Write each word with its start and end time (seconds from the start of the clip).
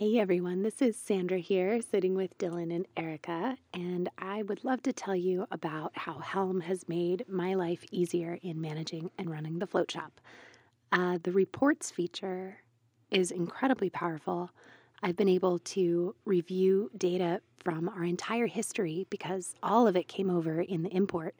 Hey 0.00 0.18
everyone, 0.18 0.62
this 0.62 0.80
is 0.80 0.96
Sandra 0.96 1.36
here, 1.36 1.82
sitting 1.82 2.14
with 2.14 2.38
Dylan 2.38 2.74
and 2.74 2.86
Erica, 2.96 3.58
and 3.74 4.08
I 4.16 4.42
would 4.42 4.64
love 4.64 4.82
to 4.84 4.94
tell 4.94 5.14
you 5.14 5.46
about 5.50 5.92
how 5.94 6.20
Helm 6.20 6.62
has 6.62 6.88
made 6.88 7.26
my 7.28 7.52
life 7.52 7.84
easier 7.90 8.38
in 8.40 8.62
managing 8.62 9.10
and 9.18 9.30
running 9.30 9.58
the 9.58 9.66
float 9.66 9.90
shop. 9.90 10.18
Uh, 10.90 11.18
the 11.22 11.32
reports 11.32 11.90
feature 11.90 12.56
is 13.10 13.30
incredibly 13.30 13.90
powerful. 13.90 14.52
I've 15.02 15.18
been 15.18 15.28
able 15.28 15.58
to 15.58 16.14
review 16.24 16.90
data 16.96 17.42
from 17.62 17.86
our 17.90 18.04
entire 18.04 18.46
history 18.46 19.06
because 19.10 19.54
all 19.62 19.86
of 19.86 19.96
it 19.96 20.08
came 20.08 20.30
over 20.30 20.62
in 20.62 20.82
the 20.82 20.96
import, 20.96 21.34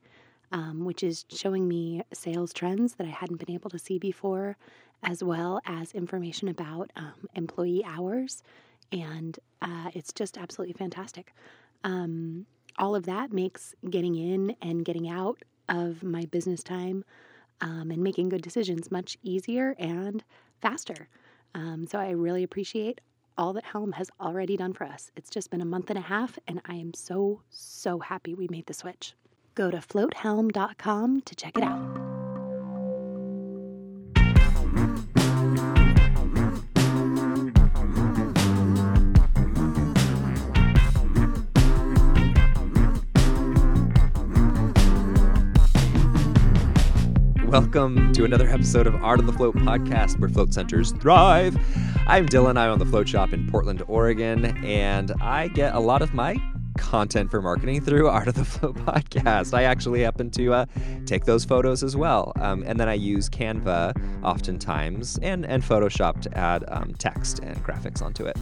um, 0.52 0.84
which 0.84 1.02
is 1.02 1.24
showing 1.30 1.66
me 1.66 2.02
sales 2.12 2.52
trends 2.52 2.96
that 2.96 3.06
I 3.06 3.10
hadn't 3.10 3.38
been 3.38 3.54
able 3.54 3.70
to 3.70 3.78
see 3.78 3.98
before, 3.98 4.58
as 5.02 5.22
well 5.22 5.60
as 5.66 5.92
information 5.92 6.48
about 6.48 6.90
um, 6.96 7.28
employee 7.34 7.84
hours. 7.84 8.42
And 8.92 9.38
uh, 9.62 9.90
it's 9.94 10.12
just 10.12 10.36
absolutely 10.36 10.74
fantastic. 10.74 11.32
Um, 11.84 12.46
all 12.78 12.94
of 12.94 13.06
that 13.06 13.32
makes 13.32 13.74
getting 13.88 14.14
in 14.16 14.56
and 14.62 14.84
getting 14.84 15.08
out 15.08 15.42
of 15.68 16.02
my 16.02 16.26
business 16.26 16.62
time 16.62 17.04
um, 17.60 17.90
and 17.90 18.02
making 18.02 18.28
good 18.28 18.42
decisions 18.42 18.90
much 18.90 19.16
easier 19.22 19.74
and 19.78 20.24
faster. 20.60 21.08
Um, 21.54 21.86
so 21.86 21.98
I 21.98 22.10
really 22.10 22.42
appreciate 22.42 23.00
all 23.36 23.52
that 23.54 23.64
Helm 23.64 23.92
has 23.92 24.10
already 24.20 24.56
done 24.56 24.72
for 24.72 24.84
us. 24.84 25.10
It's 25.16 25.30
just 25.30 25.50
been 25.50 25.60
a 25.60 25.66
month 25.66 25.88
and 25.90 25.98
a 25.98 26.02
half, 26.02 26.38
and 26.46 26.60
I 26.66 26.74
am 26.74 26.92
so, 26.94 27.40
so 27.48 27.98
happy 27.98 28.34
we 28.34 28.48
made 28.48 28.66
the 28.66 28.74
switch. 28.74 29.14
Go 29.54 29.70
to 29.70 29.78
floathelm.com 29.78 31.22
to 31.22 31.34
check 31.34 31.56
it 31.56 31.64
out. 31.64 32.09
Welcome 47.50 48.12
to 48.12 48.24
another 48.24 48.48
episode 48.48 48.86
of 48.86 48.94
Art 49.02 49.18
of 49.18 49.26
the 49.26 49.32
Float 49.32 49.56
podcast 49.56 50.20
where 50.20 50.28
float 50.28 50.54
centers 50.54 50.92
thrive. 50.92 51.56
I'm 52.06 52.26
Dylan. 52.26 52.56
I 52.56 52.68
own 52.68 52.78
the 52.78 52.86
float 52.86 53.08
shop 53.08 53.32
in 53.32 53.50
Portland, 53.50 53.82
Oregon, 53.88 54.56
and 54.64 55.10
I 55.20 55.48
get 55.48 55.74
a 55.74 55.80
lot 55.80 56.00
of 56.00 56.14
my 56.14 56.36
content 56.78 57.28
for 57.28 57.42
marketing 57.42 57.80
through 57.80 58.06
Art 58.06 58.28
of 58.28 58.34
the 58.34 58.44
Float 58.44 58.76
podcast. 58.76 59.52
I 59.52 59.64
actually 59.64 60.00
happen 60.02 60.30
to 60.30 60.54
uh, 60.54 60.66
take 61.06 61.24
those 61.24 61.44
photos 61.44 61.82
as 61.82 61.96
well. 61.96 62.32
Um, 62.36 62.62
and 62.68 62.78
then 62.78 62.88
I 62.88 62.94
use 62.94 63.28
Canva 63.28 64.00
oftentimes 64.22 65.18
and, 65.20 65.44
and 65.44 65.60
Photoshop 65.60 66.22
to 66.22 66.38
add 66.38 66.64
um, 66.68 66.94
text 66.94 67.40
and 67.40 67.56
graphics 67.64 68.00
onto 68.00 68.26
it. 68.26 68.38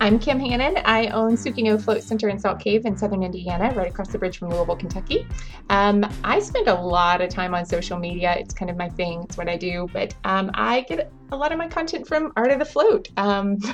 I'm 0.00 0.18
Kim 0.18 0.38
Hannon. 0.38 0.78
I 0.84 1.06
own 1.08 1.36
Tsukino 1.36 1.80
Float 1.80 2.02
Center 2.02 2.28
in 2.28 2.38
Salt 2.38 2.58
Cave 2.58 2.84
in 2.84 2.96
southern 2.96 3.22
Indiana, 3.22 3.72
right 3.74 3.88
across 3.88 4.08
the 4.08 4.18
bridge 4.18 4.38
from 4.38 4.50
Louisville, 4.50 4.76
Kentucky. 4.76 5.26
Um, 5.70 6.04
I 6.24 6.40
spend 6.40 6.68
a 6.68 6.74
lot 6.74 7.20
of 7.20 7.30
time 7.30 7.54
on 7.54 7.64
social 7.64 7.98
media. 7.98 8.34
It's 8.36 8.52
kind 8.52 8.70
of 8.70 8.76
my 8.76 8.88
thing, 8.88 9.22
it's 9.22 9.36
what 9.36 9.48
I 9.48 9.56
do, 9.56 9.88
but 9.92 10.14
um, 10.24 10.50
I 10.54 10.82
get 10.82 11.10
a 11.32 11.36
lot 11.36 11.52
of 11.52 11.58
my 11.58 11.68
content 11.68 12.06
from 12.06 12.32
Art 12.36 12.50
of 12.50 12.58
the 12.58 12.64
Float. 12.64 13.08
Um, 13.16 13.58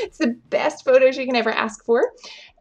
it's 0.00 0.18
the 0.18 0.38
best 0.48 0.84
photos 0.84 1.16
you 1.18 1.26
can 1.26 1.36
ever 1.36 1.50
ask 1.50 1.84
for. 1.84 2.12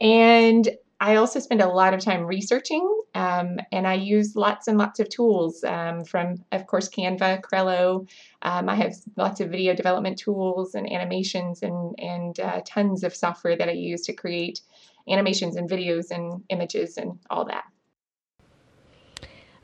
And 0.02 0.70
I 1.02 1.16
also 1.16 1.40
spend 1.40 1.62
a 1.62 1.68
lot 1.68 1.94
of 1.94 2.02
time 2.02 2.26
researching, 2.26 2.86
um, 3.16 3.58
and 3.72 3.88
I 3.88 3.94
use 3.94 4.36
lots 4.36 4.68
and 4.68 4.78
lots 4.78 5.00
of 5.00 5.08
tools 5.08 5.64
um, 5.64 6.04
from, 6.04 6.44
of 6.52 6.68
course, 6.68 6.90
Canva, 6.90 7.42
Crello. 7.42 8.06
Um, 8.42 8.68
I 8.68 8.76
have 8.76 8.94
lots 9.16 9.40
of 9.40 9.50
video 9.50 9.74
development 9.74 10.18
tools 10.18 10.76
and 10.76 10.92
animations 10.92 11.64
and, 11.64 11.96
and 12.00 12.38
uh, 12.42 12.62
tons 12.66 13.06
of 13.06 13.16
software 13.16 13.56
that 13.56 13.70
I 13.70 13.74
use 13.74 14.02
to 14.04 14.14
create 14.14 14.60
animations 15.08 15.56
and 15.56 15.70
videos 15.70 16.12
and 16.12 16.44
images 16.50 16.98
and 16.98 17.18
all 17.30 17.46
that. 17.46 17.64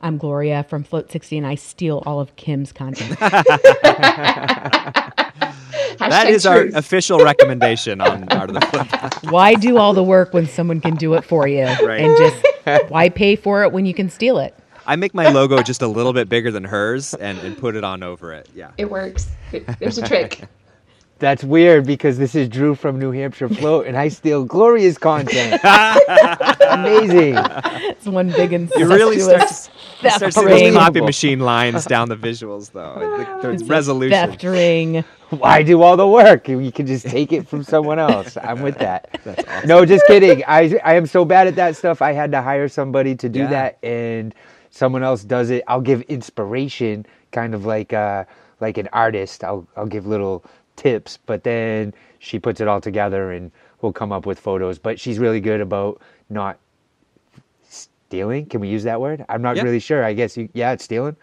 I'm 0.01 0.17
Gloria 0.17 0.63
from 0.63 0.83
Float 0.83 1.11
60, 1.11 1.39
and 1.39 1.47
I 1.47 1.55
steal 1.55 2.01
all 2.05 2.21
of 2.21 2.35
Kim's 2.37 2.71
content. 2.71 3.17
that 5.97 6.27
is 6.27 6.43
truth. 6.43 6.73
our 6.73 6.79
official 6.79 7.19
recommendation 7.19 8.01
on 8.01 8.27
Art 8.29 8.49
of 8.49 8.55
the 8.55 8.61
Float. 8.61 9.31
Why 9.31 9.53
do 9.53 9.77
all 9.77 9.93
the 9.93 10.03
work 10.03 10.33
when 10.33 10.47
someone 10.47 10.81
can 10.81 10.95
do 10.95 11.13
it 11.13 11.23
for 11.23 11.47
you? 11.47 11.65
Right. 11.65 12.01
And 12.01 12.17
just 12.17 12.89
why 12.89 13.09
pay 13.09 13.35
for 13.35 13.63
it 13.63 13.71
when 13.71 13.85
you 13.85 13.93
can 13.93 14.09
steal 14.09 14.37
it? 14.39 14.55
I 14.87 14.95
make 14.95 15.13
my 15.13 15.29
logo 15.29 15.61
just 15.63 15.81
a 15.81 15.87
little 15.87 16.13
bit 16.13 16.29
bigger 16.29 16.51
than 16.51 16.63
hers 16.63 17.13
and, 17.15 17.39
and 17.39 17.57
put 17.57 17.75
it 17.75 17.83
on 17.83 18.03
over 18.03 18.33
it. 18.33 18.47
Yeah. 18.53 18.71
It 18.77 18.89
works. 18.89 19.29
There's 19.79 19.97
a 19.97 20.07
trick. 20.07 20.43
That's 21.17 21.45
weird 21.45 21.85
because 21.85 22.17
this 22.17 22.35
is 22.35 22.49
Drew 22.49 22.75
from 22.75 22.99
New 22.99 23.11
Hampshire 23.11 23.47
Float, 23.47 23.87
and 23.87 23.95
I 23.95 24.09
steal 24.09 24.45
Gloria's 24.45 24.97
content. 24.97 25.61
Amazing. 26.69 27.35
It's 27.87 28.05
one 28.05 28.31
big 28.31 28.51
and 28.51 28.69
you 28.75 28.85
really 28.85 29.19
start 29.19 29.47
to, 29.47 29.71
start 29.97 30.33
to 30.33 30.41
those 30.41 30.73
copy 30.73 31.01
machine 31.01 31.39
lines 31.39 31.85
down 31.85 32.09
the 32.09 32.15
visuals, 32.15 32.71
though. 32.71 33.37
The, 33.41 33.55
the 33.55 33.65
resolution. 33.65 34.11
Theft 34.11 34.43
ring. 34.43 35.03
Why 35.29 35.63
do 35.63 35.81
all 35.81 35.97
the 35.97 36.07
work? 36.07 36.47
You 36.47 36.71
can 36.71 36.85
just 36.85 37.05
take 37.05 37.31
it 37.31 37.47
from 37.47 37.63
someone 37.63 37.99
else. 37.99 38.37
I'm 38.41 38.61
with 38.61 38.77
that. 38.77 39.19
Awesome. 39.25 39.67
No, 39.67 39.85
just 39.85 40.05
kidding. 40.07 40.43
I 40.47 40.79
I 40.83 40.95
am 40.95 41.05
so 41.05 41.25
bad 41.25 41.47
at 41.47 41.55
that 41.55 41.75
stuff. 41.75 42.01
I 42.01 42.11
had 42.11 42.31
to 42.31 42.41
hire 42.41 42.67
somebody 42.67 43.15
to 43.15 43.29
do 43.29 43.39
yeah. 43.39 43.47
that, 43.47 43.83
and 43.83 44.35
someone 44.69 45.03
else 45.03 45.23
does 45.23 45.49
it. 45.49 45.63
I'll 45.67 45.81
give 45.81 46.01
inspiration, 46.03 47.05
kind 47.31 47.55
of 47.55 47.65
like 47.65 47.91
uh, 47.93 48.25
like 48.59 48.77
an 48.77 48.87
artist. 48.93 49.43
I'll 49.43 49.67
I'll 49.75 49.87
give 49.87 50.05
little 50.05 50.43
tips, 50.75 51.17
but 51.25 51.43
then 51.43 51.93
she 52.19 52.39
puts 52.39 52.61
it 52.61 52.67
all 52.67 52.81
together 52.81 53.31
and 53.31 53.51
we'll 53.81 53.93
come 53.93 54.11
up 54.11 54.25
with 54.25 54.39
photos. 54.39 54.77
But 54.79 54.99
she's 54.99 55.19
really 55.19 55.39
good 55.39 55.61
about 55.61 56.01
not 56.29 56.59
stealing. 58.07 58.45
Can 58.45 58.61
we 58.61 58.67
use 58.67 58.83
that 58.83 59.01
word? 59.01 59.25
I'm 59.29 59.41
not 59.41 59.57
really 59.57 59.79
sure. 59.79 60.03
I 60.03 60.13
guess 60.13 60.37
you, 60.37 60.49
yeah, 60.53 60.71
it's 60.71 60.83
stealing. 60.83 61.15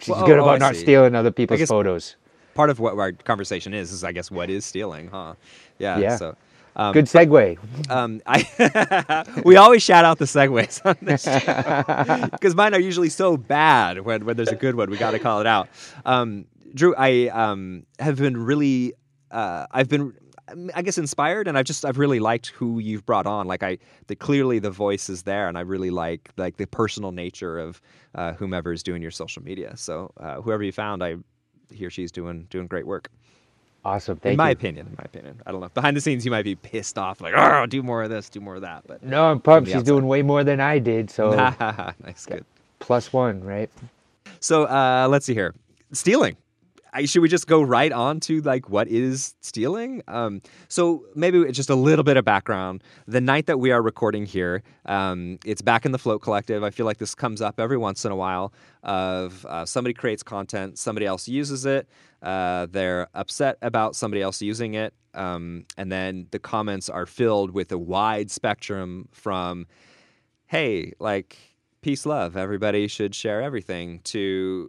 She's 0.00 0.14
well, 0.14 0.26
good 0.26 0.38
oh, 0.38 0.42
about 0.42 0.56
oh, 0.56 0.66
not 0.66 0.76
stealing 0.76 1.14
other 1.14 1.30
people's 1.30 1.62
photos. 1.62 2.16
Part 2.54 2.70
of 2.70 2.78
what 2.80 2.98
our 2.98 3.12
conversation 3.12 3.74
is 3.74 3.92
is, 3.92 4.04
I 4.04 4.12
guess, 4.12 4.30
what 4.30 4.50
is 4.50 4.64
stealing, 4.64 5.08
huh? 5.08 5.34
Yeah. 5.78 5.98
Yeah. 5.98 6.16
So. 6.16 6.36
Um, 6.78 6.92
Good 6.92 7.06
segue. 7.06 7.90
Um, 7.90 8.20
I 8.26 9.32
we 9.46 9.56
always 9.56 9.82
shout 9.82 10.04
out 10.04 10.18
the 10.18 10.26
segues 10.26 10.84
on 10.84 10.94
this 11.00 11.24
show 11.24 12.28
because 12.32 12.54
mine 12.54 12.74
are 12.74 12.80
usually 12.80 13.08
so 13.08 13.38
bad. 13.38 14.02
When 14.02 14.26
when 14.26 14.36
there's 14.36 14.50
a 14.50 14.56
good 14.56 14.74
one, 14.74 14.90
we 14.90 14.98
got 14.98 15.12
to 15.12 15.18
call 15.18 15.40
it 15.40 15.46
out. 15.46 15.70
Um, 16.04 16.44
Drew, 16.74 16.94
I 16.94 17.28
um, 17.28 17.86
have 17.98 18.18
been 18.18 18.36
really, 18.36 18.92
uh, 19.30 19.66
I've 19.70 19.88
been, 19.88 20.12
I 20.74 20.82
guess, 20.82 20.98
inspired, 20.98 21.48
and 21.48 21.58
I've 21.58 21.64
just, 21.64 21.84
I've 21.84 21.98
really 21.98 22.20
liked 22.20 22.48
who 22.48 22.78
you've 22.78 23.04
brought 23.04 23.26
on. 23.26 23.46
Like, 23.46 23.62
I, 23.62 23.78
the 24.06 24.14
clearly 24.14 24.58
the 24.58 24.70
voice 24.70 25.08
is 25.08 25.22
there, 25.22 25.48
and 25.48 25.58
I 25.58 25.62
really 25.62 25.90
like 25.90 26.30
like 26.36 26.56
the 26.56 26.66
personal 26.66 27.12
nature 27.12 27.58
of 27.58 27.80
uh, 28.14 28.32
whomever 28.34 28.72
is 28.72 28.82
doing 28.82 29.02
your 29.02 29.10
social 29.10 29.42
media. 29.42 29.76
So, 29.76 30.12
uh, 30.18 30.40
whoever 30.40 30.62
you 30.62 30.72
found, 30.72 31.02
I, 31.02 31.16
he 31.72 31.84
or 31.84 31.90
she's 31.90 32.12
doing 32.12 32.46
doing 32.50 32.66
great 32.66 32.86
work. 32.86 33.10
Awesome. 33.84 34.16
Thank 34.16 34.32
in 34.32 34.36
my 34.36 34.48
you. 34.48 34.52
opinion, 34.52 34.86
in 34.88 34.94
my 34.98 35.04
opinion, 35.04 35.40
I 35.46 35.52
don't 35.52 35.60
know. 35.60 35.68
Behind 35.68 35.96
the 35.96 36.00
scenes, 36.00 36.24
you 36.24 36.30
might 36.32 36.42
be 36.42 36.56
pissed 36.56 36.98
off, 36.98 37.20
like, 37.20 37.34
"Oh, 37.36 37.66
do 37.66 37.82
more 37.82 38.02
of 38.02 38.10
this, 38.10 38.28
do 38.28 38.40
more 38.40 38.56
of 38.56 38.62
that." 38.62 38.82
But 38.86 39.02
no, 39.02 39.30
I'm 39.30 39.40
pumped. 39.40 39.68
She's 39.68 39.76
outside. 39.76 39.86
doing 39.86 40.06
way 40.06 40.22
more 40.22 40.42
than 40.42 40.60
I 40.60 40.78
did. 40.80 41.08
So 41.10 41.30
nice, 42.04 42.26
good. 42.26 42.44
Plus 42.80 43.12
one, 43.12 43.44
right? 43.44 43.70
So 44.40 44.64
uh, 44.64 45.06
let's 45.08 45.26
see 45.26 45.34
here. 45.34 45.54
Stealing. 45.92 46.36
I, 46.96 47.04
should 47.04 47.20
we 47.20 47.28
just 47.28 47.46
go 47.46 47.60
right 47.60 47.92
on 47.92 48.20
to 48.20 48.40
like 48.40 48.70
what 48.70 48.88
is 48.88 49.34
stealing? 49.42 50.02
Um, 50.08 50.40
so 50.68 51.04
maybe 51.14 51.44
just 51.52 51.68
a 51.68 51.74
little 51.74 52.04
bit 52.04 52.16
of 52.16 52.24
background. 52.24 52.82
The 53.06 53.20
night 53.20 53.44
that 53.46 53.60
we 53.60 53.70
are 53.70 53.82
recording 53.82 54.24
here, 54.24 54.62
um, 54.86 55.38
it's 55.44 55.60
back 55.60 55.84
in 55.84 55.92
the 55.92 55.98
Float 55.98 56.22
Collective. 56.22 56.64
I 56.64 56.70
feel 56.70 56.86
like 56.86 56.96
this 56.96 57.14
comes 57.14 57.42
up 57.42 57.60
every 57.60 57.76
once 57.76 58.06
in 58.06 58.12
a 58.12 58.16
while. 58.16 58.54
Of 58.82 59.44
uh, 59.46 59.66
somebody 59.66 59.92
creates 59.92 60.22
content, 60.22 60.78
somebody 60.78 61.04
else 61.04 61.28
uses 61.28 61.66
it, 61.66 61.86
uh, 62.22 62.66
they're 62.70 63.08
upset 63.14 63.58
about 63.60 63.94
somebody 63.94 64.22
else 64.22 64.40
using 64.40 64.72
it, 64.74 64.94
um, 65.12 65.66
and 65.76 65.92
then 65.92 66.28
the 66.30 66.38
comments 66.38 66.88
are 66.88 67.04
filled 67.04 67.50
with 67.50 67.72
a 67.72 67.78
wide 67.78 68.30
spectrum 68.30 69.08
from, 69.12 69.66
"Hey, 70.46 70.92
like." 70.98 71.36
peace 71.82 72.06
love 72.06 72.36
everybody 72.36 72.88
should 72.88 73.14
share 73.14 73.40
everything 73.40 74.00
to 74.00 74.68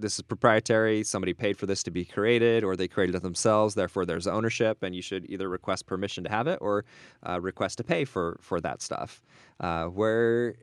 this 0.00 0.14
is 0.14 0.22
proprietary. 0.22 1.02
Somebody 1.02 1.34
paid 1.34 1.56
for 1.56 1.66
this 1.66 1.82
to 1.84 1.90
be 1.90 2.04
created, 2.04 2.64
or 2.64 2.76
they 2.76 2.88
created 2.88 3.14
it 3.14 3.22
themselves. 3.22 3.74
Therefore, 3.74 4.06
there's 4.06 4.26
ownership, 4.26 4.82
and 4.82 4.94
you 4.94 5.02
should 5.02 5.28
either 5.28 5.48
request 5.48 5.86
permission 5.86 6.24
to 6.24 6.30
have 6.30 6.46
it 6.46 6.58
or 6.60 6.84
uh, 7.28 7.40
request 7.40 7.78
to 7.78 7.84
pay 7.84 8.04
for 8.04 8.38
for 8.40 8.60
that 8.60 8.82
stuff. 8.82 9.20
Uh, 9.60 9.86
where, 9.86 10.54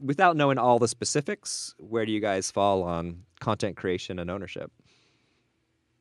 without 0.00 0.36
knowing 0.36 0.58
all 0.58 0.78
the 0.78 0.88
specifics, 0.88 1.74
where 1.78 2.04
do 2.06 2.12
you 2.12 2.20
guys 2.20 2.50
fall 2.50 2.82
on 2.82 3.22
content 3.40 3.76
creation 3.76 4.18
and 4.18 4.30
ownership? 4.30 4.70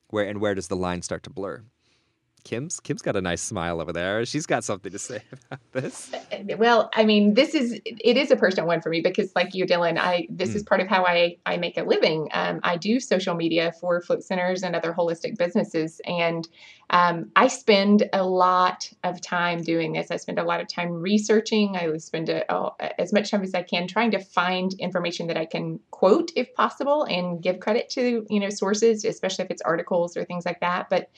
Where 0.10 0.26
and 0.26 0.40
where 0.40 0.56
does 0.56 0.68
the 0.68 0.76
line 0.76 1.02
start 1.02 1.24
to 1.24 1.30
blur? 1.30 1.64
Kim's 2.44 2.80
Kim's 2.80 3.02
got 3.02 3.16
a 3.16 3.22
nice 3.22 3.42
smile 3.42 3.80
over 3.80 3.94
there. 3.94 4.26
She's 4.26 4.46
got 4.46 4.64
something 4.64 4.92
to 4.92 5.00
say 5.00 5.22
about 5.32 5.60
this. 5.72 6.12
Well, 6.58 6.90
I 6.94 7.06
mean, 7.06 7.36
this 7.36 7.56
is 7.56 7.80
it 7.86 8.18
is 8.18 8.30
a 8.30 8.36
personal 8.36 8.68
one 8.68 8.82
for 8.82 8.90
me 8.90 9.02
because, 9.02 9.32
like 9.36 9.56
you, 9.56 9.66
Dylan, 9.66 9.98
I 9.98 10.28
this 10.30 10.50
mm. 10.50 10.56
is 10.56 10.64
part 10.64 10.82
of 10.82 10.88
how 10.88 11.06
I 11.06 11.38
I 11.46 11.58
make 11.58 11.78
a 11.78 11.84
living. 11.84 12.28
Um, 12.34 12.60
I 12.64 12.76
do 12.76 13.00
social 13.00 13.34
media 13.34 13.72
for 13.80 14.02
float 14.02 14.24
centers 14.24 14.62
and 14.62 14.76
other 14.76 14.94
holistic 14.94 15.38
businesses, 15.38 16.02
and 16.06 16.48
um, 16.90 17.32
I 17.36 17.48
spend 17.48 18.10
a 18.12 18.26
lot 18.26 18.92
of 19.04 19.22
time 19.22 19.62
doing 19.62 19.94
this. 19.94 20.12
I 20.12 20.18
spend 20.18 20.38
a 20.38 20.44
lot 20.44 20.60
of 20.60 20.68
time 20.68 20.92
researching. 20.92 21.78
I 21.78 21.96
spend 21.98 22.30
a, 22.30 22.52
oh, 22.54 22.76
as 23.00 23.14
much 23.14 23.32
time 23.32 23.42
as 23.42 23.54
I 23.54 23.64
can 23.64 23.88
trying 23.88 24.12
to 24.12 24.20
find 24.20 24.74
information 24.80 25.28
that 25.28 25.38
I 25.38 25.46
can 25.46 25.80
quote, 25.92 26.32
if 26.36 26.54
possible, 26.56 27.06
and 27.06 27.42
give 27.42 27.60
credit 27.60 27.90
to 27.92 28.26
you 28.30 28.40
know 28.40 28.50
sources, 28.50 29.06
especially 29.06 29.46
if 29.46 29.52
it's 29.52 29.62
articles 29.62 30.18
or 30.18 30.26
things 30.26 30.46
like 30.46 30.60
that. 30.60 30.90
But 30.90 31.10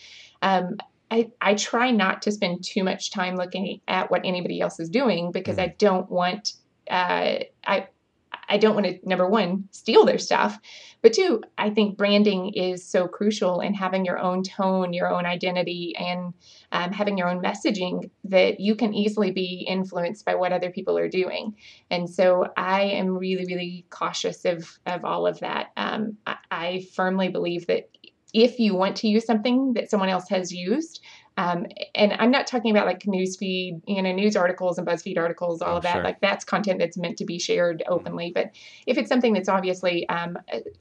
um, 0.42 0.78
I, 1.12 1.32
I 1.40 1.54
try 1.54 1.92
not 1.92 2.22
to 2.24 2.32
spend 2.32 2.64
too 2.64 2.84
much 2.84 3.12
time 3.12 3.36
looking 3.36 3.82
at 3.88 4.10
what 4.10 4.26
anybody 4.26 4.60
else 4.60 4.80
is 4.80 4.90
doing 4.90 5.32
because 5.32 5.60
I 5.60 5.68
mm-hmm. 5.68 5.78
don't 5.78 6.10
want 6.10 6.54
uh, 6.90 7.40
I 7.66 7.88
I 8.48 8.58
don't 8.58 8.76
want 8.76 8.86
to 8.86 9.00
number 9.04 9.28
one 9.28 9.68
steal 9.72 10.06
their 10.06 10.20
stuff, 10.20 10.60
but 11.02 11.14
two 11.14 11.42
I 11.58 11.70
think 11.70 11.98
branding 11.98 12.54
is 12.54 12.86
so 12.86 13.08
crucial 13.08 13.60
and 13.60 13.76
having 13.76 14.06
your 14.06 14.20
own 14.20 14.44
tone, 14.44 14.94
your 14.94 15.12
own 15.12 15.26
identity, 15.26 15.96
and 15.98 16.34
um, 16.72 16.92
having 16.92 17.18
your 17.18 17.30
own 17.30 17.42
messaging 17.42 18.10
that 18.26 18.60
you 18.60 18.76
can 18.76 18.94
easily 18.94 19.32
be 19.32 19.66
influenced 19.68 20.26
by 20.26 20.36
what 20.36 20.52
other 20.52 20.70
people 20.70 20.98
are 20.98 21.10
doing. 21.10 21.56
And 21.90 22.10
so 22.10 22.48
I 22.58 22.84
am 22.84 23.18
really 23.18 23.46
really 23.46 23.86
cautious 23.90 24.46
of 24.46 24.78
of 24.86 25.06
all 25.06 25.26
of 25.28 25.40
that. 25.40 25.72
Um, 25.78 26.18
I, 26.28 26.38
I 26.52 26.88
firmly 26.94 27.30
believe 27.30 27.68
that 27.68 27.90
if 28.36 28.60
you 28.60 28.76
want 28.76 28.98
to 28.98 29.08
use 29.08 29.26
something 29.26 29.74
that 29.76 29.90
someone 29.90 30.10
else 30.10 30.28
has 30.28 30.52
used. 30.52 31.00
Um, 31.38 31.68
and 31.96 32.14
I'm 32.14 32.32
not 32.32 32.48
talking 32.48 32.72
about 32.72 32.86
like 32.86 33.04
newsfeed, 33.04 33.82
you 33.88 34.02
know, 34.02 34.12
news 34.12 34.36
articles 34.36 34.78
and 34.78 34.86
BuzzFeed 34.86 35.18
articles, 35.18 35.62
all 35.62 35.76
oh, 35.76 35.78
of 35.78 35.84
that. 35.84 35.94
Sure. 35.94 36.04
Like 36.04 36.20
that's 36.20 36.44
content 36.44 36.80
that's 36.80 36.98
meant 36.98 37.18
to 37.18 37.26
be 37.26 37.40
shared 37.40 37.82
openly. 37.88 38.32
But 38.36 38.52
if 38.88 38.98
it's 38.98 39.08
something 39.08 39.34
that's 39.34 39.48
obviously 39.48 40.08
um, 40.10 40.38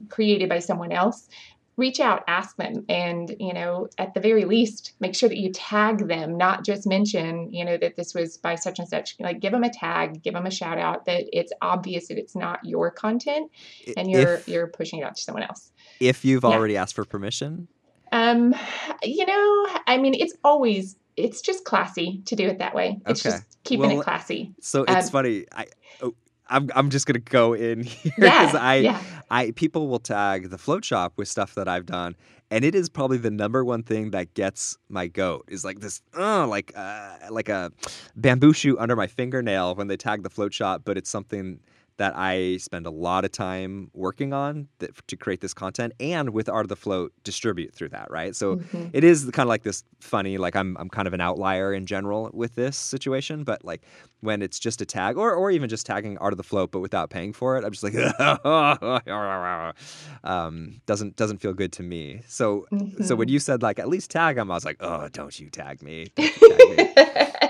created 0.09 0.49
by 0.49 0.59
someone 0.59 0.91
else, 0.91 1.29
reach 1.77 1.99
out, 1.99 2.23
ask 2.27 2.55
them, 2.57 2.85
and 2.89 3.35
you 3.39 3.53
know, 3.53 3.87
at 3.97 4.13
the 4.13 4.19
very 4.19 4.45
least, 4.45 4.93
make 4.99 5.15
sure 5.15 5.29
that 5.29 5.37
you 5.37 5.51
tag 5.51 6.07
them, 6.07 6.37
not 6.37 6.63
just 6.63 6.87
mention, 6.87 7.51
you 7.51 7.65
know, 7.65 7.77
that 7.77 7.95
this 7.95 8.13
was 8.13 8.37
by 8.37 8.55
such 8.55 8.79
and 8.79 8.87
such. 8.87 9.15
Like, 9.19 9.39
give 9.39 9.51
them 9.51 9.63
a 9.63 9.69
tag, 9.69 10.21
give 10.23 10.33
them 10.33 10.45
a 10.45 10.51
shout 10.51 10.77
out 10.77 11.05
that 11.05 11.25
it's 11.31 11.51
obvious 11.61 12.07
that 12.07 12.17
it's 12.17 12.35
not 12.35 12.63
your 12.63 12.91
content, 12.91 13.51
and 13.97 14.09
you're 14.09 14.35
if, 14.35 14.47
you're 14.47 14.67
pushing 14.67 14.99
it 14.99 15.03
out 15.03 15.15
to 15.15 15.21
someone 15.21 15.43
else. 15.43 15.71
If 15.99 16.25
you've 16.25 16.43
yeah. 16.43 16.49
already 16.49 16.77
asked 16.77 16.95
for 16.95 17.05
permission. 17.05 17.67
Um, 18.11 18.55
you 19.03 19.25
know, 19.25 19.67
I 19.87 19.97
mean, 19.97 20.13
it's 20.13 20.33
always 20.43 20.95
it's 21.17 21.41
just 21.41 21.63
classy 21.63 22.21
to 22.25 22.35
do 22.35 22.47
it 22.47 22.59
that 22.59 22.75
way. 22.75 22.99
It's 23.07 23.25
okay. 23.25 23.37
just 23.37 23.63
keeping 23.63 23.89
well, 23.89 24.01
it 24.01 24.03
classy. 24.03 24.53
So 24.61 24.83
it's 24.83 25.07
um, 25.07 25.11
funny. 25.11 25.45
I 25.51 25.67
oh, 26.01 26.13
I'm 26.47 26.69
I'm 26.75 26.89
just 26.89 27.05
gonna 27.05 27.19
go 27.19 27.53
in 27.53 27.83
here 27.83 28.13
because 28.15 28.53
yeah, 28.53 28.59
I 28.59 28.75
yeah. 28.75 29.01
I 29.29 29.51
people 29.51 29.87
will 29.87 29.99
tag 29.99 30.49
the 30.49 30.57
float 30.57 30.85
shop 30.85 31.13
with 31.17 31.27
stuff 31.27 31.55
that 31.55 31.67
I've 31.67 31.85
done, 31.85 32.15
and 32.51 32.63
it 32.63 32.75
is 32.75 32.89
probably 32.89 33.17
the 33.17 33.31
number 33.31 33.63
one 33.65 33.83
thing 33.83 34.11
that 34.11 34.33
gets 34.33 34.77
my 34.89 35.07
goat 35.07 35.45
is 35.47 35.65
like 35.65 35.79
this, 35.79 36.01
uh, 36.17 36.47
like 36.47 36.71
uh, 36.75 37.17
like 37.31 37.49
a 37.49 37.71
bamboo 38.15 38.53
shoot 38.53 38.77
under 38.79 38.95
my 38.95 39.07
fingernail 39.07 39.75
when 39.75 39.87
they 39.87 39.97
tag 39.97 40.23
the 40.23 40.29
float 40.29 40.53
shop, 40.53 40.81
but 40.85 40.97
it's 40.97 41.09
something 41.09 41.59
that 41.97 42.15
I 42.15 42.57
spend 42.57 42.85
a 42.85 42.91
lot 42.91 43.25
of 43.25 43.31
time 43.31 43.89
working 43.93 44.33
on 44.33 44.67
that, 44.79 45.07
to 45.07 45.15
create 45.15 45.41
this 45.41 45.53
content 45.53 45.93
and 45.99 46.31
with 46.31 46.49
Art 46.49 46.65
of 46.65 46.69
the 46.69 46.75
Float 46.75 47.13
distribute 47.23 47.73
through 47.73 47.89
that, 47.89 48.11
right? 48.11 48.35
So 48.35 48.57
mm-hmm. 48.57 48.87
it 48.93 49.03
is 49.03 49.23
kind 49.25 49.45
of 49.45 49.49
like 49.49 49.63
this 49.63 49.83
funny, 49.99 50.37
like 50.37 50.55
I'm 50.55 50.75
I'm 50.77 50.89
kind 50.89 51.07
of 51.07 51.13
an 51.13 51.21
outlier 51.21 51.73
in 51.73 51.85
general 51.85 52.29
with 52.33 52.55
this 52.55 52.75
situation, 52.75 53.43
but 53.43 53.63
like 53.63 53.83
when 54.21 54.41
it's 54.41 54.59
just 54.59 54.81
a 54.81 54.85
tag 54.85 55.17
or 55.17 55.33
or 55.33 55.51
even 55.51 55.69
just 55.69 55.85
tagging 55.85 56.17
Art 56.17 56.33
of 56.33 56.37
the 56.37 56.43
Float 56.43 56.71
but 56.71 56.79
without 56.79 57.09
paying 57.09 57.33
for 57.33 57.57
it, 57.57 57.63
I'm 57.63 57.71
just 57.71 57.83
like 57.83 57.95
um, 60.23 60.81
doesn't 60.85 61.15
doesn't 61.15 61.37
feel 61.37 61.53
good 61.53 61.71
to 61.73 61.83
me. 61.83 62.21
So 62.27 62.65
mm-hmm. 62.71 63.03
so 63.03 63.15
when 63.15 63.27
mm-hmm. 63.27 63.33
you 63.33 63.39
said 63.39 63.61
like 63.61 63.79
at 63.79 63.87
least 63.87 64.11
tag 64.11 64.35
them, 64.35 64.51
I 64.51 64.55
was 64.55 64.65
like, 64.65 64.77
oh, 64.81 65.07
don't 65.09 65.37
you 65.39 65.49
tag 65.49 65.81
me. 65.81 66.07
Don't 66.15 66.41
you 66.41 66.57
tag 66.57 66.97
me. 66.97 67.35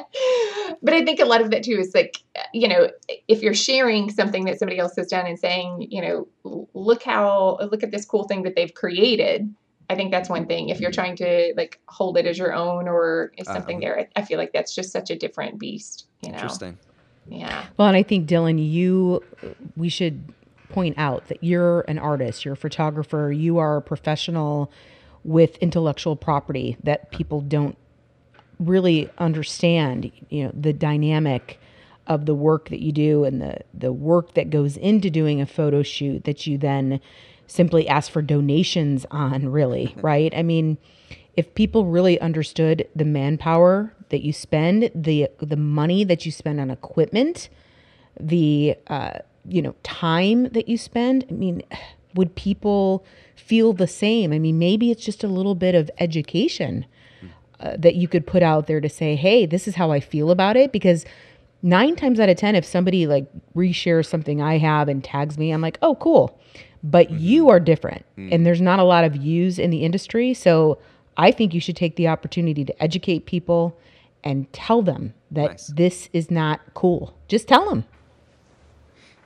but 0.81 0.93
I 0.93 1.03
think 1.03 1.19
a 1.19 1.25
lot 1.25 1.41
of 1.41 1.51
that 1.51 1.63
too 1.63 1.77
is 1.79 1.93
like, 1.93 2.17
you 2.53 2.67
know, 2.67 2.89
if 3.27 3.41
you're 3.41 3.53
sharing 3.53 4.09
something 4.09 4.45
that 4.45 4.59
somebody 4.59 4.79
else 4.79 4.95
has 4.95 5.07
done 5.07 5.25
and 5.25 5.39
saying, 5.39 5.87
you 5.89 6.01
know, 6.01 6.67
look 6.73 7.03
how, 7.03 7.57
look 7.71 7.83
at 7.83 7.91
this 7.91 8.05
cool 8.05 8.25
thing 8.25 8.43
that 8.43 8.55
they've 8.55 8.73
created. 8.73 9.53
I 9.89 9.95
think 9.95 10.11
that's 10.11 10.29
one 10.29 10.47
thing. 10.47 10.69
If 10.69 10.79
you're 10.79 10.91
trying 10.91 11.15
to 11.17 11.53
like 11.55 11.79
hold 11.87 12.17
it 12.17 12.25
as 12.25 12.37
your 12.37 12.53
own 12.53 12.87
or 12.87 13.31
is 13.37 13.45
something 13.47 13.77
uh 13.77 13.81
there, 13.81 14.09
I 14.15 14.23
feel 14.23 14.37
like 14.37 14.51
that's 14.51 14.73
just 14.73 14.91
such 14.91 15.11
a 15.11 15.15
different 15.15 15.59
beast. 15.59 16.07
You 16.21 16.29
know? 16.29 16.37
Interesting. 16.37 16.77
Yeah. 17.27 17.65
Well, 17.77 17.87
and 17.87 17.97
I 17.97 18.03
think 18.03 18.27
Dylan, 18.27 18.71
you, 18.71 19.23
we 19.75 19.89
should 19.89 20.33
point 20.69 20.97
out 20.97 21.27
that 21.27 21.43
you're 21.43 21.81
an 21.81 21.99
artist, 21.99 22.45
you're 22.45 22.55
a 22.55 22.57
photographer, 22.57 23.31
you 23.31 23.57
are 23.57 23.77
a 23.77 23.81
professional 23.81 24.71
with 25.23 25.57
intellectual 25.57 26.15
property 26.15 26.77
that 26.83 27.11
people 27.11 27.41
don't 27.41 27.77
really 28.59 29.09
understand, 29.17 30.11
you 30.29 30.45
know, 30.45 30.51
the 30.53 30.73
dynamic 30.73 31.59
of 32.07 32.25
the 32.25 32.35
work 32.35 32.69
that 32.69 32.81
you 32.81 32.91
do 32.91 33.23
and 33.23 33.41
the 33.41 33.57
the 33.73 33.91
work 33.91 34.35
that 34.35 34.49
goes 34.49 34.77
into 34.77 35.09
doing 35.09 35.41
a 35.41 35.45
photo 35.45 35.81
shoot 35.81 36.23
that 36.25 36.45
you 36.45 36.57
then 36.57 36.99
simply 37.47 37.87
ask 37.87 38.11
for 38.11 38.21
donations 38.21 39.05
on 39.11 39.49
really 39.49 39.95
right? 40.01 40.33
I 40.35 40.43
mean 40.43 40.77
if 41.35 41.53
people 41.53 41.85
really 41.85 42.19
understood 42.21 42.87
the 42.95 43.03
manpower 43.05 43.91
that 44.09 44.23
you 44.23 44.31
spend 44.31 44.91
the 44.93 45.29
the 45.39 45.57
money 45.57 46.03
that 46.03 46.25
you 46.25 46.31
spend 46.31 46.59
on 46.61 46.69
equipment 46.69 47.49
the 48.19 48.75
uh, 48.87 49.17
you 49.47 49.61
know 49.61 49.75
time 49.83 50.43
that 50.49 50.69
you 50.69 50.77
spend 50.77 51.25
i 51.29 51.33
mean 51.33 51.61
would 52.15 52.33
people 52.35 53.05
feel 53.35 53.73
the 53.73 53.87
same? 53.87 54.31
I 54.31 54.39
mean 54.39 54.57
maybe 54.57 54.89
it's 54.89 55.03
just 55.03 55.23
a 55.23 55.27
little 55.27 55.55
bit 55.55 55.75
of 55.75 55.91
education 55.99 56.85
uh, 57.59 57.75
that 57.77 57.95
you 57.95 58.07
could 58.07 58.25
put 58.27 58.43
out 58.43 58.67
there 58.67 58.81
to 58.81 58.89
say, 58.89 59.15
hey, 59.15 59.45
this 59.45 59.67
is 59.67 59.75
how 59.75 59.91
I 59.91 59.99
feel 59.99 60.31
about 60.31 60.57
it. 60.57 60.71
Because 60.71 61.05
nine 61.61 61.95
times 61.95 62.19
out 62.19 62.29
of 62.29 62.37
10, 62.37 62.55
if 62.55 62.65
somebody 62.65 63.07
like 63.07 63.25
reshares 63.55 64.07
something 64.07 64.41
I 64.41 64.57
have 64.57 64.87
and 64.87 65.03
tags 65.03 65.37
me, 65.37 65.51
I'm 65.51 65.61
like, 65.61 65.77
oh, 65.81 65.95
cool. 65.95 66.39
But 66.83 67.07
mm-hmm. 67.07 67.17
you 67.19 67.49
are 67.49 67.59
different. 67.59 68.05
Mm-hmm. 68.17 68.33
And 68.33 68.45
there's 68.45 68.61
not 68.61 68.79
a 68.79 68.83
lot 68.83 69.03
of 69.03 69.15
yous 69.15 69.57
in 69.57 69.69
the 69.69 69.83
industry. 69.83 70.33
So 70.33 70.79
I 71.17 71.31
think 71.31 71.53
you 71.53 71.59
should 71.59 71.75
take 71.75 71.95
the 71.95 72.07
opportunity 72.07 72.65
to 72.65 72.83
educate 72.83 73.25
people 73.25 73.77
and 74.23 74.51
tell 74.53 74.81
them 74.81 75.13
that 75.31 75.51
nice. 75.51 75.67
this 75.67 76.09
is 76.13 76.31
not 76.31 76.61
cool. 76.73 77.15
Just 77.27 77.47
tell 77.47 77.69
them. 77.69 77.85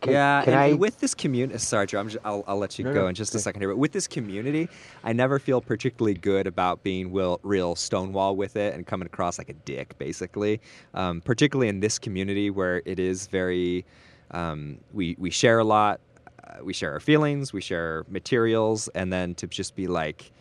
Can, 0.01 0.13
yeah, 0.13 0.43
can 0.45 0.53
I... 0.53 0.73
with 0.73 0.99
this 0.99 1.13
community, 1.13 1.59
sorry, 1.59 1.87
Joe, 1.87 2.03
just, 2.05 2.17
I'll, 2.23 2.43
I'll 2.47 2.57
let 2.57 2.79
you 2.79 2.85
no, 2.85 2.93
go 2.93 3.01
no, 3.01 3.07
in 3.07 3.15
just 3.15 3.35
a 3.35 3.39
second 3.39 3.61
here. 3.61 3.69
But 3.69 3.77
with 3.77 3.91
this 3.91 4.07
community, 4.07 4.69
I 5.03 5.11
never 5.13 5.39
feel 5.39 5.61
particularly 5.61 6.13
good 6.13 6.47
about 6.47 6.83
being 6.83 7.11
real, 7.11 7.39
real 7.43 7.75
stonewall 7.75 8.35
with 8.35 8.55
it 8.55 8.73
and 8.73 8.87
coming 8.87 9.05
across 9.05 9.37
like 9.37 9.49
a 9.49 9.53
dick, 9.53 9.97
basically. 9.97 10.61
Um, 10.93 11.21
particularly 11.21 11.67
in 11.67 11.81
this 11.81 11.99
community 11.99 12.49
where 12.49 12.81
it 12.85 12.99
is 12.99 13.27
very, 13.27 13.85
um, 14.31 14.77
we 14.93 15.15
we 15.19 15.29
share 15.29 15.59
a 15.59 15.63
lot, 15.65 15.99
uh, 16.43 16.63
we 16.63 16.73
share 16.73 16.93
our 16.93 16.99
feelings, 16.99 17.51
we 17.51 17.61
share 17.61 18.05
materials, 18.07 18.87
and 18.95 19.11
then 19.11 19.35
to 19.35 19.47
just 19.47 19.75
be 19.75 19.87
like, 19.87 20.31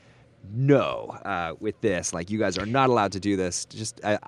no, 0.55 1.19
uh, 1.25 1.55
with 1.59 1.81
this, 1.81 2.15
like 2.15 2.31
you 2.31 2.39
guys 2.39 2.59
are 2.59 2.67
not 2.67 2.91
allowed 2.91 3.13
to 3.13 3.21
do 3.21 3.37
this. 3.37 3.65
Just 3.65 4.01
I, 4.05 4.19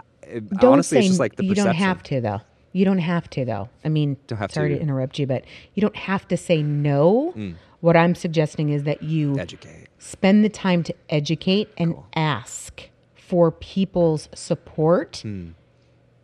Don't 0.58 0.72
honestly, 0.72 0.96
say 0.96 1.00
it's 1.00 1.08
just 1.08 1.20
like 1.20 1.36
the 1.36 1.44
you 1.44 1.50
perception. 1.50 1.66
don't 1.66 1.74
have 1.76 2.02
to 2.04 2.20
though. 2.20 2.40
You 2.72 2.84
don't 2.84 2.98
have 2.98 3.28
to, 3.30 3.44
though. 3.44 3.68
I 3.84 3.88
mean, 3.88 4.16
sorry 4.48 4.70
to. 4.70 4.76
to. 4.76 4.80
interrupt 4.80 5.18
you, 5.18 5.26
but 5.26 5.44
you 5.74 5.80
don't 5.80 5.96
have 5.96 6.28
to 6.28 6.36
say 6.36 6.62
no. 6.62 7.32
Mm. 7.36 7.56
What 7.80 7.96
I'm 7.96 8.14
suggesting 8.14 8.68
is 8.70 8.84
that 8.84 9.02
you 9.02 9.38
educate, 9.38 9.88
spend 9.98 10.44
the 10.44 10.50
time 10.50 10.82
to 10.84 10.94
educate 11.08 11.70
and 11.78 11.94
cool. 11.94 12.06
ask 12.14 12.88
for 13.16 13.50
people's 13.50 14.28
support, 14.34 15.22
mm. 15.24 15.54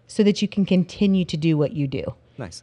so 0.07 0.23
that 0.23 0.43
you 0.43 0.49
can 0.49 0.67
continue 0.67 1.25
to 1.25 1.37
do 1.37 1.57
what 1.57 1.73
you 1.73 1.87
do. 1.87 2.05
Nice. 2.37 2.63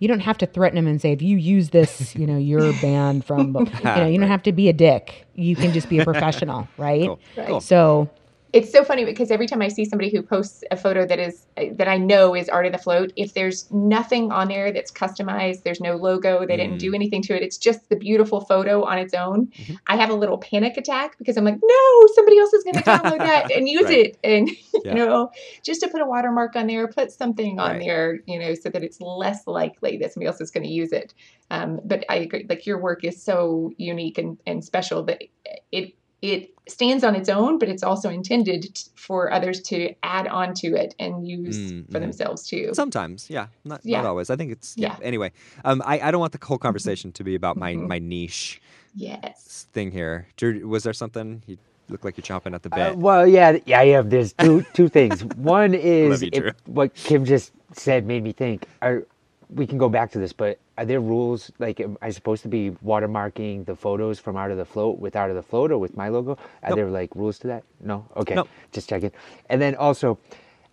You 0.00 0.08
don't 0.08 0.20
have 0.20 0.36
to 0.38 0.46
threaten 0.46 0.74
them 0.74 0.88
and 0.88 1.00
say, 1.00 1.12
if 1.12 1.22
you 1.22 1.36
use 1.36 1.70
this, 1.70 2.14
you 2.16 2.26
know, 2.26 2.36
you're 2.36 2.72
banned 2.80 3.24
from. 3.24 3.54
you 3.56 3.84
know, 3.84 4.06
you 4.06 4.18
don't 4.18 4.28
have 4.28 4.42
to 4.42 4.52
be 4.52 4.68
a 4.68 4.72
dick. 4.72 5.24
You 5.34 5.54
can 5.54 5.72
just 5.72 5.88
be 5.88 6.00
a 6.00 6.04
professional, 6.12 6.68
right? 6.76 7.06
Cool. 7.06 7.20
Cool. 7.46 7.60
So 7.60 8.10
it's 8.52 8.70
so 8.70 8.84
funny 8.84 9.04
because 9.06 9.30
every 9.30 9.46
time 9.46 9.62
I 9.62 9.68
see 9.68 9.86
somebody 9.86 10.10
who 10.10 10.22
posts 10.22 10.62
a 10.70 10.76
photo 10.76 11.06
that 11.06 11.18
is 11.18 11.46
that 11.56 11.88
I 11.88 11.96
know 11.96 12.34
is 12.34 12.50
art 12.50 12.66
of 12.66 12.72
the 12.72 12.78
float, 12.78 13.10
if 13.16 13.32
there's 13.32 13.70
nothing 13.72 14.30
on 14.30 14.48
there 14.48 14.70
that's 14.72 14.92
customized, 14.92 15.62
there's 15.62 15.80
no 15.80 15.96
logo, 15.96 16.40
they 16.40 16.54
mm. 16.54 16.58
didn't 16.58 16.78
do 16.78 16.92
mm. 16.92 16.96
anything 16.96 17.22
to 17.22 17.36
it, 17.36 17.42
it's 17.42 17.56
just 17.56 17.88
the 17.88 17.96
beautiful 17.96 18.42
photo 18.42 18.84
on 18.84 18.98
its 18.98 19.14
own. 19.14 19.46
Mm-hmm. 19.46 19.74
I 19.86 19.96
have 19.96 20.10
a 20.10 20.14
little 20.14 20.36
panic 20.36 20.76
attack 20.76 21.16
because 21.16 21.38
I'm 21.38 21.44
like, 21.44 21.58
no, 21.62 22.06
somebody 22.14 22.38
else 22.38 22.52
is 22.52 22.62
going 22.62 22.74
to 22.74 22.82
download 22.82 23.18
that 23.18 23.50
and 23.56 23.68
use 23.68 23.84
right. 23.84 23.98
it, 23.98 24.18
and 24.22 24.50
yeah. 24.84 24.94
you 24.94 24.94
know, 24.94 25.30
just 25.62 25.80
to 25.80 25.88
put 25.88 26.02
a 26.02 26.06
watermark 26.06 26.54
on 26.54 26.66
there, 26.66 26.86
put 26.88 27.10
something 27.10 27.58
on 27.58 27.72
right. 27.72 27.80
there, 27.80 28.20
you 28.26 28.38
know, 28.38 28.54
so 28.54 28.68
that 28.68 28.82
it's 28.84 29.00
less 29.00 29.46
likely 29.46 29.96
that 29.96 30.12
somebody 30.12 30.26
else 30.26 30.42
is 30.42 30.50
going 30.50 30.64
to 30.64 30.70
use 30.70 30.92
it. 30.92 31.14
Um, 31.50 31.80
but 31.84 32.04
I 32.10 32.16
agree, 32.16 32.46
like 32.48 32.66
your 32.66 32.78
work 32.78 33.02
is 33.02 33.22
so 33.22 33.72
unique 33.78 34.18
and, 34.18 34.38
and 34.46 34.62
special 34.62 35.02
that 35.04 35.22
it 35.70 35.94
it 36.22 36.50
stands 36.68 37.02
on 37.04 37.16
its 37.16 37.28
own, 37.28 37.58
but 37.58 37.68
it's 37.68 37.82
also 37.82 38.08
intended 38.08 38.62
t- 38.74 38.84
for 38.94 39.32
others 39.32 39.60
to 39.60 39.92
add 40.04 40.28
on 40.28 40.54
to 40.54 40.68
it 40.76 40.94
and 41.00 41.26
use 41.26 41.58
Mm, 41.72 41.90
for 41.90 41.98
themselves 41.98 42.46
too. 42.46 42.70
Sometimes, 42.72 43.28
yeah, 43.28 43.48
not, 43.64 43.80
Yeah. 43.84 43.98
not 44.02 44.06
always. 44.10 44.30
I 44.30 44.36
think 44.36 44.52
it's 44.52 44.74
yeah. 44.76 44.96
Yeah. 45.00 45.04
Anyway, 45.06 45.32
um, 45.64 45.82
I, 45.84 45.98
I 46.00 46.10
don't 46.12 46.20
want 46.20 46.32
the 46.32 46.44
whole 46.46 46.58
conversation 46.58 47.10
to 47.12 47.24
be 47.24 47.34
about 47.34 47.56
my 47.56 47.74
Mhm. 47.74 47.88
my 47.88 47.98
niche 47.98 48.62
yes. 48.94 49.66
thing 49.72 49.90
here. 49.90 50.26
Was 50.64 50.84
there 50.84 50.92
something 50.92 51.42
you 51.46 51.58
look 51.88 52.04
like 52.04 52.16
you're 52.16 52.24
chomping 52.24 52.54
at 52.54 52.62
the 52.62 52.72
Uh, 52.72 52.90
bit? 52.90 52.98
well, 52.98 53.26
yeah, 53.26 53.58
yeah, 53.66 53.80
I 53.80 53.86
have. 53.88 54.10
There's 54.10 54.32
two 54.34 54.64
two 54.74 54.88
things. 54.88 55.24
One 55.36 55.74
is 55.74 56.22
you, 56.22 56.30
if- 56.32 56.42
Drew. 56.42 56.52
what 56.66 56.94
Kim 56.94 57.24
just 57.24 57.50
said 57.72 58.06
made 58.06 58.22
me 58.22 58.32
think. 58.32 58.66
Are 58.80 59.04
we 59.54 59.66
can 59.66 59.78
go 59.78 59.88
back 59.88 60.10
to 60.12 60.18
this, 60.18 60.32
but 60.32 60.58
are 60.78 60.84
there 60.84 61.00
rules? 61.00 61.52
Like, 61.58 61.80
am 61.80 61.98
I 62.00 62.10
supposed 62.10 62.42
to 62.42 62.48
be 62.48 62.70
watermarking 62.84 63.66
the 63.66 63.76
photos 63.76 64.18
from 64.18 64.36
out 64.36 64.50
of 64.50 64.56
the 64.56 64.64
float 64.64 64.98
with 64.98 65.16
out 65.16 65.30
of 65.30 65.36
the 65.36 65.42
float 65.42 65.70
or 65.70 65.78
with 65.78 65.96
my 65.96 66.08
logo? 66.08 66.32
Are 66.62 66.70
Nope. 66.70 66.76
there 66.76 66.90
like 66.90 67.14
rules 67.14 67.38
to 67.40 67.46
that? 67.48 67.64
No. 67.80 68.06
Okay. 68.16 68.34
Nope. 68.34 68.48
Just 68.72 68.88
checking. 68.88 69.12
And 69.48 69.60
then 69.60 69.74
also, 69.74 70.18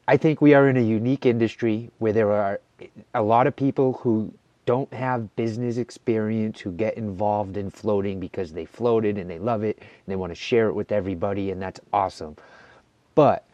I 0.07 0.17
think 0.17 0.41
we 0.41 0.53
are 0.53 0.69
in 0.69 0.77
a 0.77 0.81
unique 0.81 1.25
industry 1.25 1.91
where 1.99 2.13
there 2.13 2.31
are 2.31 2.59
a 3.13 3.21
lot 3.21 3.47
of 3.47 3.55
people 3.55 3.93
who 3.93 4.33
don't 4.65 4.93
have 4.93 5.35
business 5.35 5.77
experience 5.77 6.59
who 6.61 6.71
get 6.71 6.95
involved 6.95 7.57
in 7.57 7.71
floating 7.71 8.19
because 8.19 8.53
they 8.53 8.65
floated 8.65 9.17
and 9.17 9.29
they 9.29 9.39
love 9.39 9.63
it 9.63 9.77
and 9.79 9.87
they 10.07 10.15
want 10.15 10.31
to 10.31 10.35
share 10.35 10.67
it 10.67 10.73
with 10.73 10.91
everybody 10.91 11.51
and 11.51 11.61
that's 11.61 11.79
awesome. 11.91 12.37
But 13.15 13.45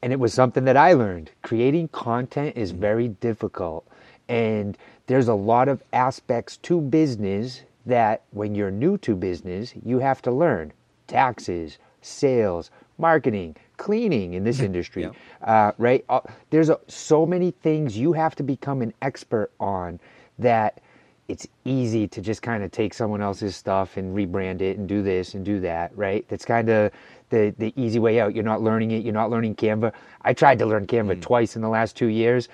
and 0.00 0.12
it 0.12 0.18
was 0.18 0.32
something 0.34 0.64
that 0.64 0.76
I 0.76 0.94
learned. 0.94 1.30
Creating 1.42 1.88
content 1.88 2.56
is 2.56 2.72
very 2.72 3.08
difficult 3.08 3.86
and 4.28 4.76
there's 5.06 5.28
a 5.28 5.34
lot 5.34 5.68
of 5.68 5.82
aspects 5.92 6.56
to 6.58 6.80
business 6.80 7.62
that 7.86 8.22
when 8.30 8.54
you're 8.54 8.70
new 8.70 8.96
to 8.98 9.14
business, 9.16 9.74
you 9.84 9.98
have 9.98 10.22
to 10.22 10.30
learn. 10.30 10.72
Taxes, 11.06 11.78
sales, 12.00 12.70
marketing, 12.98 13.56
cleaning 13.76 14.34
in 14.34 14.44
this 14.44 14.60
industry, 14.68 15.02
Yeah. 15.02 15.10
uh, 15.42 15.72
right? 15.78 16.04
Uh, 16.08 16.20
there's 16.50 16.68
a, 16.70 16.78
so 16.88 17.26
many 17.26 17.50
things 17.50 17.98
you 17.98 18.12
have 18.12 18.34
to 18.36 18.42
become 18.42 18.82
an 18.82 18.94
expert 19.02 19.50
on 19.58 19.98
that 20.38 20.80
it's 21.28 21.46
easy 21.64 22.06
to 22.08 22.20
just 22.20 22.42
kind 22.42 22.62
of 22.62 22.70
take 22.70 22.92
someone 22.92 23.22
else's 23.22 23.56
stuff 23.56 23.96
and 23.96 24.14
rebrand 24.16 24.60
it 24.60 24.76
and 24.78 24.88
do 24.88 25.02
this 25.02 25.34
and 25.34 25.44
do 25.44 25.60
that, 25.60 25.96
right? 25.96 26.26
That's 26.28 26.44
kind 26.44 26.68
of 26.68 26.92
the 27.30 27.54
the 27.58 27.72
easy 27.76 27.98
way 27.98 28.20
out. 28.20 28.34
You're 28.34 28.44
not 28.44 28.60
learning 28.60 28.90
it. 28.90 29.02
You're 29.04 29.14
not 29.14 29.30
learning 29.30 29.54
Canva. 29.56 29.92
I 30.22 30.34
tried 30.34 30.58
to 30.58 30.66
learn 30.66 30.86
Canva 30.86 31.20
twice 31.22 31.56
in 31.56 31.62
the 31.62 31.68
last 31.68 31.96
two 31.96 32.08
years. 32.08 32.48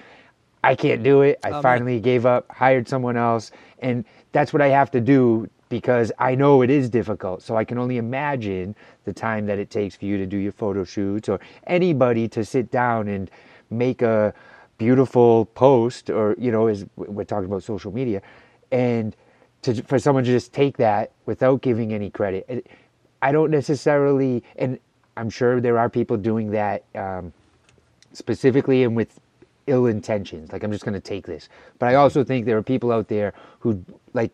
I 0.65 0.75
can't 0.75 1.03
do 1.03 1.23
it. 1.23 1.39
I 1.45 1.49
Oh, 1.49 1.53
man. 1.53 1.63
finally 1.63 2.01
gave 2.01 2.27
up, 2.27 2.51
hired 2.51 2.89
someone 2.89 3.17
else, 3.17 3.51
and 3.81 4.05
that's 4.33 4.53
what 4.53 4.61
I 4.63 4.69
have 4.69 4.91
to 4.93 5.01
do 5.01 5.49
because 5.69 6.11
I 6.19 6.35
know 6.35 6.63
it 6.63 6.71
is 6.71 6.89
difficult. 6.89 7.43
So 7.43 7.57
I 7.57 7.65
can 7.65 7.79
only 7.79 7.99
imagine 7.99 8.75
the 9.05 9.13
time 9.13 9.47
that 9.47 9.59
it 9.59 9.71
takes 9.71 9.97
for 9.97 10.07
you 10.07 10.17
to 10.19 10.27
do 10.27 10.37
your 10.37 10.53
photo 10.53 10.85
shoots 10.85 11.29
or 11.29 11.41
anybody 11.67 12.27
to 12.29 12.45
sit 12.45 12.71
down 12.71 13.09
and 13.09 13.31
make 13.71 14.03
a 14.03 14.33
beautiful 14.79 15.45
post 15.55 16.09
or 16.09 16.37
you 16.39 16.53
know 16.53 16.69
as 16.69 16.87
we're 16.97 17.25
talking 17.25 17.47
about 17.47 17.63
social 17.65 17.93
media 17.93 18.23
and 18.71 19.17
to 19.61 19.83
for 19.83 19.99
someone 19.99 20.23
to 20.25 20.31
just 20.31 20.53
take 20.53 20.77
that 20.77 21.11
without 21.27 21.61
giving 21.63 21.93
any 21.93 22.11
credit. 22.11 22.67
I 23.21 23.33
don't 23.33 23.51
necessarily 23.51 24.43
and 24.57 24.79
I'm 25.17 25.31
sure 25.31 25.61
there 25.61 25.79
are 25.79 25.91
people 25.91 26.17
doing 26.17 26.51
that 26.53 26.85
um, 26.95 27.33
specifically 28.13 28.85
and 28.85 28.95
with 28.97 29.19
ill 29.69 29.87
intentions. 29.87 30.53
Like 30.53 30.63
I'm 30.65 30.73
just 30.73 30.85
going 30.85 30.95
to 30.95 31.01
take 31.01 31.27
this. 31.27 31.49
But 31.79 31.91
I 31.91 31.95
also 31.95 32.25
think 32.25 32.47
there 32.47 32.57
are 32.59 32.63
people 32.63 32.91
out 32.91 33.09
there 33.09 33.33
who, 33.61 33.85
like 34.15 34.33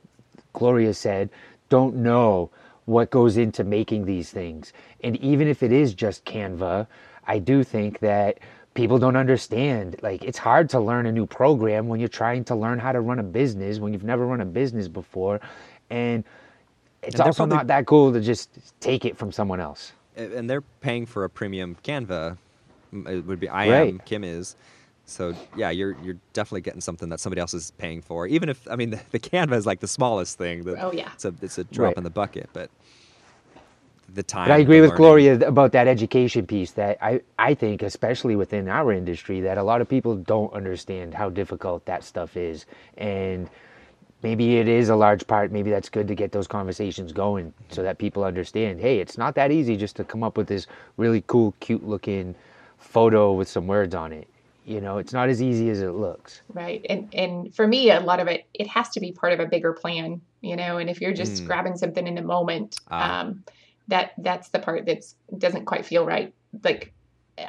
Gloria 0.52 0.94
said, 0.94 1.30
don't 1.68 1.96
know 1.96 2.50
what 2.86 3.10
goes 3.10 3.36
into 3.36 3.64
making 3.64 4.04
these 4.04 4.30
things. 4.30 4.72
And 5.02 5.16
even 5.16 5.48
if 5.48 5.62
it 5.62 5.72
is 5.72 5.94
just 5.94 6.24
Canva, 6.24 6.86
I 7.26 7.38
do 7.38 7.64
think 7.64 8.00
that 8.00 8.38
people 8.74 8.98
don't 8.98 9.16
understand. 9.16 9.96
Like 10.02 10.22
it's 10.22 10.38
hard 10.38 10.68
to 10.70 10.80
learn 10.80 11.06
a 11.06 11.12
new 11.12 11.26
program 11.26 11.88
when 11.88 11.98
you're 12.00 12.08
trying 12.08 12.44
to 12.44 12.54
learn 12.54 12.78
how 12.78 12.92
to 12.92 13.00
run 13.00 13.18
a 13.18 13.22
business 13.22 13.78
when 13.78 13.92
you've 13.92 14.04
never 14.04 14.26
run 14.26 14.40
a 14.40 14.44
business 14.46 14.88
before. 14.88 15.40
And 15.90 16.24
it's 17.02 17.14
And 17.14 17.22
also 17.22 17.38
probably- 17.44 17.56
not 17.56 17.66
that 17.68 17.86
cool 17.86 18.12
to 18.12 18.20
just 18.20 18.50
take 18.80 19.04
it 19.04 19.16
from 19.16 19.32
someone 19.32 19.60
else. 19.60 19.92
And 20.16 20.48
they're 20.48 20.60
paying 20.80 21.06
for 21.06 21.24
a 21.24 21.30
premium 21.30 21.76
Canva. 21.82 22.36
It 23.08 23.26
would 23.26 23.40
be 23.40 23.48
I 23.48 23.68
Right. 23.70 23.88
am 23.88 23.98
Kim 24.04 24.22
is. 24.22 24.54
So 25.06 25.34
yeah, 25.56 25.70
you're 25.70 25.96
you're 26.02 26.16
definitely 26.32 26.62
getting 26.62 26.80
something 26.80 27.08
that 27.10 27.20
somebody 27.20 27.40
else 27.40 27.52
is 27.54 27.72
paying 27.78 28.00
for. 28.00 28.26
Even 28.26 28.48
if 28.48 28.66
I 28.70 28.76
mean 28.76 28.90
the, 28.90 29.00
the 29.10 29.18
Canva 29.20 29.52
is 29.52 29.66
like 29.66 29.80
the 29.80 29.88
smallest 29.88 30.38
thing. 30.38 30.64
The, 30.64 30.80
Oh, 30.82 30.92
yeah. 30.92 31.10
it's 31.14 31.24
a 31.24 31.34
it's 31.42 31.58
a 31.58 31.64
drop 31.64 31.88
Right. 31.88 31.96
in 31.98 32.04
the 32.04 32.10
bucket, 32.10 32.48
but 32.52 32.70
the 34.14 34.22
time. 34.22 34.48
But 34.48 34.54
I 34.54 34.58
agree 34.58 34.80
with 34.80 34.90
learning- 34.90 34.96
Gloria 35.02 35.48
about 35.48 35.72
that 35.72 35.88
education 35.88 36.46
piece. 36.46 36.72
That 36.72 36.98
I, 37.02 37.20
I 37.38 37.54
think, 37.54 37.82
especially 37.82 38.36
within 38.36 38.68
our 38.68 38.92
industry, 38.92 39.40
that 39.42 39.58
a 39.58 39.62
lot 39.62 39.80
of 39.80 39.88
people 39.88 40.14
don't 40.16 40.52
understand 40.52 41.12
how 41.14 41.28
difficult 41.30 41.84
that 41.86 42.02
stuff 42.04 42.36
is, 42.36 42.64
and 42.96 43.48
maybe 44.22 44.56
it 44.56 44.68
is 44.68 44.88
a 44.88 44.96
large 44.96 45.26
part. 45.26 45.52
Maybe 45.52 45.70
that's 45.70 45.88
good 45.90 46.08
to 46.08 46.14
get 46.14 46.32
those 46.32 46.46
conversations 46.46 47.12
going, 47.12 47.52
so 47.70 47.82
that 47.82 47.98
people 47.98 48.24
understand. 48.24 48.80
Hey, 48.80 49.00
it's 49.00 49.18
not 49.18 49.34
that 49.34 49.50
easy 49.52 49.76
just 49.76 49.96
to 49.96 50.04
come 50.04 50.22
up 50.22 50.36
with 50.38 50.46
this 50.46 50.66
really 50.96 51.24
cool, 51.26 51.54
cute 51.60 51.86
looking 51.86 52.34
photo 52.78 53.32
with 53.32 53.48
some 53.48 53.66
words 53.66 53.94
on 53.94 54.12
it. 54.12 54.28
You 54.64 54.80
know, 54.80 54.96
it's 54.98 55.12
not 55.12 55.28
as 55.28 55.42
easy 55.42 55.68
as 55.68 55.82
it 55.82 55.90
looks. 55.92 56.40
Right. 56.48 56.84
And 56.88 57.14
and 57.14 57.54
for 57.54 57.66
me, 57.66 57.90
a 57.90 58.00
lot 58.00 58.20
of 58.20 58.28
it, 58.28 58.46
it 58.54 58.66
has 58.68 58.88
to 58.90 59.00
be 59.00 59.12
part 59.12 59.32
of 59.34 59.40
a 59.40 59.46
bigger 59.46 59.72
plan, 59.74 60.22
you 60.40 60.56
know, 60.56 60.78
and 60.78 60.88
if 60.88 61.00
you're 61.00 61.12
just 61.12 61.42
Mm. 61.42 61.46
grabbing 61.46 61.76
something 61.76 62.06
in 62.06 62.14
the 62.14 62.22
moment, 62.22 62.76
Ah. 62.90 63.20
um, 63.20 63.44
that 63.88 64.12
that's 64.18 64.48
the 64.48 64.58
part 64.58 64.86
that 64.86 65.02
doesn't 65.36 65.66
quite 65.66 65.84
feel 65.84 66.06
right. 66.06 66.32
Like 66.62 66.94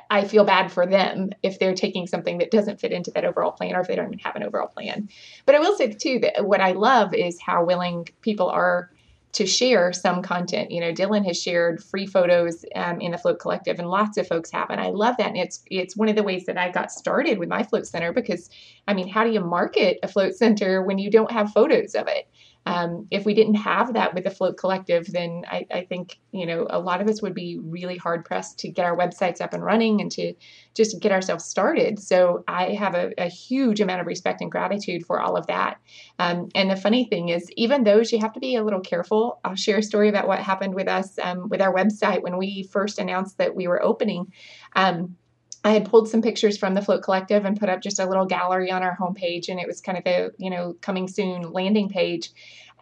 I 0.10 0.26
feel 0.26 0.44
bad 0.44 0.72
for 0.72 0.86
them 0.86 1.30
if 1.44 1.60
they're 1.60 1.76
taking 1.76 2.08
something 2.08 2.40
that 2.40 2.52
doesn't 2.52 2.82
fit 2.82 2.92
into 2.92 3.12
that 3.12 3.24
overall 3.24 3.52
plan 3.52 3.76
or 3.76 3.82
if 3.82 3.88
they 3.88 3.96
don't 3.96 4.08
even 4.08 4.20
have 4.20 4.36
an 4.36 4.44
overall 4.44 4.68
plan. 4.68 5.10
But 5.46 5.56
I 5.56 5.60
will 5.60 5.78
say 5.78 5.94
too 5.94 6.20
that 6.20 6.46
what 6.46 6.60
I 6.60 6.72
love 6.72 7.14
is 7.14 7.40
how 7.40 7.64
willing 7.64 8.10
people 8.22 8.50
are 8.50 8.90
to 9.36 9.46
share 9.46 9.92
some 9.92 10.22
content. 10.22 10.72
You 10.72 10.80
know, 10.80 10.94
Dylan 10.94 11.26
has 11.26 11.42
shared 11.42 11.84
free 11.84 12.08
photos 12.08 12.64
um, 12.74 13.02
in 13.02 13.12
the 13.12 13.18
Float 13.18 13.38
Collective, 13.38 13.80
and 13.80 13.90
lots 13.90 14.18
of 14.18 14.26
folks 14.26 14.50
have, 14.52 14.70
and 14.70 14.80
I 14.80 14.88
love 14.88 15.18
that. 15.18 15.28
And 15.28 15.38
it's 15.38 15.62
it's 15.70 15.98
one 15.98 16.08
of 16.08 16.16
the 16.16 16.24
ways 16.24 16.46
that 16.46 16.58
I 16.58 16.72
got 16.72 16.90
started 16.90 17.38
with 17.38 17.50
my 17.50 17.62
Float 17.62 17.86
Center 17.86 18.14
because, 18.14 18.50
I 18.88 18.94
mean, 18.94 19.10
how 19.10 19.26
do 19.26 19.32
you 19.32 19.42
market 19.42 20.00
a 20.04 20.08
Float 20.08 20.36
Center 20.36 20.82
when 20.82 21.00
you 21.00 21.12
don't 21.12 21.32
have 21.32 21.52
photos 21.52 21.96
of 21.96 22.08
it? 22.08 22.30
Um, 22.66 23.08
if 23.12 23.26
we 23.26 23.34
didn't 23.34 23.56
have 23.56 23.94
that 23.94 24.14
with 24.14 24.24
the 24.24 24.30
Float 24.30 24.58
Collective, 24.58 25.06
then 25.12 25.44
I, 25.48 25.68
I 25.72 25.86
think 25.86 26.20
you 26.32 26.46
know 26.46 26.68
a 26.70 26.80
lot 26.80 27.02
of 27.02 27.08
us 27.08 27.22
would 27.22 27.34
be 27.34 27.60
really 27.60 27.98
hard 27.98 28.26
pressed 28.26 28.60
to 28.60 28.70
get 28.70 28.86
our 28.86 28.98
websites 28.98 29.42
up 29.42 29.54
and 29.54 29.64
running 29.64 30.02
and 30.02 30.12
to 30.14 30.34
just 30.74 31.00
get 31.00 31.12
ourselves 31.12 31.46
started. 31.46 32.00
So 32.00 32.44
I 32.48 32.74
have 32.74 32.96
a, 32.96 33.12
a 33.18 33.28
huge 33.28 33.82
amount 33.82 34.02
of 34.02 34.08
respect 34.08 34.42
and 34.42 34.52
gratitude 34.52 35.06
for 35.06 35.20
all 35.20 35.38
of 35.38 35.48
that. 35.48 35.80
Um, 36.20 36.50
and 36.56 36.70
the 36.70 36.76
funny 36.76 37.06
thing 37.06 37.30
is, 37.30 37.50
even 37.56 37.84
those 37.84 38.12
you 38.12 38.20
have 38.20 38.34
to 38.34 38.40
be 38.40 38.56
a 38.56 38.64
little 38.64 38.82
careful. 38.82 39.40
I'll 39.44 39.56
share 39.56 39.78
a 39.78 39.84
story 39.84 40.10
about 40.10 40.28
what 40.28 40.40
happened 40.40 40.76
with 40.76 40.88
us 40.88 41.20
um, 41.22 41.50
with 41.50 41.62
our 41.62 41.74
website 41.74 42.24
when 42.24 42.38
we 42.38 42.64
first 42.72 43.00
announced 43.00 43.38
that 43.38 43.56
we 43.56 43.68
were 43.68 43.82
opening. 43.82 44.34
Um, 44.76 45.18
I 45.66 45.72
had 45.72 45.90
pulled 45.90 46.08
some 46.08 46.22
pictures 46.22 46.60
from 46.60 46.76
the 46.76 46.82
Float 46.82 47.02
Collective 47.02 47.44
and 47.44 47.60
put 47.60 47.70
up 47.70 47.82
just 47.82 48.00
a 48.00 48.06
little 48.06 48.28
gallery 48.28 48.72
on 48.72 48.84
our 48.84 48.96
homepage, 48.96 49.50
and 49.50 49.60
it 49.60 49.66
was 49.66 49.82
kind 49.82 49.98
of 49.98 50.06
a 50.06 50.30
you 50.38 50.52
know 50.52 50.76
coming 50.80 51.08
soon 51.08 51.52
landing 51.52 51.90
page. 51.90 52.30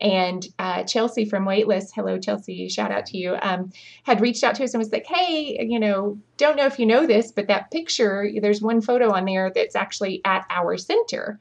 And 0.01 0.45
uh, 0.59 0.83
Chelsea 0.83 1.23
from 1.23 1.45
Waitlist, 1.45 1.91
hello 1.95 2.19
Chelsea, 2.19 2.67
shout 2.67 2.91
out 2.91 3.05
to 3.07 3.17
you, 3.17 3.37
um, 3.41 3.71
had 4.03 4.19
reached 4.19 4.43
out 4.43 4.55
to 4.55 4.65
us 4.65 4.73
and 4.73 4.79
was 4.79 4.91
like, 4.91 5.05
"Hey, 5.05 5.65
you 5.65 5.79
know, 5.79 6.19
don't 6.35 6.57
know 6.57 6.65
if 6.65 6.77
you 6.77 6.85
know 6.85 7.07
this, 7.07 7.31
but 7.31 7.47
that 7.47 7.71
picture, 7.71 8.29
there's 8.41 8.61
one 8.61 8.81
photo 8.81 9.13
on 9.13 9.23
there 9.23 9.49
that's 9.55 9.77
actually 9.77 10.21
at 10.25 10.45
our 10.49 10.75
center." 10.77 11.39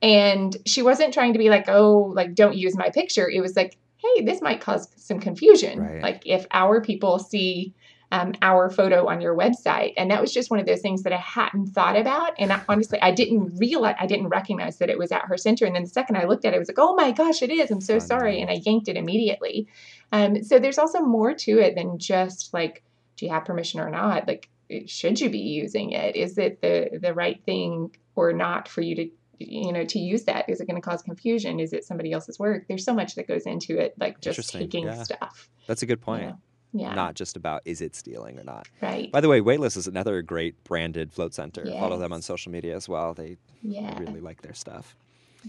And 0.00 0.56
she 0.64 0.82
wasn't 0.82 1.12
trying 1.12 1.32
to 1.32 1.40
be 1.40 1.50
like, 1.50 1.68
"Oh, 1.68 2.12
like 2.14 2.36
don't 2.36 2.56
use 2.56 2.76
my 2.76 2.90
picture." 2.90 3.28
It 3.28 3.40
was 3.40 3.56
like, 3.56 3.76
"Hey, 3.96 4.22
this 4.22 4.40
might 4.40 4.60
cause 4.60 4.88
some 4.94 5.18
confusion. 5.18 5.80
Right. 5.80 6.02
Like 6.02 6.22
if 6.24 6.46
our 6.52 6.80
people 6.80 7.18
see." 7.18 7.74
Um, 8.10 8.34
our 8.40 8.70
photo 8.70 9.06
on 9.06 9.20
your 9.20 9.36
website. 9.36 9.92
And 9.96 10.10
that 10.10 10.20
was 10.20 10.32
just 10.32 10.50
one 10.50 10.60
of 10.60 10.66
those 10.66 10.80
things 10.80 11.02
that 11.02 11.12
I 11.12 11.18
hadn't 11.18 11.68
thought 11.68 11.96
about. 11.96 12.32
And 12.38 12.52
I, 12.52 12.62
honestly, 12.68 13.00
I 13.02 13.12
didn't 13.12 13.56
realize, 13.58 13.96
I 14.00 14.06
didn't 14.06 14.28
recognize 14.28 14.78
that 14.78 14.88
it 14.88 14.98
was 14.98 15.12
at 15.12 15.26
her 15.26 15.36
center. 15.36 15.66
And 15.66 15.74
then 15.74 15.82
the 15.82 15.88
second 15.88 16.16
I 16.16 16.24
looked 16.24 16.44
at 16.44 16.52
it, 16.52 16.56
I 16.56 16.58
was 16.58 16.68
like, 16.68 16.78
oh 16.78 16.94
my 16.94 17.12
gosh, 17.12 17.42
it 17.42 17.50
is. 17.50 17.70
I'm 17.70 17.80
so 17.80 17.98
sorry. 17.98 18.40
And 18.40 18.50
I 18.50 18.60
yanked 18.64 18.88
it 18.88 18.96
immediately. 18.96 19.68
Um, 20.12 20.42
so 20.42 20.58
there's 20.58 20.78
also 20.78 21.00
more 21.00 21.34
to 21.34 21.58
it 21.58 21.74
than 21.74 21.98
just 21.98 22.54
like, 22.54 22.82
do 23.16 23.26
you 23.26 23.32
have 23.32 23.44
permission 23.44 23.80
or 23.80 23.90
not? 23.90 24.26
Like, 24.26 24.48
should 24.86 25.20
you 25.20 25.28
be 25.28 25.38
using 25.38 25.92
it? 25.92 26.16
Is 26.16 26.38
it 26.38 26.62
the, 26.62 26.98
the 27.00 27.12
right 27.12 27.42
thing 27.44 27.94
or 28.16 28.32
not 28.32 28.68
for 28.68 28.80
you 28.80 28.94
to 28.96 29.10
you 29.40 29.72
know 29.72 29.84
to 29.84 30.00
use 30.00 30.24
that 30.24 30.48
is 30.48 30.60
it 30.60 30.66
going 30.66 30.74
to 30.74 30.80
cause 30.82 31.00
confusion 31.00 31.60
is 31.60 31.72
it 31.72 31.84
somebody 31.84 32.10
else's 32.10 32.40
work 32.40 32.66
there's 32.66 32.84
so 32.84 32.92
much 32.92 33.14
that 33.14 33.28
goes 33.28 33.46
into 33.46 33.78
it 33.78 33.94
like 33.96 34.20
just 34.20 34.50
taking 34.50 34.86
yeah. 34.86 35.00
stuff 35.00 35.48
That's 35.68 35.82
a 35.82 35.86
good 35.86 36.00
point. 36.00 36.34
Yeah 36.72 36.94
Not 36.94 37.14
just 37.14 37.36
about 37.36 37.62
is 37.64 37.80
it 37.80 37.94
stealing 37.94 38.38
or 38.38 38.44
not. 38.44 38.68
right 38.80 39.10
By 39.10 39.20
the 39.20 39.28
way, 39.28 39.40
Waitlist 39.40 39.76
is 39.76 39.86
another 39.86 40.22
great 40.22 40.62
branded 40.64 41.12
float 41.12 41.34
center. 41.34 41.64
Follow 41.64 41.98
them 41.98 42.12
on 42.12 42.22
social 42.22 42.52
media 42.52 42.76
as 42.76 42.88
well. 42.88 43.14
They 43.14 43.36
yeah 43.62 43.98
really 43.98 44.20
like 44.20 44.42
their 44.42 44.54
stuff. 44.54 44.96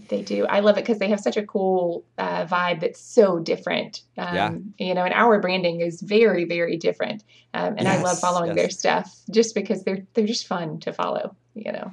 They 0.08 0.22
do. 0.22 0.46
I 0.46 0.60
love 0.60 0.78
it 0.78 0.82
because 0.82 0.98
they 0.98 1.08
have 1.08 1.20
such 1.20 1.36
a 1.36 1.44
cool 1.44 2.04
uh, 2.16 2.46
vibe 2.46 2.80
that's 2.80 3.00
so 3.00 3.38
different. 3.40 4.02
Um, 4.16 4.34
Yeah. 4.34 4.54
You 4.78 4.94
know, 4.94 5.04
and 5.04 5.12
our 5.12 5.40
branding 5.40 5.80
is 5.80 6.00
very, 6.00 6.44
very 6.44 6.76
different. 6.76 7.24
Um, 7.54 7.74
and 7.76 7.88
I 7.88 8.00
love 8.00 8.18
following 8.18 8.50
yes. 8.50 8.56
their 8.56 8.70
stuff 8.70 9.20
just 9.30 9.54
because 9.54 9.82
they're 9.82 10.06
they're 10.14 10.26
just 10.26 10.46
fun 10.46 10.78
to 10.80 10.92
follow. 10.92 11.34
You 11.54 11.72
know. 11.72 11.92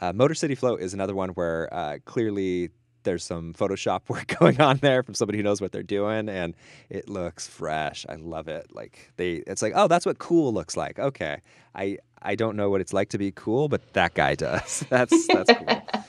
Uh, 0.00 0.12
Motor 0.12 0.34
City 0.34 0.54
Float 0.54 0.80
is 0.80 0.94
another 0.94 1.14
one 1.14 1.30
where 1.30 1.72
uh, 1.72 1.98
clearly 2.04 2.70
there's 3.08 3.24
some 3.24 3.54
Photoshop 3.54 4.02
work 4.08 4.36
going 4.38 4.60
on 4.60 4.76
there 4.78 5.02
from 5.02 5.14
somebody 5.14 5.38
who 5.38 5.42
knows 5.42 5.60
what 5.60 5.72
they're 5.72 5.82
doing, 5.82 6.28
and 6.28 6.54
it 6.90 7.08
looks 7.08 7.48
fresh. 7.48 8.04
I 8.08 8.16
love 8.16 8.48
it. 8.48 8.68
Like 8.72 9.12
they, 9.16 9.42
it's 9.46 9.62
like, 9.62 9.72
oh, 9.74 9.88
that's 9.88 10.04
what 10.06 10.18
cool 10.18 10.52
looks 10.52 10.76
like. 10.76 10.98
Okay, 10.98 11.40
I 11.74 11.98
I 12.20 12.34
don't 12.34 12.56
know 12.56 12.68
what 12.70 12.80
it's 12.82 12.92
like 12.92 13.08
to 13.10 13.18
be 13.18 13.32
cool, 13.32 13.68
but 13.68 13.94
that 13.94 14.14
guy 14.14 14.34
does. 14.46 14.84
That's 14.90 15.26
that's 15.26 15.52
cool. 15.52 15.82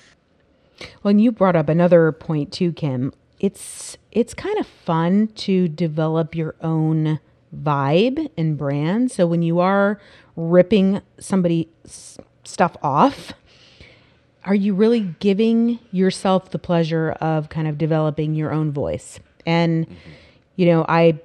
Well, 1.03 1.09
and 1.11 1.21
you 1.21 1.33
brought 1.33 1.57
up 1.57 1.67
another 1.67 2.13
point 2.13 2.53
too, 2.53 2.71
Kim. 2.71 3.11
It's 3.39 3.97
it's 4.11 4.33
kind 4.33 4.57
of 4.57 4.65
fun 4.65 5.27
to 5.35 5.67
develop 5.67 6.35
your 6.35 6.55
own 6.61 7.19
vibe 7.53 8.29
and 8.37 8.57
brand. 8.57 9.11
So 9.11 9.27
when 9.27 9.41
you 9.41 9.59
are 9.59 9.99
ripping 10.37 11.01
somebody's 11.19 12.17
stuff 12.45 12.77
off, 12.81 13.33
are 14.45 14.55
you 14.55 14.73
really 14.73 15.01
giving 15.19 15.79
yourself 15.91 16.51
the 16.51 16.59
pleasure 16.59 17.11
of 17.21 17.49
kind 17.49 17.67
of 17.67 17.77
developing 17.77 18.35
your 18.35 18.51
own 18.51 18.71
voice? 18.71 19.19
And 19.45 19.87
you 20.55 20.65
know, 20.65 20.85
I 20.87 21.19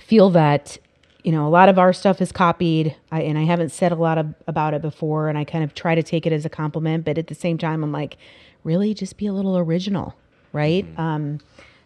feel 0.00 0.30
that 0.30 0.78
you 1.22 1.32
know 1.32 1.46
a 1.46 1.50
lot 1.50 1.68
of 1.68 1.78
our 1.78 1.92
stuff 1.92 2.20
is 2.20 2.32
copied. 2.32 2.96
I, 3.10 3.22
and 3.22 3.38
i 3.38 3.44
haven't 3.44 3.70
said 3.70 3.92
a 3.92 3.96
lot 3.96 4.18
of, 4.18 4.34
about 4.46 4.74
it 4.74 4.82
before 4.82 5.28
and 5.28 5.38
i 5.38 5.44
kind 5.44 5.62
of 5.62 5.74
try 5.74 5.94
to 5.94 6.02
take 6.02 6.26
it 6.26 6.32
as 6.32 6.44
a 6.44 6.48
compliment 6.48 7.04
but 7.04 7.18
at 7.18 7.28
the 7.28 7.34
same 7.34 7.58
time 7.58 7.84
i'm 7.84 7.92
like 7.92 8.16
really? 8.64 8.94
Just 8.94 9.16
be 9.16 9.26
a 9.26 9.32
little 9.32 9.58
original 9.58 10.14
right? 10.52 10.86
Um, 10.98 11.40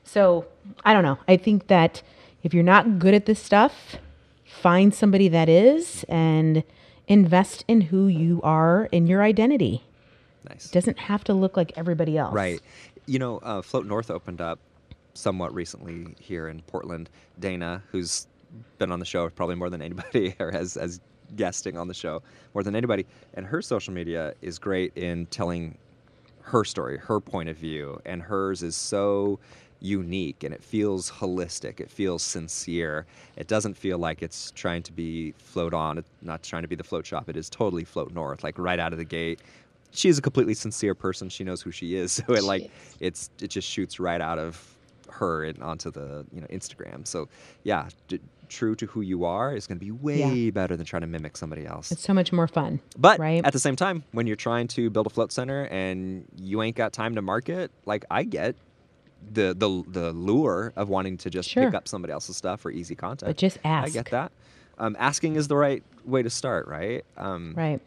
so 0.05 0.47
i 0.85 0.93
don't 0.93 1.03
know. 1.03 1.19
I 1.29 1.37
think 1.37 1.67
that 1.69 2.03
if 2.43 2.55
you're 2.55 2.63
not 2.63 2.99
good 2.99 3.15
at 3.15 3.27
this 3.27 3.43
stuff 3.43 3.97
find 4.45 4.95
somebody 4.95 5.29
that 5.29 5.49
is 5.49 6.05
and 6.09 6.63
invest 7.09 7.65
in 7.69 7.83
who 7.83 8.07
you 8.07 8.41
are 8.43 8.89
in 8.93 9.07
your 9.07 9.23
identity 9.23 9.86
Nice. 10.49 10.71
doesn't 10.71 10.99
have 10.99 11.25
to 11.25 11.35
look 11.35 11.57
like 11.57 11.73
everybody 11.77 12.17
else 12.17 12.35
Right. 12.35 12.61
You 13.07 13.19
know, 13.19 13.39
uh, 13.39 13.63
Float 13.63 13.87
North 13.87 14.11
opened 14.11 14.41
up 14.41 14.59
somewhat 15.15 15.55
recently 15.55 16.15
here 16.21 16.49
in 16.49 16.61
Portland. 16.63 17.09
Dana, 17.39 17.83
who's 17.91 18.27
been 18.79 18.93
on 18.93 18.99
the 18.99 19.05
show 19.05 19.29
probably 19.31 19.55
more 19.55 19.71
than 19.71 19.83
anybody, 19.83 20.35
or 20.41 20.51
has 20.51 20.77
as 20.77 21.01
guesting 21.35 21.77
on 21.77 21.89
the 21.89 21.95
show 21.95 22.23
more 22.55 22.63
than 22.63 22.77
anybody, 22.77 23.07
and 23.35 23.47
her 23.47 23.61
social 23.63 23.93
media 23.93 24.35
is 24.43 24.59
great 24.59 24.97
in 24.97 25.27
telling 25.27 25.77
her 26.41 26.65
story, 26.65 26.99
her 26.99 27.21
point 27.21 27.49
of 27.49 27.57
view, 27.57 28.01
and 28.05 28.23
hers 28.23 28.63
is 28.63 28.77
so 28.77 29.39
unique 29.81 30.43
and 30.43 30.55
it 30.55 30.63
feels 30.63 31.11
holistic. 31.11 31.81
It 31.81 31.91
feels 31.91 32.23
sincere. 32.23 33.07
It 33.37 33.47
doesn't 33.47 33.77
feel 33.77 33.99
like 33.99 34.23
it's 34.23 34.51
trying 34.53 34.83
to 34.85 34.93
be 34.93 35.33
float 35.33 35.75
on, 35.75 35.99
it's 35.99 36.11
not 36.23 36.43
trying 36.43 36.63
to 36.63 36.69
be 36.69 36.77
the 36.77 36.85
float 36.85 37.07
shop. 37.07 37.29
It 37.29 37.37
is 37.37 37.51
totally 37.51 37.85
float 37.85 38.13
north, 38.13 38.43
like 38.45 38.59
right 38.59 38.79
out 38.79 38.93
of 38.93 38.99
the 38.99 39.05
gate. 39.05 39.41
She's 39.97 40.19
a 40.19 40.23
completely 40.23 40.55
sincere 40.55 40.95
person. 40.95 41.29
She 41.29 41.43
knows 41.45 41.63
who 41.63 41.71
she 41.71 41.97
is. 41.97 42.13
So 42.27 42.35
it 42.35 42.41
She 42.41 42.43
like 42.43 42.63
is. 42.63 42.71
it's 43.01 43.31
it 43.41 43.49
just 43.49 43.69
shoots 43.69 43.99
right 43.99 44.21
out 44.21 44.39
of 44.39 44.77
her 45.11 45.45
and 45.45 45.63
onto 45.63 45.91
the 45.91 46.27
you 46.33 46.41
know 46.41 46.47
Instagram. 46.49 47.07
So 47.07 47.29
yeah, 47.63 47.89
d- 48.09 48.21
true 48.49 48.75
to 48.77 48.87
who 48.87 49.01
you 49.01 49.25
are 49.25 49.55
is 49.55 49.67
going 49.67 49.79
to 49.79 49.85
be 49.85 49.91
way 49.91 50.51
better 50.51 50.77
than 50.77 50.87
trying 50.87 51.01
to 51.01 51.07
mimic 51.09 51.37
somebody 51.37 51.67
else. 51.67 51.91
it's 51.91 52.03
so 52.03 52.15
much 52.15 52.33
more 52.33 52.47
fun 52.47 52.79
But 52.97 53.19
right 53.19 53.45
at 53.45 53.53
the 53.53 53.59
same 53.59 53.75
time, 53.75 54.05
when 54.13 54.27
you're 54.29 54.37
trying 54.37 54.69
to 54.69 54.89
build 54.91 55.07
a 55.07 55.11
float 55.11 55.33
center 55.33 55.65
and 55.65 56.25
you 56.37 56.63
ain't 56.63 56.77
got 56.77 56.93
time 56.93 57.15
to 57.17 57.23
market, 57.23 57.71
like 57.87 58.05
I 58.11 58.23
get 58.25 58.55
the 59.33 59.55
the 59.57 59.83
the 59.89 60.13
lure 60.13 60.73
of 60.77 60.89
wanting 60.89 61.17
to 61.19 61.31
just 61.31 61.49
Sure. 61.49 61.65
pick 61.65 61.75
up 61.75 61.89
somebody 61.89 62.13
else's 62.13 62.37
stuff 62.37 62.61
for 62.61 62.71
easy 62.71 62.95
content. 62.95 63.29
but 63.31 63.37
just 63.37 63.59
ask 63.65 63.87
I 63.89 63.91
get 63.91 64.11
that. 64.11 64.31
Um, 64.79 64.95
asking 64.99 65.37
is 65.37 65.49
the 65.49 65.57
right 65.57 65.83
way 66.05 66.23
to 66.23 66.29
start, 66.31 66.69
right? 66.69 67.05
Um, 67.17 67.55
right 67.57 67.81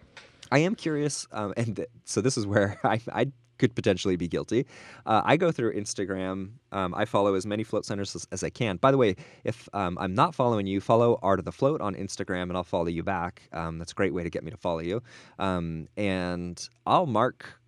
I 0.51 0.59
am 0.59 0.75
curious, 0.75 1.27
um, 1.31 1.53
and 1.57 1.75
th- 1.75 1.89
so 2.05 2.21
this 2.21 2.37
is 2.37 2.45
where 2.45 2.79
I, 2.83 2.99
I 3.13 3.31
could 3.59 3.75
potentially 3.75 4.15
be 4.15 4.27
guilty. 4.27 4.65
Uh, 5.05 5.21
I 5.23 5.37
go 5.37 5.51
through 5.51 5.73
Instagram. 5.75 6.51
Um, 6.71 6.95
I 6.95 7.05
follow 7.05 7.35
as 7.35 7.45
many 7.45 7.63
float 7.63 7.85
centers 7.85 8.15
as, 8.15 8.27
as 8.31 8.43
I 8.43 8.49
can. 8.49 8.77
By 8.77 8.91
the 8.91 8.97
way, 8.97 9.15
if 9.43 9.69
um, 9.73 9.97
I'm 9.99 10.15
not 10.15 10.33
following 10.33 10.65
you, 10.65 10.81
follow 10.81 11.19
Art 11.21 11.39
of 11.39 11.45
the 11.45 11.51
Float 11.51 11.81
on 11.81 11.93
Instagram, 11.93 12.43
and 12.43 12.53
I'll 12.53 12.63
follow 12.63 12.87
you 12.87 13.03
back. 13.03 13.43
Um, 13.51 13.77
that's 13.77 13.91
a 13.91 13.95
great 13.95 14.13
way 14.13 14.23
to 14.23 14.29
get 14.29 14.43
me 14.43 14.51
to 14.51 14.57
follow 14.57 14.79
you. 14.79 15.03
Um, 15.37 15.87
and 15.97 16.67
I'll 16.87 17.05
mark 17.05 17.58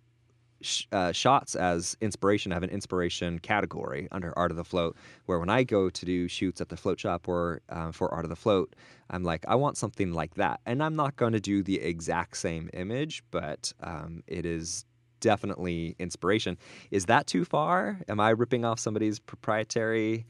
sh- 0.62 0.86
uh, 0.92 1.12
shots 1.12 1.54
as 1.54 1.96
inspiration. 2.00 2.52
I 2.52 2.56
have 2.56 2.62
an 2.62 2.70
inspiration 2.70 3.38
category 3.38 4.08
under 4.10 4.36
Art 4.38 4.50
of 4.50 4.56
the 4.56 4.64
Float, 4.64 4.96
where 5.26 5.38
when 5.38 5.50
I 5.50 5.64
go 5.64 5.90
to 5.90 6.04
do 6.06 6.28
shoots 6.28 6.60
at 6.60 6.68
the 6.68 6.76
float 6.76 7.00
shop 7.00 7.28
or 7.28 7.60
uh, 7.68 7.92
for 7.92 8.12
Art 8.12 8.24
of 8.24 8.30
the 8.30 8.36
Float, 8.36 8.74
I'm 9.10 9.22
like, 9.22 9.44
I 9.46 9.54
want 9.54 9.76
something 9.76 10.12
like 10.12 10.34
that. 10.34 10.60
And 10.66 10.82
I'm 10.82 10.96
not 10.96 11.16
going 11.16 11.32
to 11.32 11.40
do 11.40 11.62
the 11.62 11.80
exact 11.80 12.36
same 12.36 12.70
image, 12.72 13.22
but 13.30 13.72
um, 13.82 14.22
it 14.26 14.46
is 14.46 14.84
definitely 15.20 15.94
inspiration. 15.98 16.58
Is 16.90 17.06
that 17.06 17.26
too 17.26 17.44
far? 17.44 18.00
Am 18.08 18.20
I 18.20 18.30
ripping 18.30 18.64
off 18.64 18.78
somebody's 18.78 19.18
proprietary 19.18 20.26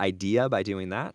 idea 0.00 0.48
by 0.48 0.62
doing 0.62 0.90
that? 0.90 1.14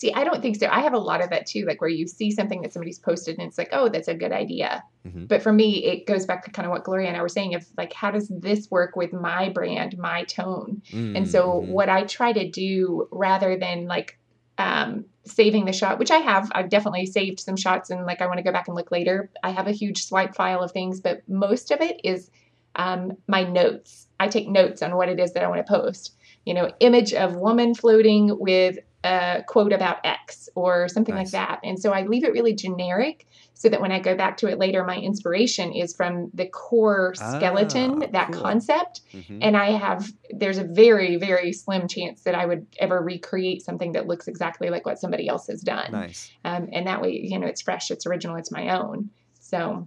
See, 0.00 0.12
I 0.14 0.24
don't 0.24 0.40
think 0.40 0.56
so. 0.56 0.66
I 0.66 0.80
have 0.80 0.94
a 0.94 0.98
lot 0.98 1.22
of 1.22 1.28
that 1.28 1.44
too, 1.44 1.66
like 1.66 1.82
where 1.82 1.90
you 1.90 2.06
see 2.06 2.30
something 2.30 2.62
that 2.62 2.72
somebody's 2.72 2.98
posted 2.98 3.38
and 3.38 3.46
it's 3.46 3.58
like, 3.58 3.68
oh, 3.72 3.90
that's 3.90 4.08
a 4.08 4.14
good 4.14 4.32
idea. 4.32 4.82
Mhm. 5.06 5.28
But 5.28 5.42
for 5.42 5.52
me, 5.52 5.84
it 5.84 6.06
goes 6.06 6.24
back 6.24 6.42
to 6.44 6.50
kind 6.50 6.64
of 6.64 6.72
what 6.72 6.84
Gloria 6.84 7.08
and 7.08 7.18
I 7.18 7.20
were 7.20 7.28
saying 7.28 7.54
of 7.54 7.66
like, 7.76 7.92
how 7.92 8.10
does 8.10 8.28
this 8.28 8.70
work 8.70 8.96
with 8.96 9.12
my 9.12 9.50
brand, 9.50 9.98
my 9.98 10.24
tone? 10.24 10.80
And 11.14 11.28
so, 11.28 11.60
Mhm. 11.60 11.66
what 11.66 11.90
I 11.90 12.04
try 12.04 12.32
to 12.32 12.48
do 12.48 13.08
rather 13.10 13.58
than 13.58 13.86
like 13.86 14.16
um, 14.56 15.04
saving 15.24 15.64
the 15.66 15.72
shot, 15.72 15.98
which 15.98 16.10
I 16.10 16.18
have, 16.18 16.50
I've 16.54 16.68
definitely 16.70 17.06
saved 17.06 17.40
some 17.40 17.56
shots 17.56 17.90
and 17.90 18.04
like 18.06 18.20
I 18.22 18.26
want 18.26 18.38
to 18.38 18.42
go 18.42 18.52
back 18.52 18.68
and 18.68 18.76
look 18.76 18.90
later. 18.90 19.30
I 19.42 19.50
have 19.50 19.66
a 19.66 19.72
huge 19.72 20.04
swipe 20.04 20.34
file 20.34 20.62
of 20.62 20.72
things, 20.72 21.00
but 21.00 21.22
most 21.28 21.70
of 21.70 21.80
it 21.80 22.00
is 22.04 22.30
um, 22.76 23.12
my 23.26 23.42
notes. 23.42 24.06
I 24.18 24.28
take 24.28 24.48
notes 24.48 24.82
on 24.82 24.96
what 24.96 25.08
it 25.08 25.18
is 25.18 25.32
that 25.32 25.42
I 25.44 25.48
want 25.48 25.66
to 25.66 25.70
post. 25.70 26.14
You 26.44 26.54
know, 26.54 26.70
image 26.80 27.12
of 27.14 27.36
woman 27.36 27.74
floating 27.74 28.38
with 28.38 28.78
a 29.02 29.42
quote 29.46 29.72
about 29.72 29.98
X 30.04 30.48
or 30.54 30.88
something 30.88 31.14
Nice. 31.14 31.32
like 31.32 31.48
that. 31.48 31.60
And 31.64 31.78
so 31.78 31.92
I 31.92 32.02
leave 32.06 32.24
it 32.24 32.32
really 32.32 32.54
generic 32.54 33.26
so 33.54 33.68
that 33.68 33.80
when 33.80 33.92
I 33.92 33.98
go 33.98 34.14
back 34.14 34.36
to 34.38 34.46
it 34.48 34.58
later, 34.58 34.84
my 34.84 34.96
inspiration 34.96 35.72
is 35.72 35.94
from 35.94 36.30
the 36.34 36.46
core 36.46 37.14
skeleton, 37.14 38.02
Ah, 38.02 38.06
that 38.12 38.32
cool. 38.32 38.42
concept 38.42 39.00
Mhm. 39.12 39.38
and 39.42 39.56
I 39.56 39.70
have 39.72 40.10
there's 40.30 40.58
a 40.58 40.64
very 40.64 41.16
very 41.16 41.52
slim 41.52 41.88
chance 41.88 42.22
that 42.22 42.34
I 42.34 42.44
would 42.46 42.66
ever 42.78 43.00
recreate 43.00 43.62
something 43.62 43.92
that 43.92 44.06
looks 44.06 44.28
exactly 44.28 44.68
like 44.70 44.84
what 44.86 44.98
somebody 44.98 45.28
else 45.28 45.46
has 45.48 45.60
done. 45.62 45.92
Nice. 45.92 46.30
Um, 46.44 46.68
and 46.72 46.86
that 46.86 47.00
way, 47.00 47.12
you 47.12 47.38
know, 47.38 47.46
it's 47.46 47.62
fresh, 47.62 47.90
it's 47.90 48.06
original, 48.06 48.36
it's 48.36 48.52
my 48.52 48.78
own. 48.78 49.10
So, 49.40 49.86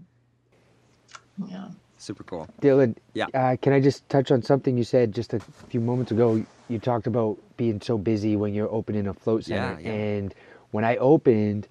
yeah. 1.48 1.70
Super 2.04 2.24
cool. 2.26 2.48
Dylan, 2.62 2.96
Yeah. 3.14 3.28
uh, 3.34 3.56
can 3.62 3.72
I 3.72 3.80
just 3.80 4.08
touch 4.10 4.30
on 4.30 4.42
something 4.44 4.78
you 4.78 4.84
said 4.84 5.14
just 5.14 5.34
a 5.34 5.40
few 5.70 5.80
moments 5.80 6.12
ago? 6.12 6.44
You 6.68 6.80
talked 6.80 7.08
about 7.08 7.38
being 7.56 7.80
so 7.80 7.98
busy 7.98 8.36
when 8.36 8.54
you're 8.54 8.70
opening 8.72 9.08
a 9.08 9.14
float 9.14 9.46
center. 9.46 9.80
Yeah, 9.82 9.88
yeah. 9.88 9.94
And 9.94 10.34
when 10.72 10.84
I 10.84 10.98
opened, 10.98 11.68